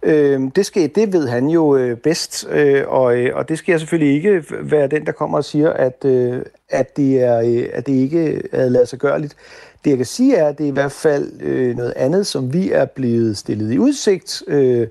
Øh, 0.04 0.41
det, 0.56 0.66
skal, 0.66 0.91
det 0.96 1.14
ved 1.14 1.28
han 1.28 1.48
jo 1.48 1.76
øh, 1.76 1.98
bedst, 1.98 2.48
øh, 2.52 2.84
og, 2.88 3.18
øh, 3.18 3.36
og 3.36 3.50
det 3.50 3.58
skal 3.58 3.74
jeg 3.74 3.80
selvfølgelig 3.80 4.16
ikke 4.16 4.43
være 4.62 4.88
den, 4.88 5.06
der 5.06 5.12
kommer 5.12 5.38
og 5.38 5.46
siger, 5.46 5.70
at, 5.70 6.06
øh, 6.06 6.41
at, 6.70 6.98
det, 6.98 7.24
er, 7.24 7.39
øh, 7.39 7.70
at 7.74 7.88
det 7.88 7.93
ikke 7.93 8.41
er 8.52 8.70
lavet 8.70 8.89
sig 8.89 9.00
gørligt. 9.00 9.36
Det 9.84 9.89
jeg 9.89 9.98
kan 9.98 10.06
sige 10.06 10.36
er, 10.36 10.48
at 10.48 10.58
det 10.58 10.64
er 10.64 10.68
i 10.68 10.74
hvert 10.74 10.91
fald 10.91 11.41
øh, 11.41 11.78
noget 11.78 11.93
andet, 11.96 12.28
som 12.28 12.54
vi 12.54 12.72
er 12.72 12.86
blevet 12.86 13.38
stillet 13.38 13.74
i 13.74 13.80
udsigt, 13.80 14.43
øh, 14.48 14.88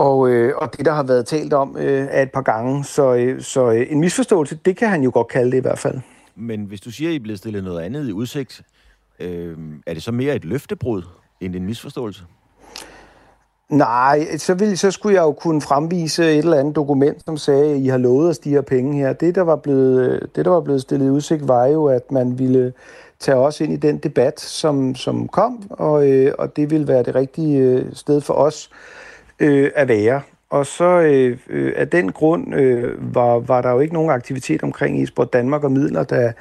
og, 0.00 0.30
øh, 0.30 0.54
og 0.56 0.76
det, 0.76 0.86
der 0.86 0.92
har 0.92 1.02
været 1.02 1.26
talt 1.26 1.52
om 1.52 1.76
øh, 1.76 2.06
er 2.10 2.22
et 2.22 2.32
par 2.32 2.42
gange. 2.42 2.84
Så, 2.84 3.14
øh, 3.14 3.42
så 3.42 3.70
øh, 3.70 3.86
en 3.90 4.00
misforståelse, 4.00 4.58
det 4.64 4.76
kan 4.76 4.88
han 4.88 5.02
jo 5.02 5.10
godt 5.14 5.28
kalde 5.28 5.50
det 5.50 5.56
i 5.56 5.60
hvert 5.60 5.78
fald. 5.78 5.98
Men 6.36 6.64
hvis 6.64 6.80
du 6.80 6.90
siger, 6.90 7.08
at 7.08 7.12
I 7.12 7.16
er 7.16 7.20
blevet 7.20 7.38
stillet 7.38 7.64
noget 7.64 7.80
andet 7.80 8.08
i 8.08 8.12
udsigt, 8.12 8.62
øh, 9.20 9.56
er 9.86 9.94
det 9.94 10.02
så 10.02 10.12
mere 10.12 10.34
et 10.34 10.44
løftebrud 10.44 11.02
end 11.40 11.56
en 11.56 11.66
misforståelse? 11.66 12.22
Nej, 13.68 14.36
så, 14.36 14.54
ville, 14.54 14.76
så 14.76 14.90
skulle 14.90 15.14
jeg 15.14 15.22
jo 15.22 15.32
kunne 15.32 15.60
fremvise 15.60 16.24
et 16.24 16.38
eller 16.38 16.58
andet 16.58 16.76
dokument, 16.76 17.24
som 17.24 17.36
sagde, 17.36 17.74
at 17.74 17.80
I 17.80 17.86
har 17.86 17.98
lovet 17.98 18.28
os 18.28 18.38
de 18.38 18.50
her 18.50 18.60
penge 18.60 18.98
her. 18.98 19.12
Det, 19.12 19.34
der 19.34 19.42
var 19.42 19.56
blevet, 19.56 20.30
det, 20.36 20.44
der 20.44 20.50
var 20.50 20.60
blevet 20.60 20.82
stillet 20.82 21.06
i 21.06 21.10
udsigt, 21.10 21.48
var 21.48 21.66
jo, 21.66 21.86
at 21.86 22.12
man 22.12 22.38
ville 22.38 22.72
tage 23.18 23.36
os 23.36 23.60
ind 23.60 23.72
i 23.72 23.76
den 23.76 23.98
debat, 23.98 24.40
som, 24.40 24.94
som 24.94 25.28
kom, 25.28 25.62
og, 25.70 26.08
øh, 26.08 26.32
og 26.38 26.56
det 26.56 26.70
ville 26.70 26.88
være 26.88 27.02
det 27.02 27.14
rigtige 27.14 27.58
øh, 27.58 27.84
sted 27.92 28.20
for 28.20 28.34
os 28.34 28.70
øh, 29.40 29.70
at 29.74 29.88
være. 29.88 30.20
Og 30.50 30.66
så 30.66 30.84
øh, 30.84 31.38
øh, 31.50 31.72
af 31.76 31.88
den 31.88 32.12
grund 32.12 32.54
øh, 32.54 33.14
var, 33.14 33.38
var 33.38 33.62
der 33.62 33.70
jo 33.70 33.80
ikke 33.80 33.94
nogen 33.94 34.10
aktivitet 34.10 34.62
omkring 34.62 35.02
eSport 35.02 35.32
Danmark 35.32 35.64
og 35.64 35.72
midler, 35.72 36.02
da, 36.02 36.32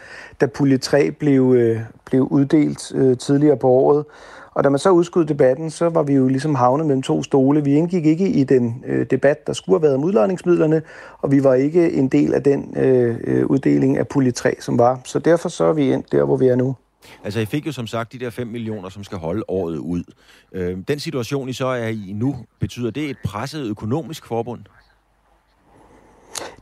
da 0.42 0.46
pulje 0.46 0.78
3 0.78 1.12
blev, 1.12 1.54
øh, 1.58 1.80
blev 2.06 2.22
uddelt 2.22 2.92
øh, 2.96 3.18
tidligere 3.18 3.58
på 3.58 3.68
året. 3.68 4.06
Og 4.54 4.64
da 4.64 4.70
man 4.70 4.80
så 4.80 4.90
udskød 4.90 5.26
debatten, 5.26 5.70
så 5.70 5.90
var 5.90 6.04
vi 6.04 6.14
jo 6.14 6.28
ligesom 6.28 6.56
havnet 6.56 6.86
mellem 6.86 7.02
to 7.02 7.24
stole. 7.24 7.64
Vi 7.64 7.74
indgik 7.74 8.06
ikke 8.06 8.28
i 8.28 8.44
den 8.44 8.84
øh, 8.88 9.06
debat, 9.12 9.48
der 9.48 9.54
skulle 9.54 9.76
have 9.76 9.84
været 9.84 9.96
om 9.96 10.04
udlejningsmidlerne, 10.04 10.82
og 11.22 11.32
vi 11.32 11.44
var 11.44 11.54
ikke 11.54 11.94
en 11.94 12.08
del 12.08 12.34
af 12.34 12.44
den 12.44 12.74
øh, 12.78 13.18
øh 13.24 13.46
uddeling 13.46 13.98
af 13.98 14.08
pulje 14.08 14.32
3, 14.32 14.56
som 14.60 14.80
var. 14.80 15.00
Så 15.04 15.20
derfor 15.20 15.50
så 15.50 15.64
er 15.64 15.74
vi 15.74 15.94
endt 15.94 16.12
der, 16.12 16.24
hvor 16.24 16.38
vi 16.38 16.48
er 16.48 16.56
nu. 16.56 16.76
Altså, 17.24 17.40
I 17.40 17.46
fik 17.46 17.68
jo 17.68 17.72
som 17.72 17.88
sagt 17.88 18.14
de 18.14 18.20
der 18.20 18.30
5 18.30 18.48
millioner, 18.48 18.90
som 18.90 19.04
skal 19.04 19.18
holde 19.18 19.44
året 19.48 19.78
ud. 19.78 20.04
Øh, 20.52 20.78
den 20.88 21.00
situation, 21.00 21.50
I 21.50 21.54
så 21.54 21.68
er 21.68 21.88
i 21.88 22.12
nu, 22.16 22.36
betyder 22.60 22.92
det 22.92 23.10
et 23.10 23.18
presset 23.26 23.66
økonomisk 23.66 24.26
forbund? 24.26 24.62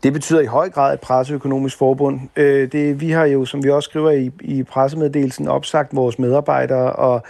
Det 0.04 0.14
betyder 0.14 0.42
i 0.42 0.46
høj 0.46 0.70
grad 0.70 0.94
et 0.94 1.00
presseøkonomisk 1.00 1.78
forbund. 1.78 2.20
Øh, 2.36 2.72
det, 2.72 3.02
vi 3.02 3.12
har 3.12 3.26
jo, 3.26 3.46
som 3.46 3.64
vi 3.64 3.70
også 3.70 3.90
skriver 3.90 4.12
i, 4.12 4.32
i 4.42 4.64
pressemeddelelsen, 4.64 5.48
opsagt 5.48 5.96
vores 5.96 6.20
medarbejdere 6.20 6.94
og 6.94 7.24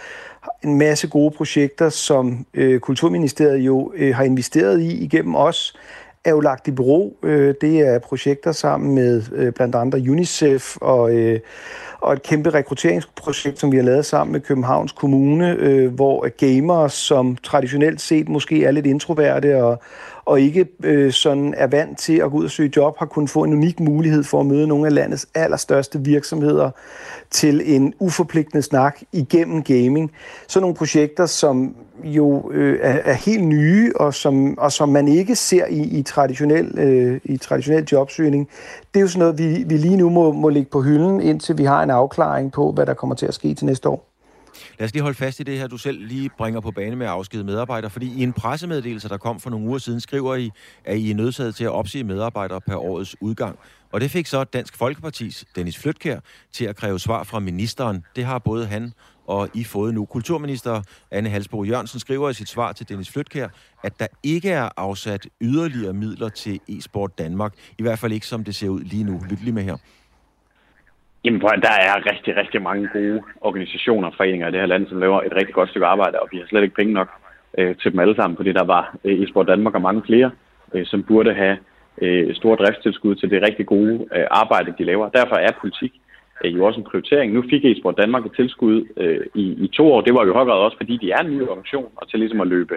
en 0.64 0.78
masse 0.78 1.08
gode 1.08 1.30
projekter, 1.30 1.88
som 1.88 2.46
øh, 2.54 2.80
Kulturministeriet 2.80 3.58
jo 3.58 3.92
øh, 3.96 4.14
har 4.14 4.24
investeret 4.24 4.80
i 4.80 5.04
igennem 5.04 5.34
os, 5.34 5.76
er 6.28 6.32
jo 6.32 6.40
lagt 6.40 6.68
i 6.68 6.70
bureau. 6.70 7.12
Øh, 7.22 7.54
det 7.60 7.80
er 7.80 7.98
projekter 7.98 8.52
sammen 8.52 8.94
med 8.94 9.22
øh, 9.32 9.52
blandt 9.52 9.74
andre 9.74 9.98
UNICEF 9.98 10.76
og, 10.76 11.14
øh, 11.14 11.40
og 12.00 12.12
et 12.12 12.22
kæmpe 12.22 12.50
rekrutteringsprojekt, 12.50 13.58
som 13.58 13.72
vi 13.72 13.76
har 13.76 13.84
lavet 13.84 14.06
sammen 14.06 14.32
med 14.32 14.40
Københavns 14.40 14.92
Kommune, 14.92 15.56
øh, 15.58 15.94
hvor 15.94 16.28
gamere, 16.28 16.90
som 16.90 17.36
traditionelt 17.36 18.00
set 18.00 18.28
måske 18.28 18.64
er 18.64 18.70
lidt 18.70 18.86
introverte 18.86 19.62
og, 19.62 19.82
og 20.28 20.40
ikke 20.40 20.66
øh, 20.84 21.12
sådan 21.12 21.54
er 21.56 21.66
vant 21.66 21.98
til 21.98 22.16
at 22.16 22.30
gå 22.30 22.36
ud 22.36 22.44
og 22.44 22.50
søge 22.50 22.72
job, 22.76 22.98
har 22.98 23.06
kunnet 23.06 23.30
få 23.30 23.44
en 23.44 23.52
unik 23.52 23.80
mulighed 23.80 24.24
for 24.24 24.40
at 24.40 24.46
møde 24.46 24.66
nogle 24.66 24.86
af 24.86 24.94
landets 24.94 25.28
allerstørste 25.34 26.00
virksomheder 26.00 26.70
til 27.30 27.62
en 27.76 27.94
uforpligtende 27.98 28.62
snak 28.62 29.00
igennem 29.12 29.62
gaming. 29.62 30.12
Så 30.46 30.60
nogle 30.60 30.76
projekter, 30.76 31.26
som 31.26 31.76
jo 32.04 32.50
øh, 32.50 32.78
er, 32.82 32.98
er 33.04 33.12
helt 33.12 33.44
nye, 33.44 33.92
og 33.96 34.14
som, 34.14 34.58
og 34.58 34.72
som 34.72 34.88
man 34.88 35.08
ikke 35.08 35.36
ser 35.36 35.66
i, 35.66 35.82
i, 35.82 36.02
traditionel, 36.02 36.78
øh, 36.78 37.20
i 37.24 37.36
traditionel 37.36 37.88
jobsøgning. 37.92 38.48
Det 38.94 39.00
er 39.00 39.02
jo 39.02 39.08
sådan 39.08 39.18
noget, 39.18 39.38
vi, 39.38 39.64
vi 39.66 39.76
lige 39.76 39.96
nu 39.96 40.10
må, 40.10 40.32
må 40.32 40.48
lægge 40.48 40.70
på 40.70 40.82
hylden, 40.82 41.20
indtil 41.20 41.58
vi 41.58 41.64
har 41.64 41.82
en 41.82 41.90
afklaring 41.90 42.52
på, 42.52 42.72
hvad 42.72 42.86
der 42.86 42.94
kommer 42.94 43.14
til 43.16 43.26
at 43.26 43.34
ske 43.34 43.54
til 43.54 43.66
næste 43.66 43.88
år. 43.88 44.07
Lad 44.78 44.84
os 44.86 44.92
lige 44.92 45.02
holde 45.02 45.16
fast 45.16 45.40
i 45.40 45.42
det 45.42 45.58
her, 45.58 45.66
du 45.66 45.76
selv 45.76 46.06
lige 46.06 46.30
bringer 46.38 46.60
på 46.60 46.70
bane 46.70 46.96
med 46.96 47.06
at 47.06 47.12
afskede 47.12 47.44
medarbejdere, 47.44 47.90
fordi 47.90 48.12
i 48.20 48.22
en 48.22 48.32
pressemeddelelse, 48.32 49.08
der 49.08 49.16
kom 49.16 49.40
for 49.40 49.50
nogle 49.50 49.66
uger 49.66 49.78
siden, 49.78 50.00
skriver 50.00 50.34
I, 50.34 50.50
at 50.84 50.98
I 50.98 51.10
er 51.10 51.14
nødsaget 51.14 51.54
til 51.54 51.64
at 51.64 51.70
opsige 51.70 52.04
medarbejdere 52.04 52.60
per 52.60 52.76
årets 52.76 53.16
udgang. 53.20 53.58
Og 53.92 54.00
det 54.00 54.10
fik 54.10 54.26
så 54.26 54.44
Dansk 54.44 54.76
Folkepartis 54.76 55.44
Dennis 55.56 55.78
Flytkær 55.78 56.20
til 56.52 56.64
at 56.64 56.76
kræve 56.76 56.98
svar 56.98 57.24
fra 57.24 57.38
ministeren. 57.38 58.04
Det 58.16 58.24
har 58.24 58.38
både 58.38 58.66
han 58.66 58.92
og 59.26 59.48
I 59.54 59.64
fået 59.64 59.94
nu. 59.94 60.04
Kulturminister 60.04 60.82
Anne 61.10 61.28
Halsbo 61.28 61.64
Jørgensen 61.64 62.00
skriver 62.00 62.30
i 62.30 62.34
sit 62.34 62.48
svar 62.48 62.72
til 62.72 62.88
Dennis 62.88 63.10
Flytkær, 63.10 63.48
at 63.82 64.00
der 64.00 64.06
ikke 64.22 64.50
er 64.50 64.68
afsat 64.76 65.26
yderligere 65.40 65.92
midler 65.92 66.28
til 66.28 66.60
e-sport 66.68 67.18
Danmark. 67.18 67.54
I 67.78 67.82
hvert 67.82 67.98
fald 67.98 68.12
ikke, 68.12 68.26
som 68.26 68.44
det 68.44 68.54
ser 68.54 68.68
ud 68.68 68.80
lige 68.80 69.04
nu. 69.04 69.20
Lyt 69.30 69.40
lige 69.40 69.52
med 69.52 69.62
her. 69.62 69.76
Jamen, 71.24 71.40
der 71.40 71.74
er 71.88 72.06
rigtig, 72.12 72.36
rigtig 72.36 72.62
mange 72.62 72.88
gode 72.92 73.22
organisationer 73.40 74.08
og 74.08 74.14
foreninger 74.16 74.48
i 74.48 74.50
det 74.52 74.60
her 74.60 74.66
land, 74.66 74.88
som 74.88 75.00
laver 75.00 75.20
et 75.22 75.36
rigtig 75.36 75.54
godt 75.54 75.70
stykke 75.70 75.86
arbejde, 75.86 76.20
og 76.20 76.28
vi 76.32 76.38
har 76.38 76.46
slet 76.46 76.62
ikke 76.62 76.74
penge 76.74 76.92
nok 76.92 77.08
øh, 77.58 77.76
til 77.76 77.92
dem 77.92 78.00
alle 78.00 78.16
sammen, 78.16 78.36
fordi 78.36 78.52
der 78.52 78.64
var 78.64 78.96
øh, 79.04 79.20
e-sport 79.20 79.48
Danmark 79.48 79.74
og 79.74 79.82
mange 79.82 80.02
flere, 80.06 80.30
øh, 80.74 80.86
som 80.86 81.02
burde 81.02 81.34
have 81.34 81.58
øh, 82.02 82.34
store 82.34 82.56
driftstilskud 82.56 83.14
til 83.14 83.30
det 83.30 83.42
rigtig 83.42 83.66
gode 83.66 83.94
øh, 84.16 84.26
arbejde, 84.30 84.74
de 84.78 84.84
laver. 84.84 85.08
Derfor 85.08 85.36
er 85.36 85.52
politik 85.60 85.92
øh, 86.44 86.56
jo 86.56 86.64
også 86.64 86.80
en 86.80 86.90
prioritering. 86.90 87.32
Nu 87.32 87.42
fik 87.50 87.64
e-sport 87.64 87.98
Danmark 87.98 88.26
et 88.26 88.36
tilskud 88.36 88.86
øh, 88.96 89.26
i, 89.34 89.44
i 89.64 89.68
to 89.68 89.92
år. 89.92 90.00
Det 90.00 90.14
var 90.14 90.24
jo 90.24 90.30
i 90.30 90.38
høj 90.38 90.44
grad 90.44 90.58
også, 90.66 90.76
fordi 90.76 90.96
de 90.96 91.10
er 91.10 91.20
en 91.22 91.30
ny 91.30 91.42
organisation, 91.42 91.90
og 91.96 92.08
til 92.08 92.18
ligesom 92.18 92.40
at 92.40 92.46
løbe 92.46 92.74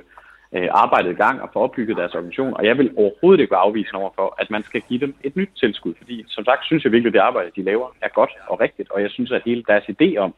øh, 0.56 0.68
arbejdet 0.72 1.12
i 1.12 1.22
gang 1.24 1.42
og 1.42 1.50
få 1.54 1.60
opbygget 1.60 1.98
deres 1.98 2.16
organisation. 2.16 2.54
Og 2.54 2.66
jeg 2.66 2.78
vil 2.78 2.92
overhovedet 2.98 3.42
ikke 3.42 3.52
være 3.52 3.68
afvisende 3.68 4.00
over 4.02 4.12
for, 4.16 4.36
at 4.40 4.52
man 4.52 4.64
skal 4.64 4.82
give 4.90 5.00
dem 5.00 5.16
et 5.24 5.36
nyt 5.36 5.50
tilskud. 5.60 5.94
Fordi 5.98 6.26
som 6.28 6.46
sagt 6.46 6.66
synes 6.66 6.84
jeg 6.84 6.92
virkelig, 6.92 7.10
at 7.10 7.14
det 7.14 7.20
arbejde, 7.20 7.52
de 7.56 7.64
laver, 7.64 7.88
er 8.02 8.10
godt 8.10 8.32
og 8.48 8.62
rigtigt. 8.62 8.92
Og 8.92 9.02
jeg 9.02 9.12
synes, 9.12 9.32
at 9.32 9.42
hele 9.46 9.64
deres 9.68 9.84
idé 9.84 10.18
om 10.18 10.34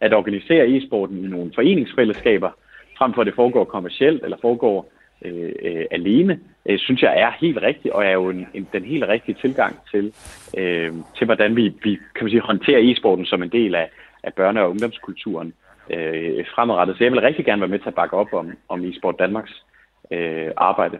at 0.00 0.14
organisere 0.14 0.68
e-sporten 0.68 1.24
i 1.24 1.28
nogle 1.28 1.52
foreningsfællesskaber, 1.54 2.50
frem 2.98 3.14
for 3.14 3.20
at 3.20 3.26
det 3.26 3.34
foregår 3.34 3.64
kommercielt 3.64 4.24
eller 4.24 4.36
foregår 4.40 4.92
øh, 5.24 5.52
øh, 5.62 5.84
alene, 5.90 6.40
øh, 6.66 6.78
synes 6.78 7.02
jeg 7.02 7.20
er 7.20 7.30
helt 7.40 7.58
rigtigt, 7.62 7.94
og 7.94 8.04
er 8.04 8.10
jo 8.10 8.30
en, 8.30 8.46
en, 8.54 8.68
den 8.72 8.84
helt 8.84 9.04
rigtige 9.04 9.38
tilgang 9.40 9.80
til, 9.90 10.12
øh, 10.58 10.92
til 11.16 11.24
hvordan 11.24 11.56
vi, 11.56 11.72
vi 11.82 11.98
kan 12.14 12.24
man 12.24 12.30
sige, 12.30 12.40
håndterer 12.40 12.92
e-sporten 12.92 13.26
som 13.26 13.42
en 13.42 13.48
del 13.48 13.74
af, 13.74 13.90
af 14.22 14.32
børne- 14.40 14.60
og 14.60 14.70
ungdomskulturen 14.70 15.54
øh, 15.90 16.44
fremadrettet. 16.54 16.96
Så 16.96 17.04
jeg 17.04 17.12
vil 17.12 17.20
rigtig 17.20 17.44
gerne 17.44 17.60
være 17.60 17.68
med 17.68 17.78
til 17.78 17.88
at 17.88 17.94
bakke 17.94 18.16
op 18.16 18.32
om, 18.32 18.52
om 18.68 18.84
e-sport 18.84 19.16
Danmarks 19.18 19.64
øh, 20.10 20.50
arbejde. 20.56 20.98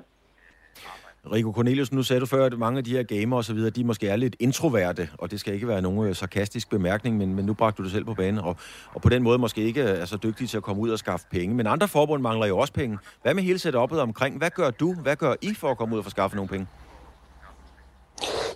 Rico 1.33 1.53
Cornelius, 1.53 1.93
nu 1.93 2.03
sagde 2.03 2.21
du 2.21 2.27
før, 2.27 2.47
at 2.47 2.59
mange 2.59 2.79
af 2.79 2.85
de 2.85 2.91
her 2.91 3.03
gamer 3.03 3.37
og 3.37 3.45
så 3.45 3.55
videre, 3.55 3.71
de 3.71 3.85
måske 3.85 4.09
er 4.09 4.17
lidt 4.17 4.37
introverte, 4.41 5.09
og 5.19 5.31
det 5.31 5.41
skal 5.41 5.55
ikke 5.55 5.69
være 5.69 5.83
nogen 5.83 6.09
øh, 6.09 6.15
sarkastisk 6.15 6.71
bemærkning, 6.71 7.17
men, 7.17 7.35
men 7.35 7.45
nu 7.45 7.55
bragte 7.55 7.79
du 7.79 7.83
det 7.83 7.93
selv 7.93 8.05
på 8.05 8.15
banen, 8.15 8.39
og, 8.39 8.57
og 8.95 9.03
på 9.03 9.09
den 9.09 9.23
måde 9.23 9.39
måske 9.39 9.61
ikke 9.61 9.81
er 9.81 10.05
så 10.05 10.19
dygtig 10.23 10.49
til 10.49 10.57
at 10.57 10.63
komme 10.63 10.83
ud 10.83 10.91
og 10.91 10.99
skaffe 10.99 11.27
penge. 11.31 11.55
Men 11.55 11.67
andre 11.67 11.89
forbund 11.89 12.23
mangler 12.23 12.47
jo 12.47 12.59
også 12.59 12.73
penge. 12.73 12.99
Hvad 13.23 13.35
med 13.35 13.43
hele 13.43 13.59
setupet 13.59 14.01
omkring? 14.01 14.39
Hvad 14.39 14.51
gør 14.51 14.71
du? 14.71 14.95
Hvad 15.03 15.17
gør 15.17 15.35
I 15.43 15.55
for 15.55 15.71
at 15.71 15.79
komme 15.79 15.95
ud 15.95 15.99
og 15.99 16.05
få 16.05 16.11
skaffet 16.11 16.37
nogle 16.37 16.49
penge? 16.49 16.67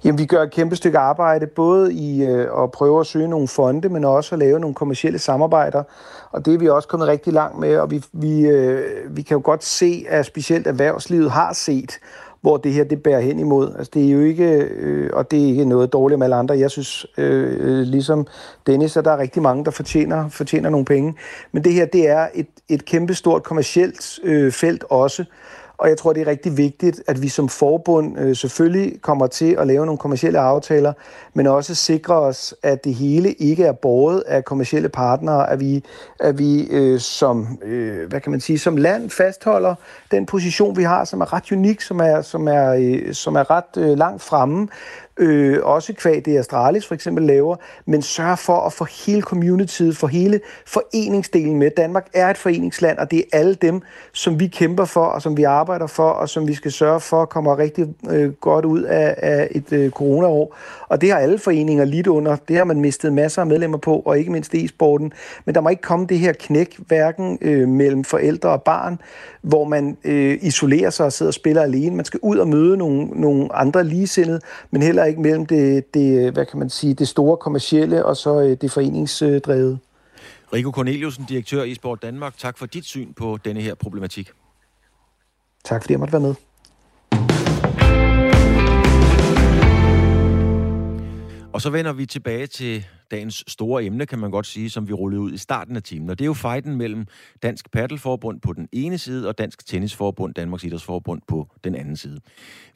Jamen, 0.05 0.19
vi 0.19 0.27
gør 0.27 0.43
et 0.43 0.51
kæmpe 0.51 0.77
stykke 0.77 0.99
arbejde, 0.99 1.47
både 1.47 1.95
i 1.95 2.25
øh, 2.25 2.63
at 2.63 2.71
prøve 2.71 3.01
at 3.01 3.07
søge 3.07 3.29
nogle 3.29 3.49
fonde, 3.49 3.89
men 3.89 4.05
også 4.05 4.35
at 4.35 4.39
lave 4.39 4.61
nogle 4.61 4.75
kommersielle 4.75 5.19
samarbejder. 5.19 5.83
Og 6.31 6.47
det 6.47 6.55
er 6.55 6.59
vi 6.59 6.69
også 6.69 6.89
kommet 6.89 7.09
rigtig 7.09 7.33
langt 7.33 7.59
med, 7.59 7.77
og 7.77 7.91
vi, 7.91 8.05
vi, 8.13 8.41
øh, 8.41 9.17
vi 9.17 9.23
kan 9.23 9.35
jo 9.37 9.41
godt 9.45 9.65
se, 9.65 10.07
at 10.09 10.27
specielt 10.27 10.67
erhvervslivet 10.67 11.31
har 11.31 11.53
set, 11.53 11.99
hvor 12.41 12.57
det 12.57 12.73
her 12.73 12.85
det 12.85 13.03
bærer 13.03 13.21
hen 13.21 13.39
imod. 13.39 13.75
Altså, 13.79 13.91
det 13.95 14.07
er 14.07 14.11
jo 14.11 14.21
ikke, 14.21 14.69
øh, 14.71 15.11
og 15.13 15.31
det 15.31 15.43
er 15.43 15.47
ikke 15.47 15.65
noget 15.65 15.93
dårligt 15.93 16.19
med 16.19 16.27
alle 16.27 16.37
andre. 16.37 16.59
Jeg 16.59 16.71
synes, 16.71 17.07
øh, 17.19 17.57
øh 17.61 17.87
ligesom 17.87 18.27
Dennis, 18.67 18.97
at 18.97 19.05
der 19.05 19.11
er 19.11 19.19
rigtig 19.19 19.43
mange, 19.43 19.65
der 19.65 19.71
fortjener, 19.71 20.29
fortjener 20.29 20.71
nogle 20.71 20.85
penge. 20.85 21.15
Men 21.53 21.65
det 21.65 21.73
her, 21.73 21.87
det 21.87 22.09
er 22.09 22.29
et, 22.35 22.49
et 22.69 22.85
kæmpe 22.85 23.15
stort 23.15 23.43
kommercielt 23.43 24.19
øh, 24.25 24.53
felt 24.53 24.85
også. 24.91 25.25
Og 25.79 25.89
jeg 25.89 25.99
tror, 25.99 26.13
det 26.13 26.23
er 26.23 26.27
rigtig 26.27 26.57
vigtigt, 26.57 27.03
at 27.07 27.23
vi 27.23 27.29
som 27.29 27.49
forbund 27.49 28.19
øh, 28.19 28.37
selvfølgelig 28.37 29.03
kommer 29.03 29.27
til 29.27 29.57
at 29.59 29.67
lave 29.67 29.87
nogle 29.87 29.99
kommersielle 29.99 30.39
aftaler, 30.39 30.93
men 31.35 31.47
også 31.47 31.75
sikre 31.75 32.15
os, 32.15 32.55
at 32.63 32.85
det 32.85 32.95
hele 32.95 33.33
ikke 33.33 33.65
er 33.65 33.73
båret 33.73 34.21
af 34.21 34.45
kommersielle 34.45 34.89
partnere, 34.89 35.51
at 35.51 35.61
vi, 35.61 35.85
at 36.21 36.39
vi 36.39 36.69
øh, 36.71 37.01
som, 37.01 37.59
øh, 37.63 38.09
hvad 38.09 38.21
kan 38.21 38.31
man 38.31 38.41
sige, 38.41 38.59
som 38.59 38.77
land 38.77 39.11
fastholder 39.11 39.75
den 40.11 40.27
position, 40.27 40.77
vi 40.77 40.83
har, 40.83 41.05
som 41.05 41.21
er 41.21 41.33
ret 41.33 41.53
unik, 41.53 41.81
som 41.81 42.01
er, 42.01 42.23
som 42.23 42.49
er, 42.49 42.75
øh, 42.75 43.15
som 43.15 43.37
er 43.37 43.51
ret 43.51 43.77
øh, 43.77 43.99
langt 43.99 44.23
fremme, 44.23 44.69
øh, 45.19 45.59
også 45.63 45.93
kvæg 45.93 46.25
det 46.25 46.39
Astralis 46.39 46.87
for 46.87 46.95
eksempel 46.95 47.25
laver, 47.25 47.57
men 47.87 48.03
sørge 48.03 48.37
for 48.37 48.61
at 48.61 48.73
få 48.73 48.87
hele 49.07 49.23
communityet, 49.23 49.97
for 49.97 50.07
hele 50.07 50.41
foreningsdelen 50.67 51.59
med. 51.59 51.71
Danmark 51.77 52.07
er 52.15 52.31
et 52.31 52.39
foreningsland, 52.39 52.99
og 52.99 53.11
det 53.11 53.19
er 53.19 53.39
alle 53.39 53.55
dem, 53.55 53.81
som 54.13 54.41
vi 54.41 54.47
kæmper 54.47 54.85
for, 54.85 55.05
og 55.05 55.23
som 55.23 55.37
vi 55.37 55.43
arbejder 55.43 55.87
for, 55.87 56.09
og 56.09 56.29
som 56.29 56.49
vi 56.49 56.55
skal 56.55 56.73
sørge 56.73 57.01
for 57.01 57.25
kommer 57.25 57.59
rigtig 57.59 57.87
øh, 58.11 58.33
godt 58.33 58.65
ud 58.65 58.83
af, 58.83 59.15
af 59.19 59.49
et 59.51 59.73
øh, 59.73 59.91
coronaår. 59.91 60.57
Og 60.89 61.01
det 61.01 61.11
har 61.11 61.19
alle 61.19 61.39
foreninger 61.39 61.85
lidt 61.85 62.07
under. 62.07 62.37
Det 62.49 62.57
har 62.57 62.65
man 62.65 62.81
mistet 62.81 63.13
masser 63.13 63.43
af 63.43 63.47
medlemmer 63.47 63.79
på, 63.79 64.03
og 64.05 64.19
ikke 64.19 64.33
mindst 64.33 64.55
e-sporten. 64.55 65.13
Men 65.45 65.55
der 65.55 65.61
må 65.61 65.69
ikke 65.69 65.83
komme 65.83 66.07
det 66.07 66.19
her 66.19 66.33
knæk, 66.33 66.79
hverken 66.87 67.39
øh, 67.41 67.69
mellem 67.69 68.05
forældre 68.05 68.49
og 68.49 68.63
barn, 68.63 69.01
hvor 69.43 69.65
man 69.65 69.97
øh, 70.05 70.39
isolerer 70.43 70.91
sig 70.91 71.07
og 71.07 71.13
sidder 71.13 71.31
og 71.31 71.35
spiller 71.35 71.63
alene. 71.63 71.97
Man 71.97 72.05
skal 72.05 72.21
ud 72.23 72.37
og 72.37 72.49
møde 72.49 72.77
nogle, 72.77 73.07
nogle 73.07 73.55
andre 73.55 73.85
ligesindede, 73.85 74.41
men 74.71 74.83
heller 74.83 75.05
ikke 75.09 75.21
mellem 75.21 75.47
det, 75.47 75.95
det, 75.95 76.33
hvad 76.33 76.47
kan 76.47 76.59
man 76.59 76.71
sige, 76.71 76.95
det 76.95 77.09
store 77.09 77.37
kommercielle 77.37 78.05
og 78.05 78.17
så 78.17 78.41
øh, 78.41 78.57
det 78.61 78.71
foreningsdrevet. 78.71 79.79
Rico 80.53 80.71
Corneliusen, 80.71 81.25
direktør 81.29 81.63
i 81.63 81.75
Sport 81.75 82.03
Danmark. 82.03 82.37
Tak 82.39 82.59
for 82.59 82.67
dit 82.67 82.85
syn 82.85 83.13
på 83.13 83.39
denne 83.45 83.61
her 83.61 83.75
problematik. 83.75 84.31
Tak 85.65 85.83
fordi 85.83 85.93
jeg 85.93 86.01
måtte 86.01 86.13
være 86.13 86.23
med. 86.23 86.35
Og 91.53 91.63
så 91.63 91.71
vender 91.71 91.93
vi 91.93 92.07
tilbage 92.07 92.47
til 92.47 92.87
dagens 93.11 93.45
store 93.47 93.85
emne, 93.85 94.07
kan 94.07 94.19
man 94.19 94.31
godt 94.31 94.47
sige, 94.47 94.71
som 94.71 94.89
vi 94.89 94.93
rullede 94.93 95.21
ud 95.21 95.33
i 95.33 95.37
starten 95.37 95.77
af 95.77 95.83
timen. 95.83 96.11
Og 96.11 96.19
det 96.19 96.25
er 96.25 96.27
jo 96.27 96.35
fejden 96.35 96.77
mellem 96.77 97.07
Dansk 97.43 97.71
Paddelforbund 97.71 98.41
på 98.41 98.53
den 98.53 98.69
ene 98.73 98.99
side 98.99 99.29
og 99.29 99.39
Dansk 99.39 99.67
Tennisforbund, 99.67 100.35
Danmarks 100.35 100.65
Idrætsforbund 100.65 101.23
på 101.29 101.51
den 101.65 101.75
anden 101.75 101.97
side. 101.97 102.21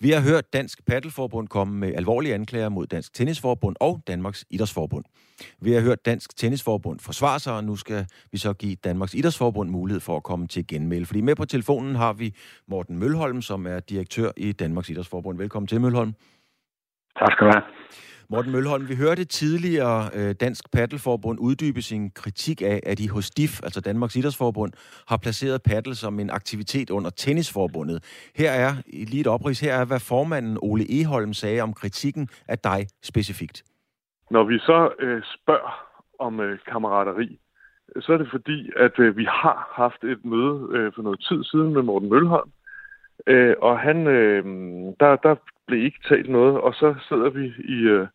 Vi 0.00 0.10
har 0.10 0.20
hørt 0.20 0.52
Dansk 0.52 0.86
Paddelforbund 0.86 1.48
komme 1.48 1.74
med 1.74 1.94
alvorlige 1.94 2.34
anklager 2.34 2.68
mod 2.68 2.86
Dansk 2.86 3.14
Tennisforbund 3.14 3.76
og 3.80 4.00
Danmarks 4.06 4.44
Idrætsforbund. 4.50 5.04
Vi 5.60 5.72
har 5.72 5.80
hørt 5.80 6.04
Dansk 6.06 6.36
Tennisforbund 6.36 7.00
forsvare 7.00 7.40
sig, 7.40 7.52
og 7.52 7.64
nu 7.64 7.76
skal 7.76 8.06
vi 8.32 8.38
så 8.38 8.52
give 8.52 8.74
Danmarks 8.74 9.14
Idrætsforbund 9.14 9.70
mulighed 9.70 10.00
for 10.00 10.16
at 10.16 10.22
komme 10.22 10.46
til 10.46 10.66
genmæld. 10.66 11.06
Fordi 11.06 11.20
med 11.20 11.36
på 11.36 11.44
telefonen 11.44 11.94
har 11.94 12.12
vi 12.12 12.34
Morten 12.68 12.98
Mølholm, 12.98 13.42
som 13.42 13.66
er 13.66 13.80
direktør 13.80 14.30
i 14.36 14.52
Danmarks 14.52 14.90
Idrætsforbund. 14.90 15.38
Velkommen 15.38 15.66
til, 15.66 15.80
Mølholm. 15.80 16.14
Tak 17.18 17.32
skal 17.32 17.46
du 17.46 17.52
have. 17.54 17.62
Morten 18.32 18.52
Mølholm, 18.52 18.88
vi 18.88 18.96
hørte 18.96 19.24
tidligere 19.24 20.10
øh, 20.14 20.34
Dansk 20.40 20.72
Paddelforbund 20.72 21.38
uddybe 21.40 21.82
sin 21.82 22.10
kritik 22.10 22.62
af, 22.62 22.80
at 22.86 22.98
de 22.98 23.10
hos 23.10 23.30
DIF, 23.30 23.62
altså 23.62 23.80
Danmarks 23.80 24.16
Idrætsforbund, 24.16 24.72
har 25.08 25.16
placeret 25.16 25.62
paddle 25.62 25.94
som 25.94 26.20
en 26.20 26.30
aktivitet 26.30 26.90
under 26.90 27.10
Tennisforbundet. 27.10 27.98
Her 28.36 28.50
er 28.50 28.72
lige 28.86 29.20
et 29.20 29.26
oprids, 29.26 29.60
her 29.60 29.74
er, 29.74 29.84
hvad 29.84 30.00
formanden 30.00 30.58
Ole 30.62 31.00
Eholm 31.00 31.32
sagde 31.32 31.60
om 31.60 31.72
kritikken 31.72 32.28
af 32.48 32.58
dig 32.58 32.86
specifikt. 33.02 33.62
Når 34.30 34.44
vi 34.44 34.58
så 34.58 34.90
øh, 35.00 35.22
spørger 35.36 35.72
om 36.18 36.40
øh, 36.40 36.58
kammerateri, 36.70 37.38
så 38.00 38.12
er 38.12 38.16
det 38.16 38.28
fordi, 38.30 38.70
at 38.76 38.98
øh, 38.98 39.16
vi 39.16 39.24
har 39.24 39.72
haft 39.82 40.04
et 40.04 40.24
møde 40.24 40.68
øh, 40.76 40.92
for 40.94 41.02
noget 41.02 41.20
tid 41.28 41.44
siden 41.44 41.72
med 41.74 41.82
Morten 41.82 42.08
Mølholm, 42.08 42.50
øh, 43.26 43.54
og 43.60 43.78
han, 43.78 44.06
øh, 44.06 44.44
der, 45.00 45.16
der 45.16 45.34
blev 45.66 45.84
ikke 45.84 46.00
talt 46.08 46.30
noget, 46.30 46.60
og 46.60 46.74
så 46.74 46.94
sidder 47.08 47.30
vi 47.30 47.54
i 47.64 47.78
øh, 47.82 48.06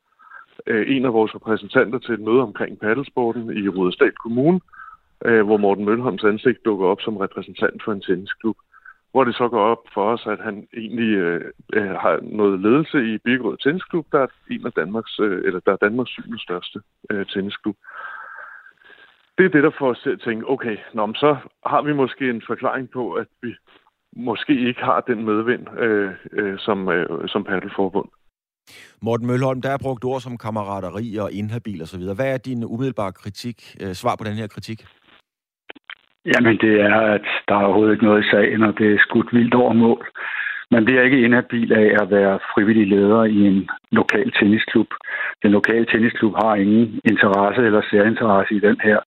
øh 0.67 0.95
en 0.95 1.05
af 1.05 1.13
vores 1.13 1.35
repræsentanter 1.35 1.99
til 1.99 2.13
et 2.13 2.19
møde 2.19 2.41
omkring 2.41 2.79
paddelsporten 2.79 3.57
i 3.57 3.67
Rudersdal 3.67 4.11
Kommune, 4.11 4.59
øh, 5.25 5.45
hvor 5.45 5.57
Morten 5.57 5.85
Mølholms 5.85 6.23
ansigt 6.23 6.65
dukker 6.65 6.87
op 6.87 7.01
som 7.01 7.17
repræsentant 7.17 7.83
for 7.83 7.91
en 7.91 8.01
tennisklub. 8.01 8.57
Hvor 9.11 9.23
det 9.23 9.35
så 9.35 9.47
går 9.47 9.61
op 9.61 9.83
for 9.93 10.11
os, 10.13 10.27
at 10.27 10.39
han 10.39 10.67
egentlig 10.73 11.13
øh, 11.15 11.51
øh 11.73 11.89
har 11.89 12.19
noget 12.21 12.59
ledelse 12.59 13.13
i 13.13 13.17
Birkerød 13.17 13.57
Tennisklub, 13.57 14.05
der 14.11 14.19
er 14.19 14.27
en 14.51 14.65
af 14.65 14.71
Danmarks, 14.71 15.19
øh, 15.19 15.41
eller 15.45 15.59
der 15.59 15.71
er 15.71 15.75
Danmarks 15.75 16.11
syvende 16.11 16.39
største 16.39 16.79
øh, 17.09 17.25
tennisklub. 17.25 17.75
Det 19.37 19.45
er 19.45 19.49
det, 19.49 19.63
der 19.63 19.71
får 19.79 19.89
os 19.89 19.99
til 19.99 20.09
at 20.09 20.21
tænke, 20.21 20.49
okay, 20.49 20.77
nå, 20.93 21.13
så 21.13 21.37
har 21.65 21.81
vi 21.81 21.93
måske 21.93 22.29
en 22.29 22.41
forklaring 22.47 22.89
på, 22.91 23.13
at 23.13 23.27
vi 23.41 23.55
måske 24.17 24.67
ikke 24.67 24.81
har 24.81 25.01
den 25.01 25.25
medvind 25.25 25.79
øh, 25.79 26.11
øh, 26.31 26.59
som, 26.59 26.89
øh, 26.89 27.27
som 27.27 27.43
paddelforbund. 27.43 28.09
Morten 29.01 29.27
Mølholm, 29.27 29.61
der 29.61 29.69
er 29.69 29.83
brugt 29.85 30.03
ord 30.05 30.21
som 30.21 30.37
kammerateri 30.37 31.17
og 31.17 31.31
inhabil 31.31 31.81
osv. 31.81 32.03
Hvad 32.15 32.33
er 32.33 32.37
din 32.37 32.63
umiddelbare 32.63 33.11
kritik, 33.11 33.57
øh, 33.81 33.93
svar 33.93 34.15
på 34.15 34.23
den 34.23 34.33
her 34.33 34.47
kritik? 34.47 34.79
Jamen, 36.33 36.57
det 36.57 36.81
er, 36.81 36.99
at 37.15 37.27
der 37.47 37.55
er 37.55 37.63
overhovedet 37.63 37.93
ikke 37.93 38.05
noget 38.05 38.23
i 38.25 38.29
sagen, 38.29 38.63
og 38.63 38.73
det 38.77 38.87
er 38.93 39.03
skudt 39.05 39.33
vildt 39.33 39.53
over 39.53 39.73
mål. 39.73 40.07
Man 40.71 40.85
bliver 40.85 41.01
ikke 41.01 41.21
inhabil 41.25 41.73
af 41.73 41.89
at 42.01 42.11
være 42.11 42.39
frivillig 42.53 42.87
leder 42.87 43.23
i 43.23 43.39
en 43.51 43.69
lokal 43.91 44.31
tennisklub. 44.31 44.87
Den 45.43 45.51
lokale 45.51 45.85
tennisklub 45.85 46.33
har 46.35 46.55
ingen 46.55 46.99
interesse 47.11 47.61
eller 47.61 47.81
særinteresse 47.89 48.55
i 48.55 48.59
den 48.59 48.77
her 48.83 48.99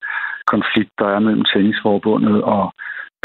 konflikt, 0.47 0.93
der 0.99 1.09
er 1.15 1.19
mellem 1.19 1.45
tennisforbundet 1.45 2.43
og 2.43 2.73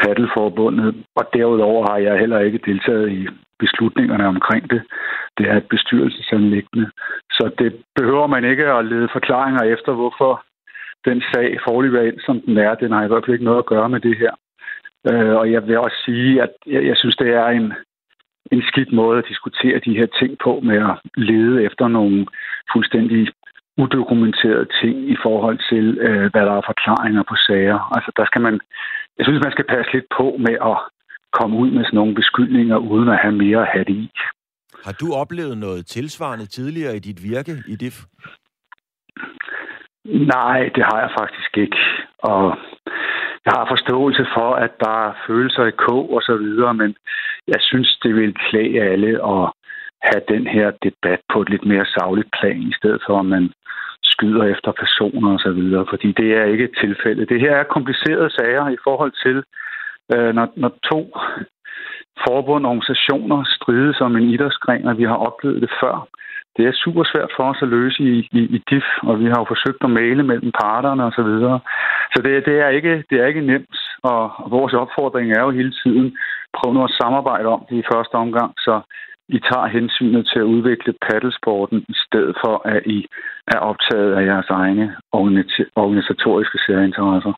paddelforbundet, 0.03 1.05
og 1.15 1.23
derudover 1.33 1.81
har 1.89 1.97
jeg 1.97 2.19
heller 2.19 2.39
ikke 2.39 2.59
deltaget 2.65 3.11
i 3.11 3.27
beslutningerne 3.59 4.27
omkring 4.27 4.69
det. 4.69 4.81
Det 5.37 5.45
er 5.49 5.57
et 5.57 5.67
bestyrelsesanlæggende. 5.69 6.91
Så 7.31 7.51
det 7.59 7.83
behøver 7.95 8.27
man 8.27 8.43
ikke 8.43 8.65
at 8.65 8.85
lede 8.85 9.09
forklaringer 9.11 9.63
efter, 9.63 9.91
hvorfor 9.93 10.43
den 11.05 11.23
sag 11.33 11.59
forløber 11.67 12.01
ind, 12.01 12.19
som 12.25 12.41
den 12.41 12.57
er. 12.57 12.75
Den 12.75 12.91
har 12.91 13.03
i 13.03 13.07
hvert 13.07 13.23
fald 13.25 13.33
ikke 13.33 13.45
noget 13.45 13.59
at 13.59 13.71
gøre 13.73 13.89
med 13.89 13.99
det 13.99 14.17
her. 14.17 14.33
Øh, 15.09 15.35
og 15.35 15.51
jeg 15.51 15.67
vil 15.67 15.77
også 15.77 15.97
sige, 16.05 16.41
at 16.41 16.49
jeg, 16.65 16.85
jeg 16.85 16.97
synes, 16.97 17.15
det 17.15 17.29
er 17.29 17.47
en, 17.47 17.73
en 18.51 18.63
skidt 18.67 18.91
måde 18.91 19.17
at 19.17 19.27
diskutere 19.27 19.79
de 19.79 19.97
her 19.97 20.05
ting 20.19 20.37
på 20.43 20.59
med 20.63 20.77
at 20.77 20.95
lede 21.17 21.63
efter 21.63 21.87
nogle 21.87 22.25
fuldstændig 22.73 23.27
udokumenterede 23.77 24.67
ting 24.81 25.09
i 25.09 25.17
forhold 25.23 25.59
til, 25.69 25.97
øh, 25.97 26.31
hvad 26.31 26.43
der 26.45 26.55
er 26.57 26.69
forklaringer 26.71 27.23
på 27.23 27.35
sager. 27.35 27.79
Altså, 27.95 28.11
der 28.17 28.25
skal 28.25 28.41
man, 28.41 28.59
jeg 29.17 29.25
synes, 29.25 29.43
man 29.43 29.51
skal 29.51 29.67
passe 29.73 29.93
lidt 29.93 30.07
på 30.17 30.27
med 30.39 30.55
at 30.71 30.77
komme 31.37 31.57
ud 31.57 31.71
med 31.71 31.83
sådan 31.85 31.97
nogle 31.97 32.15
beskyldninger, 32.15 32.77
uden 32.77 33.09
at 33.09 33.21
have 33.23 33.35
mere 33.35 33.61
at 33.61 33.71
have 33.73 33.85
det 33.85 33.97
i. 34.05 34.09
Har 34.85 34.95
du 35.01 35.07
oplevet 35.13 35.57
noget 35.57 35.85
tilsvarende 35.85 36.45
tidligere 36.45 36.95
i 36.95 36.99
dit 36.99 37.23
virke 37.23 37.55
i 37.67 37.75
DIF? 37.75 37.97
Nej, 40.33 40.59
det 40.75 40.83
har 40.89 40.99
jeg 40.99 41.11
faktisk 41.19 41.57
ikke. 41.57 41.77
Og 42.19 42.57
jeg 43.45 43.53
har 43.57 43.65
forståelse 43.69 44.25
for, 44.35 44.49
at 44.65 44.71
der 44.79 44.95
er 45.07 45.13
følelser 45.27 45.65
i 45.65 45.79
kog 45.87 46.13
og 46.15 46.21
så 46.21 46.35
videre, 46.37 46.73
men 46.73 46.95
jeg 47.47 47.59
synes, 47.59 47.99
det 48.03 48.15
vil 48.15 48.33
klæde 48.49 48.81
alle 48.91 49.11
at 49.33 49.43
have 50.07 50.23
den 50.27 50.47
her 50.47 50.71
debat 50.83 51.21
på 51.33 51.41
et 51.41 51.49
lidt 51.49 51.65
mere 51.65 51.85
savligt 51.85 52.29
plan, 52.39 52.61
i 52.61 52.73
stedet 52.79 53.01
for 53.07 53.19
at 53.19 53.25
man 53.25 53.53
skyder 54.13 54.43
efter 54.43 54.71
personer 54.71 55.33
og 55.33 55.39
så 55.39 55.51
videre, 55.51 55.85
fordi 55.89 56.11
det 56.11 56.29
er 56.39 56.43
ikke 56.43 56.63
et 56.63 56.77
tilfælde. 56.83 57.25
Det 57.25 57.39
her 57.39 57.55
er 57.55 57.73
komplicerede 57.75 58.29
sager 58.29 58.69
i 58.69 58.77
forhold 58.83 59.13
til, 59.25 59.37
øh, 60.13 60.35
når, 60.35 60.47
når 60.55 60.71
to 60.91 60.99
forbund 62.27 62.65
og 62.65 62.71
organisationer 62.71 63.39
strides 63.55 64.01
om 64.01 64.15
en 64.15 64.29
idrætsgren, 64.33 64.87
og 64.87 64.97
vi 64.97 65.03
har 65.03 65.19
oplevet 65.27 65.61
det 65.61 65.71
før. 65.81 66.07
Det 66.57 66.63
er 66.67 66.81
super 66.83 67.03
svært 67.03 67.31
for 67.35 67.43
os 67.51 67.61
at 67.61 67.67
løse 67.67 68.03
i, 68.03 68.29
i, 68.39 68.41
i 68.55 68.59
DIF, 68.69 68.87
og 69.03 69.19
vi 69.19 69.25
har 69.25 69.39
jo 69.39 69.45
forsøgt 69.53 69.83
at 69.83 69.89
male 69.89 70.23
mellem 70.23 70.51
parterne 70.63 71.05
og 71.05 71.11
så 71.11 71.23
videre. 71.23 71.59
Så 72.13 72.21
det, 72.25 72.45
det, 72.45 72.55
er 72.65 72.69
ikke, 72.69 73.03
det 73.09 73.17
er 73.19 73.25
ikke 73.25 73.47
nemt, 73.51 73.77
og, 74.03 74.21
og 74.43 74.51
vores 74.51 74.73
opfordring 74.73 75.31
er 75.31 75.41
jo 75.43 75.49
hele 75.59 75.73
tiden, 75.83 76.17
prøv 76.57 76.73
nu 76.73 76.83
at 76.83 76.97
samarbejde 77.01 77.47
om 77.55 77.65
det 77.69 77.75
i 77.77 77.89
første 77.93 78.15
omgang, 78.15 78.51
så 78.57 78.81
i 79.29 79.39
tager 79.39 79.67
hensynet 79.67 80.25
til 80.31 80.39
at 80.39 80.51
udvikle 80.55 80.93
paddelsporten, 81.07 81.77
i 81.89 81.95
stedet 82.05 82.35
for 82.43 82.67
at 82.67 82.81
I 82.85 83.07
er 83.47 83.57
optaget 83.57 84.11
af 84.13 84.25
jeres 84.25 84.49
egne 84.49 84.95
organisatoriske 85.75 86.57
særinteresser. 86.65 87.33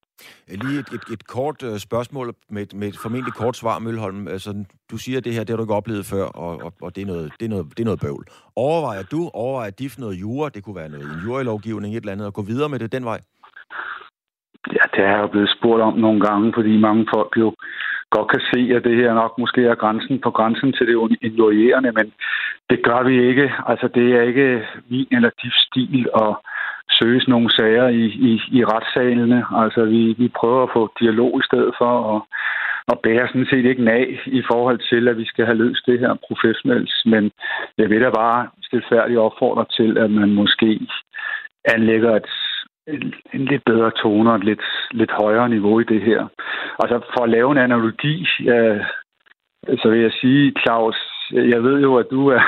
Lige 0.48 0.80
et, 0.80 0.90
et, 0.98 1.06
et 1.14 1.28
kort 1.28 1.64
uh, 1.64 1.78
spørgsmål 1.78 2.28
med, 2.50 2.66
med 2.80 2.88
et 2.88 2.98
formentlig 3.04 3.34
kort 3.34 3.58
svar, 3.58 3.80
Mølholm. 3.80 4.28
Altså, 4.28 4.66
du 4.92 4.98
siger, 4.98 5.18
at 5.18 5.26
det 5.26 5.34
her 5.34 5.44
det 5.44 5.50
har 5.50 5.58
du 5.58 5.64
ikke 5.64 5.80
oplevet 5.82 6.06
før, 6.14 6.26
og, 6.46 6.54
og, 6.66 6.74
og 6.82 6.96
det, 6.96 7.02
er 7.02 7.06
noget, 7.06 7.32
det, 7.40 7.46
er 7.46 7.50
noget, 7.50 7.66
det 7.78 7.80
er 7.80 7.90
noget 7.90 8.04
bøvl. 8.06 8.26
Overvejer 8.56 9.04
du, 9.12 9.30
overvejer 9.34 9.72
DIF 9.80 9.98
noget 9.98 10.22
jura, 10.22 10.50
det 10.50 10.64
kunne 10.64 10.76
være 10.82 10.90
noget 10.90 11.06
en 11.06 11.22
jurylovgivning, 11.26 11.92
et 11.94 12.02
eller 12.02 12.12
andet, 12.12 12.28
at 12.28 12.34
gå 12.34 12.42
videre 12.42 12.70
med 12.70 12.80
det 12.80 12.92
den 12.92 13.06
vej? 13.06 13.20
Ja, 14.78 14.84
det 14.94 15.02
er 15.06 15.12
jeg 15.12 15.22
jo 15.22 15.28
blevet 15.28 15.56
spurgt 15.58 15.82
om 15.84 15.96
nogle 16.06 16.22
gange, 16.28 16.54
fordi 16.56 16.78
mange 16.88 17.08
folk 17.16 17.32
jo 17.38 17.48
godt 18.16 18.30
kan 18.32 18.42
se, 18.54 18.76
at 18.76 18.84
det 18.84 18.96
her 18.96 19.14
nok 19.14 19.34
måske 19.38 19.62
er 19.66 19.76
grænsen 19.76 20.20
på 20.20 20.32
grænsen 20.32 20.74
til 20.74 20.88
det 20.88 21.18
injurierende, 21.22 21.92
men 21.92 22.14
det 22.70 22.84
gør 22.84 23.04
vi 23.04 23.28
ikke. 23.30 23.54
Altså, 23.68 23.88
det 23.96 24.16
er 24.16 24.22
ikke 24.22 24.68
min 24.90 25.08
eller 25.12 25.30
dit 25.44 25.58
stil 25.68 26.10
at 26.16 26.36
søges 27.00 27.28
nogle 27.28 27.50
sager 27.52 27.88
i, 27.88 28.06
i, 28.30 28.42
i 28.52 28.66
retssalene. 28.66 29.46
Altså, 29.56 29.86
vi, 29.86 30.16
vi 30.18 30.28
prøver 30.28 30.64
at 30.64 30.74
få 30.74 30.92
dialog 31.00 31.40
i 31.40 31.46
stedet 31.46 31.74
for, 31.80 31.92
og 32.12 32.28
og 32.92 33.00
bærer 33.04 33.28
sådan 33.28 33.50
set 33.52 33.66
ikke 33.66 33.92
af 33.92 34.08
i 34.26 34.42
forhold 34.52 34.80
til, 34.90 35.08
at 35.08 35.18
vi 35.18 35.26
skal 35.26 35.46
have 35.46 35.58
løst 35.58 35.86
det 35.86 36.00
her 36.00 36.14
professionelt. 36.28 36.92
Men 37.06 37.32
jeg 37.78 37.90
vil 37.90 38.02
da 38.02 38.10
bare 38.10 38.48
stilfærdigt 38.64 39.20
opfordre 39.20 39.66
til, 39.78 39.98
at 39.98 40.12
man 40.12 40.30
måske 40.34 40.80
anlægger 41.76 42.16
et, 42.16 42.30
en, 42.88 43.14
en 43.34 43.46
lidt 43.46 43.64
bedre 43.66 43.92
tone 43.92 44.30
og 44.30 44.36
et 44.36 44.44
lidt, 44.44 44.66
lidt 44.92 45.12
højere 45.12 45.50
niveau 45.50 45.80
i 45.80 45.84
det 45.84 46.02
her. 46.02 46.28
Altså 46.80 46.98
for 47.14 47.24
at 47.24 47.30
lave 47.30 47.52
en 47.52 47.58
analogi, 47.58 48.28
øh, 48.54 48.82
så 49.82 49.90
vil 49.90 50.00
jeg 50.00 50.12
sige, 50.22 50.54
Claus, 50.62 50.98
jeg 51.32 51.64
ved 51.64 51.82
jo, 51.82 51.96
at 51.96 52.08
du 52.12 52.28
er, 52.28 52.44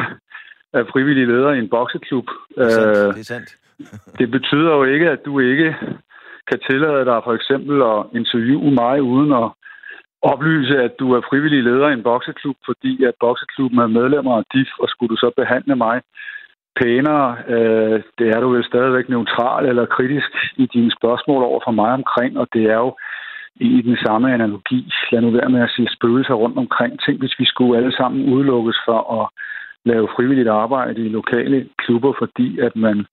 er 0.73 0.83
frivillig 0.91 1.27
leder 1.27 1.51
i 1.51 1.59
en 1.59 1.69
bokseklub. 1.69 2.27
Det 2.55 2.65
er 2.65 2.69
sandt. 2.69 2.97
Øh, 2.97 3.13
det, 3.13 3.19
er 3.19 3.31
sandt. 3.33 3.49
det 4.19 4.31
betyder 4.31 4.71
jo 4.77 4.83
ikke, 4.83 5.09
at 5.09 5.25
du 5.25 5.39
ikke 5.39 5.75
kan 6.49 6.59
tillade 6.69 7.05
dig 7.05 7.21
for 7.23 7.33
eksempel 7.33 7.75
at 7.93 7.99
interviewe 8.19 8.71
mig 8.71 9.01
uden 9.01 9.31
at 9.43 9.49
oplyse, 10.21 10.77
at 10.77 10.93
du 10.99 11.13
er 11.13 11.21
frivillig 11.29 11.63
leder 11.63 11.89
i 11.89 11.93
en 11.93 12.03
bokseklub, 12.03 12.57
fordi 12.65 13.03
at 13.03 13.13
bokseklubben 13.19 13.79
er 13.79 13.87
medlemmer 13.87 14.37
af 14.37 14.43
DIF, 14.53 14.71
og 14.79 14.89
skulle 14.89 15.09
du 15.09 15.15
så 15.15 15.31
behandle 15.37 15.75
mig 15.75 16.01
pænere, 16.81 17.37
øh, 17.47 18.01
det 18.19 18.27
er 18.35 18.39
du 18.39 18.49
vel 18.49 18.63
stadigvæk 18.63 19.09
neutral 19.09 19.65
eller 19.65 19.85
kritisk 19.85 20.31
i 20.57 20.65
dine 20.73 20.91
spørgsmål 20.91 21.43
over 21.43 21.61
for 21.65 21.71
mig 21.71 21.91
omkring, 21.99 22.39
og 22.39 22.47
det 22.53 22.63
er 22.63 22.79
jo 22.85 22.91
i 23.55 23.81
den 23.81 23.97
samme 24.05 24.33
analogi. 24.33 24.91
Lad 25.11 25.21
nu 25.21 25.29
være 25.31 25.49
med 25.49 25.61
at 25.61 25.73
sige 25.75 25.95
spøgelser 25.95 26.33
rundt 26.33 26.57
omkring. 26.57 26.99
Tænk, 26.99 27.19
hvis 27.19 27.39
vi 27.39 27.45
skulle 27.45 27.77
alle 27.77 27.95
sammen 27.95 28.33
udelukkes 28.33 28.77
for 28.87 28.99
at 29.21 29.29
lave 29.85 30.07
frivilligt 30.15 30.49
arbejde 30.49 31.05
i 31.05 31.09
lokale 31.19 31.67
klubber, 31.77 32.13
fordi 32.21 32.59
at 32.59 32.75
man 32.75 33.05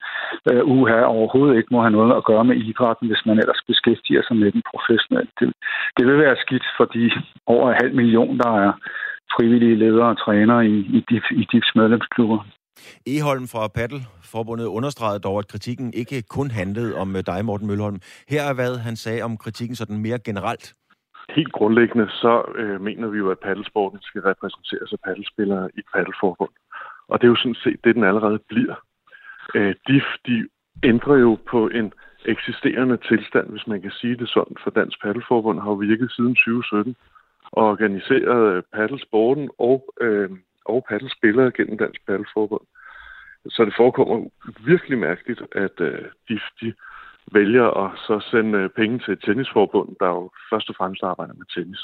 øh, 0.51 0.63
uha 0.65 1.01
overhovedet 1.03 1.57
ikke 1.57 1.75
må 1.75 1.81
have 1.81 1.97
noget 1.99 2.17
at 2.17 2.25
gøre 2.25 2.45
med 2.45 2.57
idrætten, 2.57 3.09
hvis 3.09 3.27
man 3.27 3.39
ellers 3.39 3.63
beskæftiger 3.67 4.23
sig 4.29 4.37
med 4.37 4.53
den 4.53 4.63
professionelt. 4.73 5.31
Det, 5.41 5.53
det 5.97 6.07
vil 6.07 6.19
være 6.19 6.37
skidt 6.45 6.67
for 6.77 6.85
de 6.85 7.11
over 7.47 7.65
en 7.69 7.79
halv 7.83 7.95
million, 7.95 8.39
der 8.39 8.53
er 8.67 8.73
frivillige 9.35 9.77
ledere 9.77 10.09
og 10.09 10.19
trænere 10.19 10.67
i, 10.67 10.77
i, 10.97 11.05
DIF, 11.09 11.25
i 11.31 11.45
DIFs 11.53 11.73
medlemsklubber. 11.75 12.39
Eholm 13.07 13.47
fra 13.53 13.69
Paddelforbundet 13.69 14.67
understregede 14.67 15.21
dog, 15.21 15.39
at 15.39 15.49
kritikken 15.49 15.93
ikke 15.95 16.23
kun 16.23 16.51
handlede 16.51 16.95
om 16.95 17.17
øh, 17.17 17.23
dig, 17.27 17.45
Morten 17.45 17.67
Mølholm. 17.67 18.01
Her 18.29 18.43
er, 18.43 18.55
hvad 18.55 18.79
han 18.79 18.97
sagde 18.97 19.23
om 19.23 19.37
kritikken 19.37 19.77
sådan 19.77 19.99
mere 19.99 20.19
generelt. 20.19 20.75
Helt 21.31 21.53
grundlæggende, 21.53 22.09
så 22.09 22.53
øh, 22.57 22.81
mener 22.81 23.09
vi 23.09 23.19
jo, 23.19 23.31
at 23.31 23.39
paddelsporten 23.39 23.99
skal 24.03 24.23
repræsenteres 24.23 24.93
af 24.93 24.99
paddelspillere 25.05 25.69
i 25.75 25.81
paddelforbund. 25.95 26.51
Og 27.09 27.21
det 27.21 27.27
er 27.27 27.29
jo 27.29 27.37
sådan 27.37 27.63
set 27.65 27.79
det, 27.85 27.95
den 27.95 28.05
allerede 28.05 28.39
bliver. 28.49 28.75
Øh, 29.55 29.75
DIF, 29.87 30.09
de 30.27 30.49
ændrer 30.83 31.17
jo 31.17 31.39
på 31.51 31.69
en 31.69 31.93
eksisterende 32.25 32.97
tilstand, 32.97 33.51
hvis 33.51 33.67
man 33.67 33.83
kan 33.83 33.91
sige 33.91 34.17
det 34.17 34.29
sådan, 34.29 34.57
for 34.63 34.71
Dansk 34.71 35.03
Paddelforbund 35.03 35.61
har 35.61 35.71
jo 35.71 35.75
virket 35.75 36.13
siden 36.13 36.35
2017 36.35 36.97
og 37.53 37.65
organiseret 37.65 38.57
øh, 38.57 38.63
paddelsporten 38.75 39.51
og, 39.59 39.95
øh, 40.01 40.31
og 40.73 40.85
paddelspillere 40.89 41.53
gennem 41.57 41.79
Dansk 41.79 42.01
Paddelforbund. 42.07 42.67
Så 43.55 43.65
det 43.65 43.75
forekommer 43.77 44.17
virkelig 44.65 44.99
mærkeligt, 44.99 45.43
at 45.53 45.77
øh, 45.81 46.05
de, 46.29 46.41
de 46.61 46.75
vælger 47.33 47.67
at 47.83 47.91
så 48.07 48.17
sende 48.31 48.59
øh, 48.59 48.71
penge 48.71 48.99
til 48.99 49.19
tennisforbundet, 49.25 49.97
der 50.01 50.07
jo 50.07 50.31
først 50.51 50.69
og 50.71 50.77
fremmest 50.79 51.03
arbejder 51.03 51.35
med 51.35 51.47
tennis. 51.55 51.83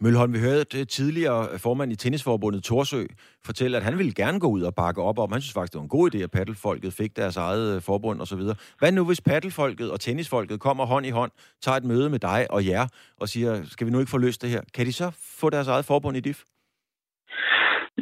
Mølholm, 0.00 0.32
vi 0.32 0.38
hørte 0.38 0.80
øh, 0.80 0.86
tidligere 0.86 1.58
formand 1.58 1.92
i 1.92 1.96
Tennisforbundet 1.96 2.62
Torsø 2.62 3.04
fortælle, 3.44 3.76
at 3.76 3.82
han 3.82 3.98
ville 3.98 4.14
gerne 4.14 4.40
gå 4.40 4.46
ud 4.46 4.62
og 4.62 4.74
bakke 4.74 5.02
op 5.02 5.18
om. 5.18 5.32
Han 5.32 5.40
synes 5.40 5.54
faktisk, 5.54 5.72
det 5.72 5.78
var 5.78 5.82
en 5.82 5.88
god 5.88 6.14
idé, 6.14 6.18
at 6.18 6.30
paddelfolket 6.30 6.92
fik 6.92 7.16
deres 7.16 7.36
eget 7.36 7.76
øh, 7.76 7.82
forbund 7.82 8.20
osv. 8.20 8.40
Hvad 8.78 8.92
nu, 8.92 9.04
hvis 9.04 9.20
paddelfolket 9.20 9.90
og 9.90 10.00
tennisfolket 10.00 10.60
kommer 10.60 10.86
hånd 10.86 11.06
i 11.06 11.10
hånd, 11.10 11.30
tager 11.62 11.76
et 11.76 11.84
møde 11.84 12.10
med 12.10 12.18
dig 12.18 12.46
og 12.50 12.66
jer 12.66 12.86
og 13.20 13.28
siger, 13.28 13.64
skal 13.64 13.86
vi 13.86 13.92
nu 13.92 13.98
ikke 13.98 14.10
få 14.10 14.18
løst 14.18 14.42
det 14.42 14.50
her? 14.50 14.60
Kan 14.74 14.86
de 14.86 14.92
så 14.92 15.10
få 15.40 15.50
deres 15.50 15.68
eget 15.68 15.84
forbund 15.84 16.16
i 16.16 16.20
DIF? 16.20 16.42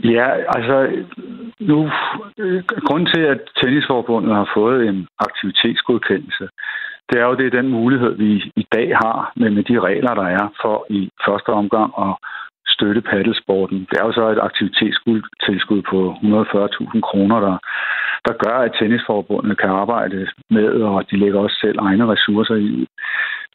Ja, 0.05 0.29
altså 0.57 1.05
nu, 1.61 1.91
øh, 2.39 2.63
grunden 2.87 3.09
til, 3.15 3.21
at 3.21 3.41
Tennisforbundet 3.57 4.35
har 4.35 4.51
fået 4.55 4.89
en 4.89 5.07
aktivitetsgodkendelse, 5.19 6.49
det 7.09 7.21
er 7.21 7.27
jo 7.27 7.35
det 7.35 7.47
er 7.47 7.61
den 7.61 7.69
mulighed, 7.69 8.13
vi 8.17 8.53
i 8.57 8.67
dag 8.73 8.89
har 9.03 9.33
med, 9.37 9.51
med 9.51 9.63
de 9.63 9.81
regler, 9.81 10.15
der 10.15 10.29
er 10.39 10.49
for 10.63 10.87
i 10.91 11.11
første 11.27 11.49
omgang 11.49 11.93
at 11.99 12.15
støtte 12.67 13.01
paddelsporten. 13.01 13.79
Det 13.91 13.97
er 14.01 14.05
jo 14.07 14.13
så 14.13 14.29
et 14.29 14.47
aktivitetstilskud 14.49 15.83
på 15.91 15.99
140.000 16.13 17.01
kroner, 17.01 17.41
der, 17.41 17.57
der 18.27 18.35
gør, 18.45 18.57
at 18.59 18.73
tennisforbundet 18.79 19.59
kan 19.59 19.71
arbejde 19.71 20.27
med, 20.51 20.69
og 20.69 21.11
de 21.11 21.17
lægger 21.17 21.41
også 21.41 21.57
selv 21.61 21.79
egne 21.81 22.07
ressourcer 22.13 22.55
i. 22.55 22.87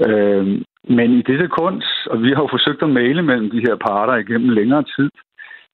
Øh, 0.07 0.61
men 0.97 1.09
i 1.19 1.21
det 1.21 1.39
sekund, 1.39 1.81
og 2.11 2.23
vi 2.23 2.29
har 2.35 2.41
jo 2.41 2.47
forsøgt 2.51 2.83
at 2.83 2.89
male 2.89 3.21
mellem 3.21 3.49
de 3.51 3.59
her 3.67 3.75
parter 3.75 4.15
igennem 4.15 4.49
længere 4.49 4.83
tid, 4.95 5.09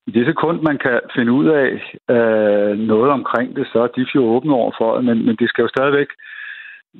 i 0.08 0.12
det 0.12 0.26
sekund, 0.26 0.62
man 0.62 0.78
kan 0.78 1.00
finde 1.16 1.32
ud 1.32 1.48
af 1.48 1.70
øh, 2.16 2.78
noget 2.78 3.12
omkring 3.12 3.56
det, 3.56 3.68
så 3.72 3.80
er 3.84 3.88
de 3.88 4.06
jo 4.16 4.24
åbne 4.36 4.54
over 4.54 4.72
for 4.78 4.96
det, 4.96 5.06
men, 5.06 5.26
men 5.26 5.36
det 5.36 5.50
skal 5.50 5.62
jo 5.62 5.68
stadigvæk 5.68 6.08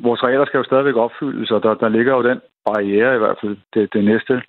vores 0.04 0.24
regler 0.24 0.46
skal 0.46 0.58
jo 0.58 0.64
stadigvæk 0.64 0.96
opfyldes, 0.96 1.52
og 1.52 1.64
der, 1.64 1.74
der 1.74 1.90
ligger 1.90 2.14
jo 2.14 2.24
den 2.24 2.40
barriere 2.66 3.16
i 3.16 3.18
hvert 3.18 3.38
fald 3.42 3.58
det, 3.74 3.94
det 3.94 4.04
næste 4.04 4.42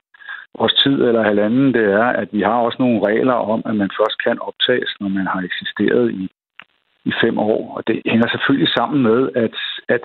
års 0.55 0.75
tid 0.83 0.97
eller 1.09 1.23
halvanden, 1.23 1.75
det 1.75 1.85
er, 1.85 2.05
at 2.23 2.29
vi 2.33 2.41
har 2.41 2.59
også 2.67 2.77
nogle 2.81 3.07
regler 3.09 3.33
om, 3.33 3.63
at 3.67 3.77
man 3.77 3.91
først 4.01 4.23
kan 4.25 4.39
optages, 4.41 4.91
når 5.01 5.09
man 5.09 5.27
har 5.27 5.41
eksisteret 5.41 6.13
i, 6.13 6.31
i 7.05 7.13
fem 7.23 7.39
år. 7.39 7.77
Og 7.77 7.83
det 7.87 8.03
hænger 8.07 8.29
selvfølgelig 8.29 8.69
sammen 8.69 9.03
med, 9.03 9.31
at, 9.35 9.57
at 9.89 10.05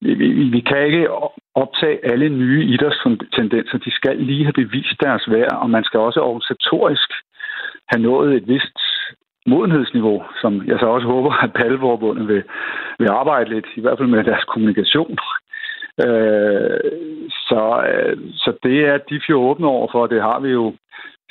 vi, 0.00 0.14
vi, 0.54 0.60
kan 0.60 0.86
ikke 0.86 1.08
optage 1.54 2.06
alle 2.12 2.28
nye 2.28 2.64
idrætstendenser. 2.64 3.78
De 3.78 3.90
skal 3.90 4.16
lige 4.16 4.44
have 4.44 4.60
bevist 4.62 5.00
deres 5.00 5.24
værd, 5.30 5.56
og 5.62 5.70
man 5.70 5.84
skal 5.84 6.00
også 6.00 6.20
organisatorisk 6.20 7.10
have 7.90 8.02
nået 8.02 8.34
et 8.34 8.48
vist 8.48 8.78
modenhedsniveau, 9.46 10.24
som 10.40 10.66
jeg 10.66 10.78
så 10.78 10.86
også 10.86 11.06
håber, 11.06 11.32
at 11.44 11.52
Paddelforbundet 11.52 12.28
vil, 12.28 12.42
vil 12.98 13.08
arbejde 13.08 13.50
lidt, 13.50 13.66
i 13.76 13.80
hvert 13.80 13.98
fald 13.98 14.08
med 14.08 14.24
deres 14.24 14.44
kommunikation. 14.44 15.18
Øh, 16.06 16.80
så, 17.48 17.62
øh, 17.90 18.16
så 18.34 18.52
det 18.62 18.86
er 18.86 18.98
de 18.98 19.20
fire 19.26 19.36
åbne 19.36 19.66
over 19.66 19.88
for, 19.92 20.06
det 20.06 20.22
har 20.22 20.40
vi 20.40 20.48
jo 20.48 20.74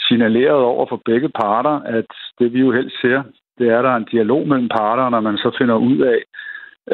signaleret 0.08 0.64
over 0.74 0.86
for 0.90 1.02
begge 1.06 1.30
parter, 1.30 1.80
at 1.98 2.06
det 2.40 2.54
vi 2.54 2.60
jo 2.60 2.72
helst 2.72 3.02
ser, 3.02 3.24
det 3.58 3.70
er, 3.70 3.78
at 3.78 3.84
der 3.84 3.92
er 3.92 3.96
en 3.96 4.12
dialog 4.12 4.48
mellem 4.48 4.70
parter, 4.70 5.10
når 5.10 5.20
man 5.20 5.38
så 5.38 5.56
finder 5.58 5.76
ud 5.76 5.98
af, 5.98 6.20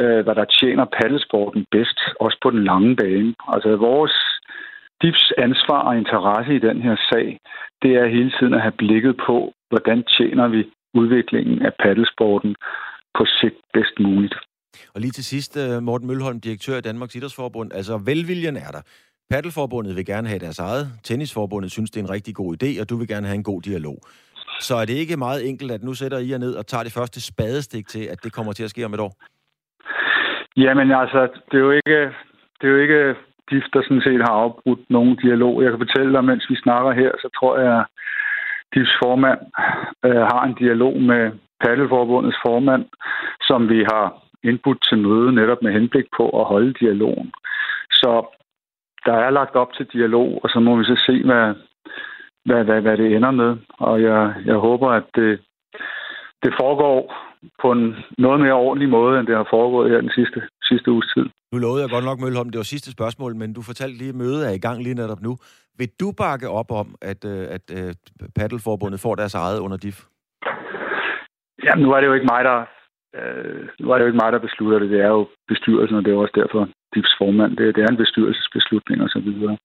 øh, 0.01 0.23
hvad 0.23 0.35
der 0.35 0.45
tjener 0.45 0.85
paddelsporten 0.85 1.65
bedst, 1.71 1.99
også 2.19 2.37
på 2.41 2.49
den 2.49 2.63
lange 2.63 2.95
bane. 2.95 3.35
Altså 3.47 3.75
vores 3.75 4.15
DIFs 5.01 5.31
ansvar 5.37 5.81
og 5.89 5.97
interesse 5.97 6.55
i 6.55 6.59
den 6.59 6.81
her 6.81 6.95
sag, 7.09 7.39
det 7.81 7.91
er 8.01 8.07
hele 8.07 8.31
tiden 8.39 8.53
at 8.53 8.61
have 8.61 8.77
blikket 8.83 9.15
på, 9.27 9.53
hvordan 9.69 10.03
tjener 10.17 10.47
vi 10.47 10.61
udviklingen 10.93 11.61
af 11.61 11.73
paddelsporten 11.83 12.55
på 13.17 13.25
sigt 13.25 13.59
bedst 13.73 13.99
muligt. 13.99 14.35
Og 14.95 15.01
lige 15.01 15.11
til 15.11 15.25
sidst, 15.25 15.57
øh, 15.57 15.83
Morten 15.83 16.07
Mølholm, 16.07 16.39
direktør 16.39 16.77
i 16.77 16.81
Danmarks 16.81 17.15
Idrætsforbund. 17.15 17.73
Altså, 17.73 17.93
velviljen 18.05 18.57
er 18.57 18.71
der. 18.75 18.81
Paddelforbundet 19.31 19.95
vil 19.95 20.05
gerne 20.05 20.27
have 20.27 20.39
deres 20.39 20.59
eget. 20.59 20.87
Tennisforbundet 21.03 21.71
synes, 21.71 21.91
det 21.91 21.99
er 21.99 22.03
en 22.03 22.09
rigtig 22.09 22.35
god 22.35 22.51
idé, 22.57 22.81
og 22.81 22.89
du 22.89 22.95
vil 22.97 23.07
gerne 23.07 23.27
have 23.27 23.35
en 23.35 23.43
god 23.43 23.61
dialog. 23.61 23.97
Så 24.59 24.75
er 24.75 24.85
det 24.85 24.93
ikke 24.93 25.17
meget 25.17 25.49
enkelt, 25.49 25.71
at 25.71 25.83
nu 25.83 25.93
sætter 25.93 26.17
I 26.17 26.31
jer 26.31 26.37
ned 26.37 26.53
og 26.55 26.67
tager 26.67 26.83
det 26.83 26.93
første 26.93 27.21
spadestik 27.21 27.87
til, 27.87 28.03
at 28.13 28.23
det 28.23 28.33
kommer 28.33 28.53
til 28.53 28.63
at 28.63 28.69
ske 28.69 28.85
om 28.85 28.93
et 28.93 28.99
år? 28.99 29.13
Jamen 30.57 30.91
altså, 30.91 31.21
det 31.51 31.57
er 31.57 31.63
jo 31.67 31.71
ikke, 31.71 31.99
det 32.59 32.65
er 32.67 32.73
jo 32.75 32.77
ikke 32.77 33.15
DIF, 33.49 33.65
der 33.73 33.81
sådan 33.81 34.01
set 34.01 34.21
har 34.27 34.35
afbrudt 34.43 34.89
nogen 34.89 35.15
dialog. 35.15 35.63
Jeg 35.63 35.69
kan 35.71 35.83
fortælle 35.85 36.13
dig, 36.13 36.23
mens 36.23 36.49
vi 36.49 36.55
snakker 36.55 36.91
her, 36.91 37.11
så 37.21 37.29
tror 37.39 37.57
jeg, 37.59 37.85
DIFs 38.73 38.95
formand 39.03 39.39
øh, 40.05 40.21
har 40.31 40.43
en 40.43 40.53
dialog 40.53 41.01
med 41.01 41.31
Paddelforbundets 41.63 42.37
formand, 42.45 42.85
som 43.41 43.69
vi 43.69 43.79
har 43.91 44.05
indbudt 44.43 44.83
til 44.83 44.97
møde 44.97 45.31
netop 45.35 45.61
med 45.61 45.71
henblik 45.71 46.05
på 46.17 46.29
at 46.39 46.45
holde 46.45 46.73
dialogen. 46.73 47.31
Så 47.91 48.11
der 49.05 49.13
er 49.13 49.29
lagt 49.29 49.55
op 49.55 49.73
til 49.73 49.85
dialog, 49.85 50.39
og 50.43 50.49
så 50.49 50.59
må 50.59 50.75
vi 50.75 50.83
så 50.83 51.03
se, 51.05 51.23
hvad, 51.23 51.53
hvad, 52.45 52.63
hvad, 52.63 52.81
hvad 52.81 52.97
det 52.97 53.15
ender 53.15 53.31
med. 53.31 53.57
Og 53.77 54.01
jeg, 54.01 54.33
jeg 54.45 54.55
håber, 54.55 54.89
at 54.89 55.03
det, 55.15 55.39
det 56.43 56.53
foregår 56.59 57.28
på 57.61 57.71
en 57.71 57.95
noget 58.17 58.39
mere 58.39 58.53
ordentlig 58.53 58.89
måde, 58.89 59.19
end 59.19 59.27
det 59.27 59.35
har 59.35 59.47
foregået 59.49 59.91
her 59.91 60.01
den 60.01 60.11
sidste, 60.17 60.41
sidste 60.63 60.91
uges 60.91 61.07
tid. 61.15 61.25
Nu 61.51 61.57
lovede 61.59 61.81
jeg 61.81 61.89
godt 61.89 62.05
nok, 62.05 62.19
Mølholm, 62.19 62.49
det 62.49 62.57
var 62.57 62.73
sidste 62.73 62.91
spørgsmål, 62.91 63.35
men 63.35 63.53
du 63.53 63.61
fortalte 63.61 63.97
lige, 63.97 64.09
at 64.09 64.21
mødet 64.23 64.47
er 64.47 64.53
i 64.55 64.63
gang 64.65 64.83
lige 64.83 64.99
netop 65.01 65.21
nu. 65.21 65.37
Vil 65.79 65.89
du 65.99 66.07
bakke 66.23 66.49
op 66.49 66.71
om, 66.71 66.87
at, 67.01 67.25
øh, 67.25 67.43
at, 67.55 67.63
at 67.71 67.87
øh, 67.87 67.93
Paddelforbundet 68.37 68.99
får 68.99 69.15
deres 69.15 69.35
eget 69.35 69.59
under 69.59 69.77
DIF? 69.77 69.99
Jamen, 71.63 71.83
nu 71.85 71.91
er 71.91 71.99
det 71.99 72.07
jo 72.07 72.13
ikke 72.13 72.31
mig, 72.33 72.43
der 72.43 72.59
øh, 73.17 73.67
nu 73.79 73.91
er 73.91 73.95
det 73.95 74.03
jo 74.03 74.09
ikke 74.11 74.21
mig, 74.23 74.31
der 74.31 74.47
beslutter 74.47 74.79
det. 74.79 74.89
Det 74.89 75.01
er 75.01 75.11
jo 75.17 75.27
bestyrelsen, 75.47 75.97
og 75.97 76.03
det 76.05 76.11
er 76.11 76.17
også 76.17 76.37
derfor 76.41 76.61
DIFs 76.93 77.15
formand. 77.17 77.57
Det, 77.57 77.75
det 77.75 77.83
er 77.83 77.91
en 77.91 78.03
bestyrelsesbeslutning 78.03 79.01
og 79.01 79.09
så 79.09 79.19
videre. 79.19 79.57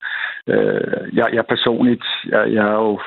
Øh, 0.53 1.17
jeg, 1.19 1.27
jeg 1.37 1.45
personligt, 1.55 2.07
jeg, 2.33 2.53
jeg 2.57 2.65
er 2.75 2.79
jo 2.89 3.01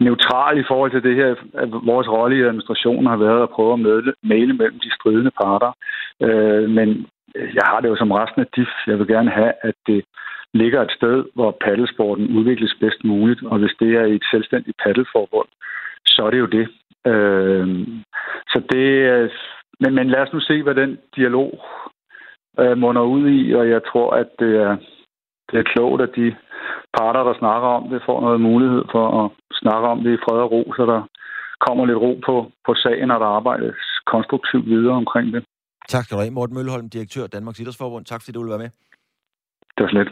neutral 0.00 0.58
i 0.58 0.64
forhold 0.68 0.90
til 0.90 1.02
det 1.02 1.16
her. 1.16 1.34
At 1.54 1.68
vores 1.72 2.08
rolle 2.08 2.38
i 2.38 2.42
administrationen 2.42 3.06
har 3.06 3.16
været 3.16 3.42
at 3.42 3.50
prøve 3.50 3.72
at 3.72 4.14
male 4.22 4.52
mellem 4.54 4.78
de 4.78 4.94
stridende 4.94 5.30
parter. 5.42 5.72
Øh, 6.22 6.70
men 6.70 7.06
jeg 7.34 7.64
har 7.70 7.80
det 7.80 7.88
jo 7.88 7.96
som 7.96 8.10
resten 8.10 8.40
af 8.40 8.46
DIF. 8.56 8.72
Jeg 8.86 8.98
vil 8.98 9.06
gerne 9.06 9.30
have, 9.30 9.52
at 9.62 9.74
det 9.86 10.04
ligger 10.54 10.82
et 10.82 10.92
sted, 10.98 11.24
hvor 11.34 11.56
paddelsporten 11.64 12.36
udvikles 12.38 12.74
bedst 12.80 13.04
muligt, 13.04 13.42
og 13.42 13.58
hvis 13.58 13.74
det 13.80 13.90
er 13.96 14.04
i 14.04 14.14
et 14.14 14.26
selvstændigt 14.30 14.76
paddelforbund, 14.84 15.48
så 16.06 16.22
er 16.26 16.30
det 16.30 16.38
jo 16.38 16.46
det. 16.46 16.66
Øh, 17.12 17.66
så 18.52 18.62
det 18.72 18.86
men, 19.80 19.94
men 19.94 20.10
lad 20.10 20.20
os 20.20 20.32
nu 20.32 20.40
se, 20.40 20.62
hvad 20.62 20.74
den 20.74 20.98
dialog 21.16 21.64
øh, 22.58 22.78
munder 22.78 23.02
ud 23.02 23.30
i, 23.30 23.54
og 23.54 23.68
jeg 23.68 23.80
tror, 23.84 24.10
at 24.10 24.28
det 24.38 24.56
er, 24.56 24.76
det 25.50 25.58
er 25.58 25.70
klogt, 25.72 26.02
at 26.02 26.16
de 26.16 26.36
parter, 26.96 27.22
der 27.28 27.34
snakker 27.42 27.68
om 27.78 27.84
det, 27.90 28.06
får 28.08 28.18
noget 28.26 28.40
mulighed 28.50 28.84
for 28.94 29.04
at 29.20 29.26
snakke 29.62 29.86
om 29.92 29.98
det 30.04 30.12
i 30.14 30.22
fred 30.24 30.38
og 30.46 30.50
ro, 30.54 30.62
så 30.76 30.82
der 30.92 31.00
kommer 31.66 31.82
lidt 31.86 32.02
ro 32.04 32.12
på, 32.26 32.34
på 32.66 32.72
sagen, 32.74 33.10
og 33.10 33.20
der 33.20 33.30
arbejdes 33.38 33.78
konstruktivt 34.12 34.66
videre 34.74 34.96
omkring 35.02 35.32
det. 35.34 35.42
Tak 35.88 36.04
skal 36.04 36.16
du 36.16 36.22
have, 36.22 36.34
Morten 36.38 36.54
Mølleholm, 36.56 36.88
direktør 36.90 37.26
Danmarks 37.26 37.60
Idrætsforbund. 37.60 38.04
Tak 38.04 38.20
fordi 38.20 38.32
du 38.32 38.40
ville 38.40 38.54
være 38.54 38.64
med. 38.64 38.70
Det 39.76 39.82
var 39.84 39.92
slet. 39.94 40.10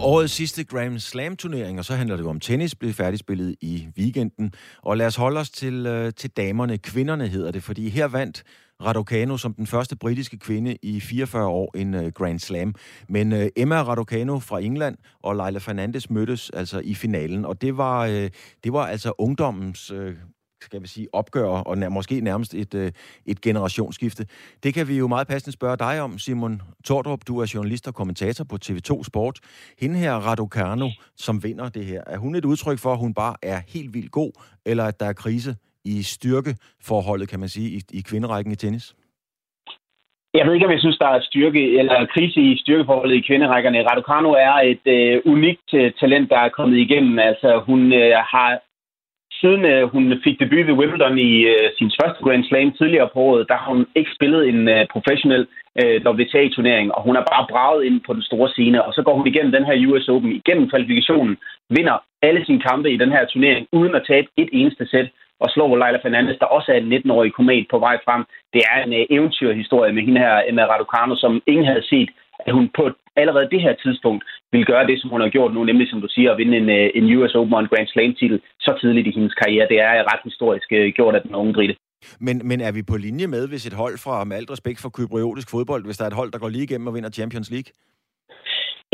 Årets 0.00 0.32
sidste 0.32 0.64
Grand 0.64 0.98
Slam-turnering, 0.98 1.78
og 1.78 1.84
så 1.84 1.94
handler 1.94 2.16
det 2.16 2.24
jo 2.24 2.30
om 2.30 2.40
tennis, 2.40 2.74
blev 2.74 2.92
færdigspillet 2.92 3.56
i 3.60 3.86
weekenden. 3.98 4.52
Og 4.82 4.96
lad 4.96 5.06
os 5.06 5.16
holde 5.16 5.40
os 5.40 5.50
til, 5.50 5.86
øh, 5.86 6.12
til 6.12 6.30
damerne. 6.30 6.78
Kvinderne 6.78 7.26
hedder 7.26 7.50
det, 7.52 7.62
fordi 7.62 7.88
her 7.88 8.08
vandt 8.08 8.44
Raducanu 8.82 9.36
som 9.36 9.54
den 9.54 9.66
første 9.66 9.96
britiske 9.96 10.38
kvinde 10.38 10.76
i 10.82 11.00
44 11.00 11.46
år 11.46 11.76
en 11.76 11.94
uh, 11.94 12.08
Grand 12.08 12.38
Slam. 12.38 12.74
Men 13.08 13.32
uh, 13.32 13.46
Emma 13.56 13.82
Raducanu 13.82 14.40
fra 14.40 14.60
England 14.60 14.96
og 15.22 15.36
Leila 15.36 15.58
Fernandes 15.58 16.10
mødtes 16.10 16.50
altså 16.50 16.80
i 16.84 16.94
finalen, 16.94 17.44
og 17.44 17.60
det 17.62 17.76
var, 17.76 18.06
uh, 18.06 18.26
det 18.64 18.72
var 18.72 18.86
altså 18.86 19.12
ungdommens 19.18 19.92
uh, 19.92 20.12
skal 20.60 20.82
vi 20.82 20.88
sige, 20.88 21.08
opgør, 21.12 21.48
og 21.48 21.78
nær, 21.78 21.88
måske 21.88 22.20
nærmest 22.20 22.54
et, 22.54 22.74
øh, 22.74 22.92
et 23.26 23.40
generationsskifte. 23.40 24.26
Det 24.62 24.74
kan 24.74 24.88
vi 24.88 24.98
jo 24.98 25.08
meget 25.08 25.26
passende 25.26 25.52
spørge 25.52 25.76
dig 25.76 26.00
om, 26.00 26.18
Simon 26.18 26.62
Tordrup. 26.84 27.20
Du 27.26 27.38
er 27.38 27.50
journalist 27.54 27.88
og 27.88 27.94
kommentator 27.94 28.44
på 28.44 28.58
TV2 28.64 29.04
Sport. 29.04 29.40
Hende 29.78 29.98
her, 29.98 30.14
Raducanu, 30.14 30.90
som 31.16 31.42
vinder 31.42 31.68
det 31.68 31.84
her, 31.84 32.02
er 32.06 32.18
hun 32.18 32.34
et 32.34 32.44
udtryk 32.44 32.78
for, 32.78 32.92
at 32.92 32.98
hun 32.98 33.14
bare 33.14 33.36
er 33.42 33.60
helt 33.66 33.94
vildt 33.94 34.10
god, 34.10 34.32
eller 34.64 34.84
at 34.84 35.00
der 35.00 35.06
er 35.06 35.12
krise 35.12 35.56
i 35.94 36.02
styrkeforholdet, 36.02 37.28
kan 37.28 37.40
man 37.40 37.48
sige, 37.48 37.68
i, 37.76 37.80
i 37.98 38.00
kvinderækken 38.08 38.52
i 38.52 38.56
tennis? 38.56 38.94
Jeg 40.34 40.46
ved 40.46 40.54
ikke, 40.54 40.66
om 40.66 40.72
jeg 40.72 40.80
synes, 40.84 40.98
der 40.98 41.08
er 41.08 41.20
styrke 41.20 41.78
eller 41.78 42.06
krise 42.14 42.40
i 42.40 42.58
styrkeforholdet 42.58 43.16
i 43.16 43.26
kvinderækkerne. 43.28 43.86
Raducanu 43.88 44.30
er 44.32 44.56
et 44.72 44.86
øh, 44.96 45.20
unikt 45.34 45.68
øh, 45.74 45.92
talent, 46.00 46.30
der 46.30 46.38
er 46.38 46.48
kommet 46.48 46.78
igennem. 46.78 47.18
Altså, 47.18 47.62
hun 47.66 47.92
øh, 47.92 48.16
har 48.32 48.60
siden 49.40 49.64
øh, 49.72 49.82
hun 49.92 50.04
fik 50.24 50.36
debut 50.40 50.66
ved 50.66 50.78
Wimbledon 50.80 51.18
i 51.18 51.32
øh, 51.52 51.68
sin 51.78 51.90
første 52.00 52.20
Grand 52.24 52.44
Slam 52.44 52.72
tidligere 52.72 53.08
på 53.12 53.18
året, 53.28 53.48
der 53.48 53.56
har 53.56 53.70
hun 53.74 53.86
ikke 53.98 54.10
spillet 54.16 54.48
en 54.48 54.68
øh, 54.68 54.86
professionel 54.94 55.46
øh, 55.80 55.96
WTA-turnering, 56.06 56.86
og 56.94 57.00
hun 57.06 57.16
er 57.16 57.24
bare 57.32 57.46
braget 57.52 57.84
ind 57.84 58.00
på 58.06 58.12
den 58.16 58.22
store 58.22 58.48
scene, 58.54 58.84
og 58.84 58.92
så 58.94 59.02
går 59.02 59.14
hun 59.18 59.26
igennem 59.26 59.52
den 59.52 59.64
her 59.68 59.76
US 59.88 60.08
Open, 60.08 60.32
igennem 60.32 60.68
kvalifikationen, 60.70 61.36
vinder 61.70 61.96
alle 62.22 62.44
sine 62.46 62.60
kampe 62.68 62.88
i 62.92 62.96
den 63.02 63.10
her 63.10 63.24
turnering, 63.32 63.66
uden 63.72 63.94
at 63.94 64.06
tabe 64.06 64.28
et 64.36 64.48
eneste 64.52 64.86
sæt, 64.90 65.08
og 65.42 65.48
slår 65.54 65.70
Leila 65.80 65.98
Fernandes, 66.02 66.38
der 66.42 66.54
også 66.56 66.68
er 66.72 66.78
en 66.78 66.92
19-årig 66.92 67.32
komet 67.32 67.66
på 67.70 67.78
vej 67.86 67.96
frem. 68.06 68.22
Det 68.54 68.62
er 68.72 68.76
en 68.86 68.92
øh, 68.98 69.06
eventyrhistorie 69.16 69.92
med 69.92 70.02
hende 70.06 70.20
her, 70.20 70.34
Emma 70.48 70.64
Raducanu, 70.64 71.14
som 71.16 71.42
ingen 71.46 71.66
havde 71.70 71.88
set, 71.92 72.10
at 72.46 72.52
hun 72.56 72.66
på 72.76 72.84
allerede 73.22 73.50
det 73.54 73.60
her 73.66 73.74
tidspunkt 73.84 74.22
vil 74.52 74.66
gøre 74.66 74.86
det, 74.86 75.00
som 75.00 75.10
hun 75.10 75.20
har 75.20 75.28
gjort 75.28 75.54
nu, 75.54 75.64
nemlig 75.64 75.86
som 75.90 76.00
du 76.00 76.08
siger, 76.10 76.32
at 76.32 76.38
vinde 76.38 76.56
en, 76.56 76.70
øh, 76.78 76.90
en 76.98 77.04
US 77.16 77.34
Open 77.34 77.54
og 77.54 77.60
en 77.60 77.72
Grand 77.72 77.88
Slam-titel 77.88 78.40
så 78.60 78.78
tidligt 78.80 79.06
i 79.06 79.14
hendes 79.16 79.34
karriere. 79.34 79.68
Det 79.72 79.78
er 79.80 79.92
øh, 79.98 80.04
ret 80.10 80.22
historisk 80.24 80.68
gjort 80.96 81.14
af 81.14 81.22
den 81.22 81.34
unge 81.34 81.54
Britte. 81.54 81.76
Men, 82.20 82.36
men 82.48 82.60
er 82.60 82.72
vi 82.72 82.82
på 82.82 82.96
linje 82.96 83.26
med, 83.26 83.48
hvis 83.48 83.66
et 83.66 83.72
hold 83.82 83.98
fra, 84.04 84.24
med 84.24 84.36
alt 84.36 84.50
respekt 84.50 84.80
for 84.82 84.90
kypriotisk 84.96 85.50
fodbold, 85.50 85.84
hvis 85.84 85.96
der 85.96 86.04
er 86.04 86.10
et 86.10 86.20
hold, 86.20 86.32
der 86.32 86.38
går 86.38 86.48
lige 86.48 86.64
igennem 86.64 86.86
og 86.86 86.94
vinder 86.94 87.10
Champions 87.10 87.50
League? 87.50 87.70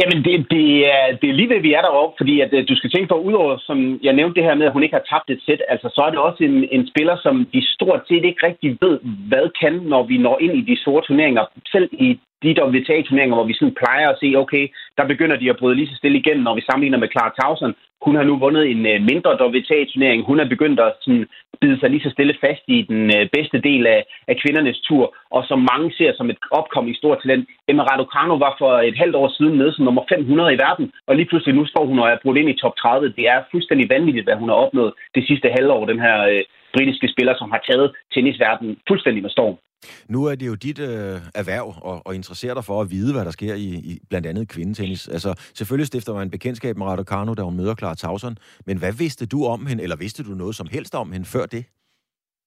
Jamen, 0.00 0.24
det, 0.24 0.50
det, 0.50 0.66
er, 0.94 1.16
det 1.20 1.30
er 1.30 1.38
lige 1.38 1.48
ved, 1.48 1.60
vi 1.60 1.72
er 1.72 1.82
deroppe, 1.82 2.14
fordi 2.20 2.40
at, 2.40 2.52
øh, 2.52 2.68
du 2.68 2.76
skal 2.76 2.90
tænke 2.90 3.08
på, 3.08 3.14
udover, 3.14 3.58
som 3.58 4.00
jeg 4.02 4.12
nævnte 4.12 4.34
det 4.34 4.44
her 4.44 4.54
med, 4.54 4.66
at 4.66 4.72
hun 4.72 4.82
ikke 4.82 4.98
har 4.98 5.06
tabt 5.12 5.30
et 5.30 5.42
sæt, 5.46 5.62
altså 5.68 5.88
så 5.94 6.00
er 6.06 6.10
det 6.10 6.18
også 6.18 6.44
en, 6.44 6.68
en 6.76 6.86
spiller, 6.86 7.16
som 7.22 7.46
vi 7.52 7.60
stort 7.76 8.02
set 8.08 8.24
ikke 8.24 8.46
rigtig 8.46 8.78
ved, 8.80 8.98
hvad 9.28 9.46
kan, 9.60 9.72
når 9.72 10.02
vi 10.02 10.18
når 10.18 10.38
ind 10.40 10.54
i 10.56 10.60
de 10.70 10.80
store 10.82 11.02
turneringer. 11.06 11.44
Selv 11.72 11.88
i 11.92 12.18
de 12.42 12.50
WTA-turneringer, 12.62 13.36
hvor 13.36 13.50
vi 13.50 13.54
sådan 13.54 13.78
plejer 13.82 14.08
at 14.08 14.18
se, 14.22 14.28
okay, 14.36 14.64
der 14.98 15.04
begynder 15.12 15.36
de 15.36 15.50
at 15.50 15.56
bryde 15.60 15.76
lige 15.76 15.90
så 15.90 15.96
stille 15.96 16.18
igen, 16.18 16.38
når 16.46 16.54
vi 16.54 16.62
sammenligner 16.68 16.98
med 16.98 17.12
Clara 17.12 17.32
Tausen. 17.40 17.74
Hun 18.06 18.14
har 18.16 18.24
nu 18.24 18.34
vundet 18.44 18.64
en 18.70 18.86
øh, 18.92 19.02
mindre 19.10 19.30
WTA-turnering. 19.42 20.20
Hun 20.24 20.40
er 20.40 20.48
begyndt 20.54 20.80
at 20.80 20.92
sådan, 21.00 21.26
bide 21.60 21.80
sig 21.80 21.90
lige 21.90 22.04
så 22.06 22.10
stille 22.10 22.34
fast 22.44 22.64
i 22.76 22.78
den 22.82 23.02
øh, 23.16 23.24
bedste 23.36 23.58
del 23.68 23.86
af, 23.86 24.00
af 24.30 24.36
kvindernes 24.42 24.80
tur, 24.88 25.04
og 25.36 25.42
som 25.48 25.68
mange 25.72 25.88
ser 25.98 26.12
som 26.14 26.30
et 26.30 26.38
opkommende 26.50 26.98
stort 26.98 27.18
talent. 27.22 27.48
Emma 27.68 27.82
Raducanu 27.82 28.34
var 28.46 28.54
for 28.58 28.72
et 28.88 28.96
halvt 29.02 29.16
år 29.16 29.28
siden 29.36 29.54
nede 29.58 29.72
som 29.74 29.84
nummer 29.84 30.02
500 30.08 30.54
i 30.54 30.58
verden, 30.66 30.86
og 31.06 31.16
lige 31.16 31.28
pludselig 31.30 31.54
nu 31.54 31.66
står 31.66 31.84
hun 31.86 31.98
og 31.98 32.08
er 32.08 32.18
brudt 32.22 32.38
ind 32.38 32.50
i 32.50 32.60
top 32.62 32.76
30. 32.76 33.12
Det 33.18 33.24
er 33.34 33.38
fuldstændig 33.50 33.86
vanvittigt, 33.90 34.26
hvad 34.26 34.36
hun 34.36 34.48
har 34.48 34.56
opnået 34.56 34.92
det 35.14 35.26
sidste 35.26 35.48
halvår, 35.56 35.86
den 35.86 36.00
her 36.00 36.16
øh, 36.32 36.42
britiske 36.74 37.08
spiller, 37.08 37.34
som 37.38 37.50
har 37.50 37.62
taget 37.68 37.92
tennisverdenen 38.14 38.76
fuldstændig 38.88 39.22
med 39.22 39.30
storm. 39.30 39.56
Nu 40.08 40.24
er 40.24 40.34
det 40.34 40.46
jo 40.46 40.54
dit 40.54 40.78
øh, 40.78 41.20
erhverv 41.34 41.74
og, 41.82 42.06
og 42.06 42.14
interesserer 42.14 42.54
dig 42.54 42.64
for 42.64 42.80
at 42.80 42.90
vide, 42.90 43.12
hvad 43.12 43.24
der 43.24 43.30
sker 43.30 43.54
i, 43.54 43.68
i 43.68 43.98
blandt 44.08 44.26
andet 44.26 44.48
kvindetennis. 44.48 45.08
Altså, 45.08 45.34
selvfølgelig 45.54 45.86
stifter 45.86 46.14
man 46.14 46.30
bekendtskab 46.30 46.76
med 46.76 46.86
Raducanu, 46.86 47.34
da 47.34 47.42
hun 47.42 47.56
møder 47.56 47.74
Clara 47.74 47.94
Tauson. 47.94 48.38
Men 48.66 48.78
hvad 48.78 48.92
vidste 48.92 49.26
du 49.26 49.44
om 49.46 49.66
hende, 49.66 49.82
eller 49.82 49.96
vidste 49.96 50.22
du 50.22 50.30
noget 50.30 50.54
som 50.54 50.66
helst 50.72 50.94
om 50.94 51.12
hende 51.12 51.26
før 51.26 51.46
det? 51.46 51.64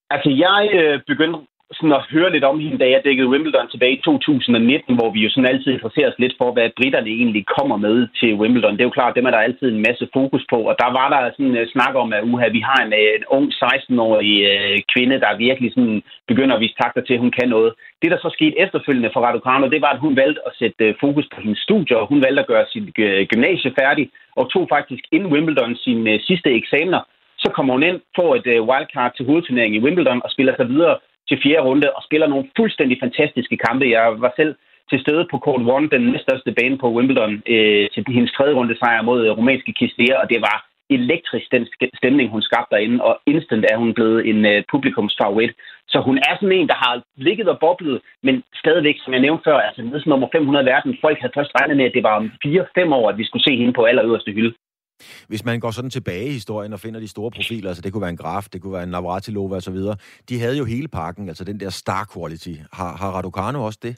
Altså, 0.09 0.29
jeg 0.29 0.69
øh, 0.73 1.01
begyndte 1.07 1.39
sådan 1.76 1.99
at 1.99 2.07
høre 2.15 2.32
lidt 2.32 2.45
om 2.51 2.59
hende, 2.59 2.78
da 2.82 2.88
jeg 2.89 3.01
dækkede 3.05 3.32
Wimbledon 3.34 3.67
tilbage 3.69 3.97
i 3.97 4.01
2019, 4.05 4.95
hvor 4.97 5.09
vi 5.15 5.19
jo 5.26 5.30
sådan 5.30 5.51
altid 5.53 5.71
interesserer 5.71 6.09
os 6.11 6.21
lidt 6.23 6.36
for, 6.38 6.49
hvad 6.51 6.76
britterne 6.80 7.09
egentlig 7.19 7.43
kommer 7.57 7.78
med 7.86 7.97
til 8.19 8.32
Wimbledon. 8.41 8.73
Det 8.73 8.82
er 8.82 8.89
jo 8.91 8.97
klart, 8.99 9.17
dem 9.17 9.28
er 9.28 9.34
der 9.34 9.47
altid 9.47 9.67
en 9.71 9.86
masse 9.88 10.05
fokus 10.17 10.43
på, 10.51 10.59
og 10.69 10.76
der 10.82 10.89
var 10.99 11.07
der 11.13 11.21
sådan 11.32 11.51
en 11.51 11.61
uh, 11.61 11.67
snak 11.73 11.93
om, 12.03 12.13
at 12.17 12.23
uha, 12.32 12.47
vi 12.57 12.61
har 12.69 12.80
en, 12.86 12.93
uh, 13.01 13.11
en 13.17 13.26
ung 13.38 13.47
16-årig 13.63 14.34
uh, 14.49 14.71
øh, 14.71 14.78
kvinde, 14.93 15.21
der 15.23 15.41
virkelig 15.47 15.69
sådan 15.76 16.01
begynder 16.32 16.55
at 16.55 16.63
vise 16.63 16.80
takter 16.82 17.01
til, 17.03 17.13
at 17.13 17.23
hun 17.26 17.36
kan 17.39 17.49
noget. 17.55 17.71
Det, 18.01 18.11
der 18.11 18.19
så 18.21 18.30
skete 18.38 18.59
efterfølgende 18.63 19.13
for 19.13 19.21
Raducanu, 19.21 19.65
det 19.76 19.82
var, 19.86 19.91
at 19.93 20.03
hun 20.05 20.15
valgte 20.21 20.41
at 20.47 20.53
sætte 20.59 20.84
uh, 20.89 20.95
fokus 21.03 21.26
på 21.34 21.38
hendes 21.41 21.59
studier, 21.67 21.97
og 21.97 22.07
hun 22.11 22.23
valgte 22.26 22.41
at 22.41 22.51
gøre 22.51 22.65
sit 22.73 22.88
uh, 23.05 23.21
gymnasie 23.32 23.71
færdig, 23.80 24.05
og 24.39 24.43
tog 24.53 24.65
faktisk 24.76 25.03
inden 25.15 25.34
Wimbledon 25.34 25.76
sine 25.76 26.13
uh, 26.13 26.19
sidste 26.30 26.49
eksamener, 26.61 27.01
så 27.43 27.47
kommer 27.55 27.73
hun 27.73 27.84
ind, 27.89 27.99
får 28.15 28.30
et 28.39 28.47
uh, 28.53 28.67
wildcard 28.69 29.11
til 29.15 29.26
hovedturneringen 29.26 29.78
i 29.82 29.84
Wimbledon 29.86 30.21
og 30.26 30.30
spiller 30.32 30.55
sig 30.55 30.69
videre 30.69 30.97
til 31.30 31.41
fjerde 31.43 31.65
runde 31.67 31.88
og 31.97 32.01
spiller 32.03 32.28
nogle 32.28 32.49
fuldstændig 32.57 32.97
fantastiske 33.03 33.57
kampe. 33.57 33.86
Jeg 33.97 34.05
var 34.26 34.34
selv 34.36 34.55
til 34.89 34.99
stede 34.99 35.28
på 35.32 35.38
Court 35.45 35.61
One, 35.76 35.89
den 35.89 36.01
næststørste 36.11 36.51
bane 36.57 36.78
på 36.78 36.88
Wimbledon, 36.95 37.34
øh, 37.53 37.86
til 37.93 38.03
hendes 38.17 38.32
tredje 38.32 38.53
runde 38.53 38.78
sejr 38.78 39.01
mod 39.01 39.19
romanske 39.19 39.39
rumænske 39.39 39.73
Kistea, 39.80 40.21
og 40.21 40.30
det 40.30 40.41
var 40.41 40.57
elektrisk 40.89 41.51
den 41.51 41.67
stemning, 41.99 42.30
hun 42.30 42.41
skabte 42.41 42.76
derinde, 42.76 43.03
og 43.03 43.13
instant 43.26 43.65
er 43.71 43.78
hun 43.78 43.93
blevet 43.93 44.30
en 44.30 44.45
øh, 44.45 44.63
publikumsfavorit. 44.71 45.53
Så 45.88 45.97
hun 46.07 46.17
er 46.17 46.34
sådan 46.36 46.57
en, 46.59 46.67
der 46.67 46.78
har 46.86 47.03
ligget 47.17 47.47
og 47.49 47.59
boblet, 47.59 48.01
men 48.23 48.43
stadigvæk, 48.55 48.95
som 48.99 49.13
jeg 49.13 49.21
nævnte 49.21 49.43
før, 49.43 49.57
altså 49.57 49.82
nede 49.82 50.01
som 50.01 50.09
nummer 50.09 50.28
500 50.32 50.63
i 50.63 50.69
verden, 50.73 50.97
folk 51.01 51.17
havde 51.19 51.38
først 51.38 51.51
regnet 51.59 51.78
med, 51.78 51.86
at 51.86 51.93
det 51.93 52.03
var 52.03 52.15
om 52.15 52.32
4-5 52.45 52.93
år, 52.99 53.09
at 53.09 53.17
vi 53.17 53.26
skulle 53.26 53.43
se 53.43 53.55
hende 53.57 53.73
på 53.73 53.84
allerøverste 53.84 54.32
hylde. 54.32 54.53
Hvis 55.28 55.46
man 55.46 55.60
går 55.60 55.72
sådan 55.72 55.89
tilbage 55.89 56.28
i 56.28 56.38
historien 56.39 56.74
og 56.74 56.80
finder 56.80 57.00
de 57.00 57.08
store 57.08 57.32
profiler, 57.32 57.70
altså 57.70 57.82
det 57.82 57.91
kunne 57.91 58.02
være 58.02 58.10
en 58.10 58.24
Graf, 58.24 58.46
det 58.54 58.62
kunne 58.62 58.74
være 58.74 58.84
en 58.84 58.89
Navratilova 58.89 59.56
osv., 59.56 59.78
de 60.30 60.39
havde 60.39 60.58
jo 60.58 60.66
hele 60.66 60.88
pakken, 60.88 61.28
altså 61.28 61.43
den 61.43 61.60
der 61.60 61.70
star 61.70 62.10
quality. 62.14 62.56
Har, 62.74 62.98
har 62.98 63.10
Raducanu 63.12 63.60
også 63.66 63.80
det? 63.84 63.96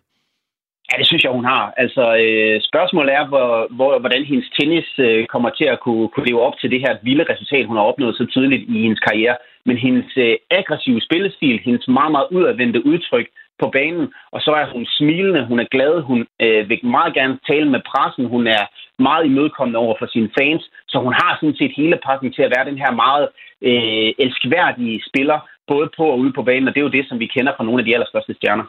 Ja, 0.91 0.97
det 0.99 1.07
synes 1.07 1.23
jeg, 1.23 1.31
hun 1.31 1.45
har. 1.45 1.73
Altså, 1.77 2.03
øh, 2.23 2.61
spørgsmålet 2.69 3.11
er, 3.13 3.27
hvor, 3.27 3.75
hvor, 3.77 3.99
hvordan 3.99 4.23
hendes 4.31 4.49
tennis 4.59 4.89
øh, 4.97 5.25
kommer 5.33 5.49
til 5.49 5.67
at 5.73 5.79
kunne, 5.85 6.07
kunne 6.09 6.27
leve 6.29 6.41
op 6.47 6.57
til 6.61 6.71
det 6.71 6.79
her 6.85 6.93
vilde 7.03 7.25
resultat, 7.31 7.65
hun 7.65 7.77
har 7.77 7.83
opnået 7.83 8.15
så 8.15 8.25
tydeligt 8.25 8.63
i 8.75 8.81
hendes 8.81 8.99
karriere. 8.99 9.37
Men 9.65 9.77
hendes 9.77 10.09
øh, 10.17 10.35
aggressive 10.59 11.01
spillestil, 11.01 11.59
hendes 11.65 11.87
meget, 11.87 12.11
meget 12.11 12.27
udadvendte 12.31 12.85
udtryk, 12.85 13.27
på 13.61 13.67
banen, 13.77 14.05
og 14.33 14.39
så 14.45 14.51
er 14.61 14.67
hun 14.73 14.85
smilende, 14.97 15.47
hun 15.49 15.59
er 15.59 15.67
glad, 15.75 15.93
hun 16.09 16.19
øh, 16.43 16.69
vil 16.69 16.85
meget 16.97 17.13
gerne 17.19 17.39
tale 17.49 17.69
med 17.75 17.81
pressen, 17.91 18.25
hun 18.35 18.47
er 18.57 18.63
meget 19.07 19.25
imødekommende 19.25 19.79
over 19.85 19.95
for 19.99 20.07
sine 20.13 20.29
fans, 20.39 20.63
så 20.91 20.97
hun 21.05 21.13
har 21.21 21.31
sådan 21.39 21.59
set 21.59 21.73
hele 21.81 21.97
pakken 22.07 22.33
til 22.33 22.43
at 22.45 22.53
være 22.55 22.69
den 22.69 22.77
her 22.83 22.91
meget 23.03 23.27
øh, 23.69 24.09
elskværdige 24.25 24.97
spiller, 25.09 25.39
både 25.71 25.87
på 25.97 26.05
og 26.13 26.19
ude 26.19 26.33
på 26.37 26.43
banen, 26.43 26.67
og 26.67 26.73
det 26.73 26.79
er 26.79 26.87
jo 26.87 26.97
det, 26.97 27.05
som 27.09 27.19
vi 27.19 27.27
kender 27.35 27.53
fra 27.57 27.63
nogle 27.63 27.81
af 27.81 27.85
de 27.85 27.93
allerstørste 27.95 28.33
stjerner. 28.33 28.65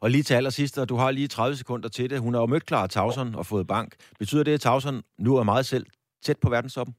Og 0.00 0.10
lige 0.10 0.22
til 0.22 0.34
allersidst, 0.34 0.78
og 0.78 0.88
du 0.88 0.96
har 0.96 1.10
lige 1.10 1.28
30 1.28 1.56
sekunder 1.56 1.88
til 1.88 2.10
det. 2.10 2.20
Hun 2.20 2.34
har 2.34 2.40
jo 2.40 2.46
mødt 2.46 2.66
klar 2.66 2.82
af 2.82 2.88
Tavson 2.88 3.34
og 3.34 3.46
fået 3.46 3.66
bank. 3.66 3.94
Betyder 4.18 4.44
det, 4.44 4.54
at 4.54 4.60
Tavson 4.60 5.02
nu 5.18 5.36
er 5.36 5.42
meget 5.42 5.66
selv 5.66 5.86
tæt 6.24 6.36
på 6.42 6.50
verdenstoppen? 6.50 6.94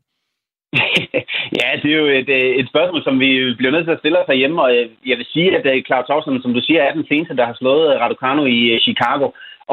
ja, 1.60 1.68
det 1.82 1.90
er 1.92 2.00
jo 2.04 2.08
et, 2.22 2.30
øh, 2.40 2.52
et 2.62 2.68
spørgsmål, 2.72 3.04
som 3.04 3.20
vi 3.20 3.30
bliver 3.58 3.72
nødt 3.72 3.86
til 3.86 3.96
at 3.96 4.02
stille 4.02 4.20
os 4.20 4.38
hjemme, 4.42 4.62
og 4.64 4.70
øh, 4.76 4.86
jeg 5.10 5.18
vil 5.18 5.28
sige, 5.34 5.50
at 5.58 5.66
øh, 5.72 5.84
Claus 5.88 6.06
Klaus 6.06 6.24
som 6.44 6.54
du 6.54 6.62
siger, 6.64 6.82
er 6.82 6.94
den 6.94 7.06
seneste, 7.08 7.38
der 7.40 7.46
har 7.46 7.56
slået 7.60 8.00
Raducanu 8.02 8.46
i 8.46 8.80
Chicago. 8.88 9.28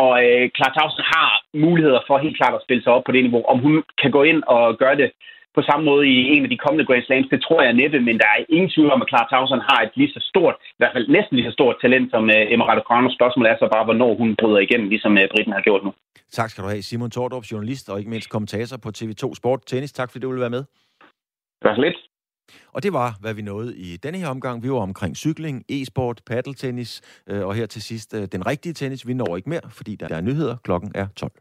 Og 0.05 0.13
øh, 0.25 0.45
Klaus 0.57 0.75
Tausen 0.77 1.05
har 1.15 1.31
muligheder 1.65 2.01
for 2.07 2.17
helt 2.19 2.39
klart 2.41 2.55
at 2.55 2.65
spille 2.67 2.83
sig 2.83 2.93
op 2.97 3.05
på 3.05 3.13
det 3.13 3.23
niveau. 3.25 3.43
Om 3.53 3.59
hun 3.59 3.75
kan 4.03 4.11
gå 4.17 4.23
ind 4.31 4.41
og 4.55 4.63
gøre 4.83 4.97
det 5.03 5.09
på 5.57 5.63
samme 5.69 5.85
måde 5.91 6.05
i 6.15 6.17
en 6.35 6.43
af 6.47 6.51
de 6.51 6.63
kommende 6.65 6.87
Grand 6.89 7.05
Slams. 7.07 7.33
Det 7.35 7.41
tror 7.47 7.61
jeg 7.63 7.73
næppe, 7.81 7.99
men 8.09 8.17
der 8.23 8.29
er 8.35 8.41
ingen 8.57 8.71
tvivl 8.75 8.91
om, 8.95 9.03
at 9.03 9.09
Clara 9.11 9.29
Tausen 9.33 9.67
har 9.69 9.79
et 9.83 9.93
lige 10.01 10.13
så 10.17 10.21
stort, 10.31 10.57
i 10.77 10.81
hvert 10.81 10.95
fald 10.95 11.07
næsten 11.17 11.35
lige 11.37 11.49
så 11.49 11.55
stort 11.59 11.77
talent 11.85 12.07
som 12.15 12.25
uh, 12.35 12.53
Emma 12.53 12.65
Raducanu. 12.69 13.09
Spørgsmålet 13.19 13.49
er 13.51 13.57
så 13.59 13.69
bare, 13.75 13.85
hvornår 13.89 14.13
hun 14.21 14.31
bryder 14.41 14.61
igennem, 14.67 14.89
ligesom 14.95 15.13
uh, 15.21 15.27
Britten 15.33 15.57
har 15.57 15.65
gjort 15.69 15.83
nu. 15.87 15.93
Tak 16.39 16.49
skal 16.51 16.65
du 16.65 16.69
have, 16.69 16.83
Simon 16.83 17.11
Tordrup, 17.11 17.45
journalist 17.53 17.87
og 17.91 17.99
ikke 17.99 18.11
mindst 18.15 18.29
kommentator 18.35 18.77
på 18.85 18.89
TV2 18.99 19.25
Sport 19.41 19.61
Tennis. 19.71 19.93
Tak 19.93 20.09
fordi 20.11 20.23
du 20.23 20.31
ville 20.31 20.47
være 20.47 20.57
med. 20.59 20.65
Det 21.63 21.69
var 21.69 21.75
så 21.75 21.81
lidt. 21.81 21.97
Og 22.73 22.83
det 22.83 22.93
var, 22.93 23.17
hvad 23.21 23.35
vi 23.35 23.43
nåede 23.43 23.77
i 23.77 23.97
denne 23.97 24.19
her 24.19 24.29
omgang. 24.29 24.63
Vi 24.63 24.71
var 24.71 24.77
omkring 24.77 25.17
cykling, 25.17 25.65
e-sport, 25.69 26.23
paddeltennis, 26.27 27.23
øh, 27.27 27.47
og 27.47 27.55
her 27.55 27.67
til 27.67 27.83
sidst 27.83 28.15
øh, 28.15 28.29
den 28.33 28.47
rigtige 28.47 28.73
tennis. 28.73 29.07
Vi 29.07 29.15
når 29.15 29.37
ikke 29.37 29.49
mere, 29.49 29.71
fordi 29.71 29.97
der 29.97 30.17
er 30.17 30.21
nyheder. 30.21 30.57
Klokken 30.65 30.93
er 30.95 31.07
12. 31.17 31.33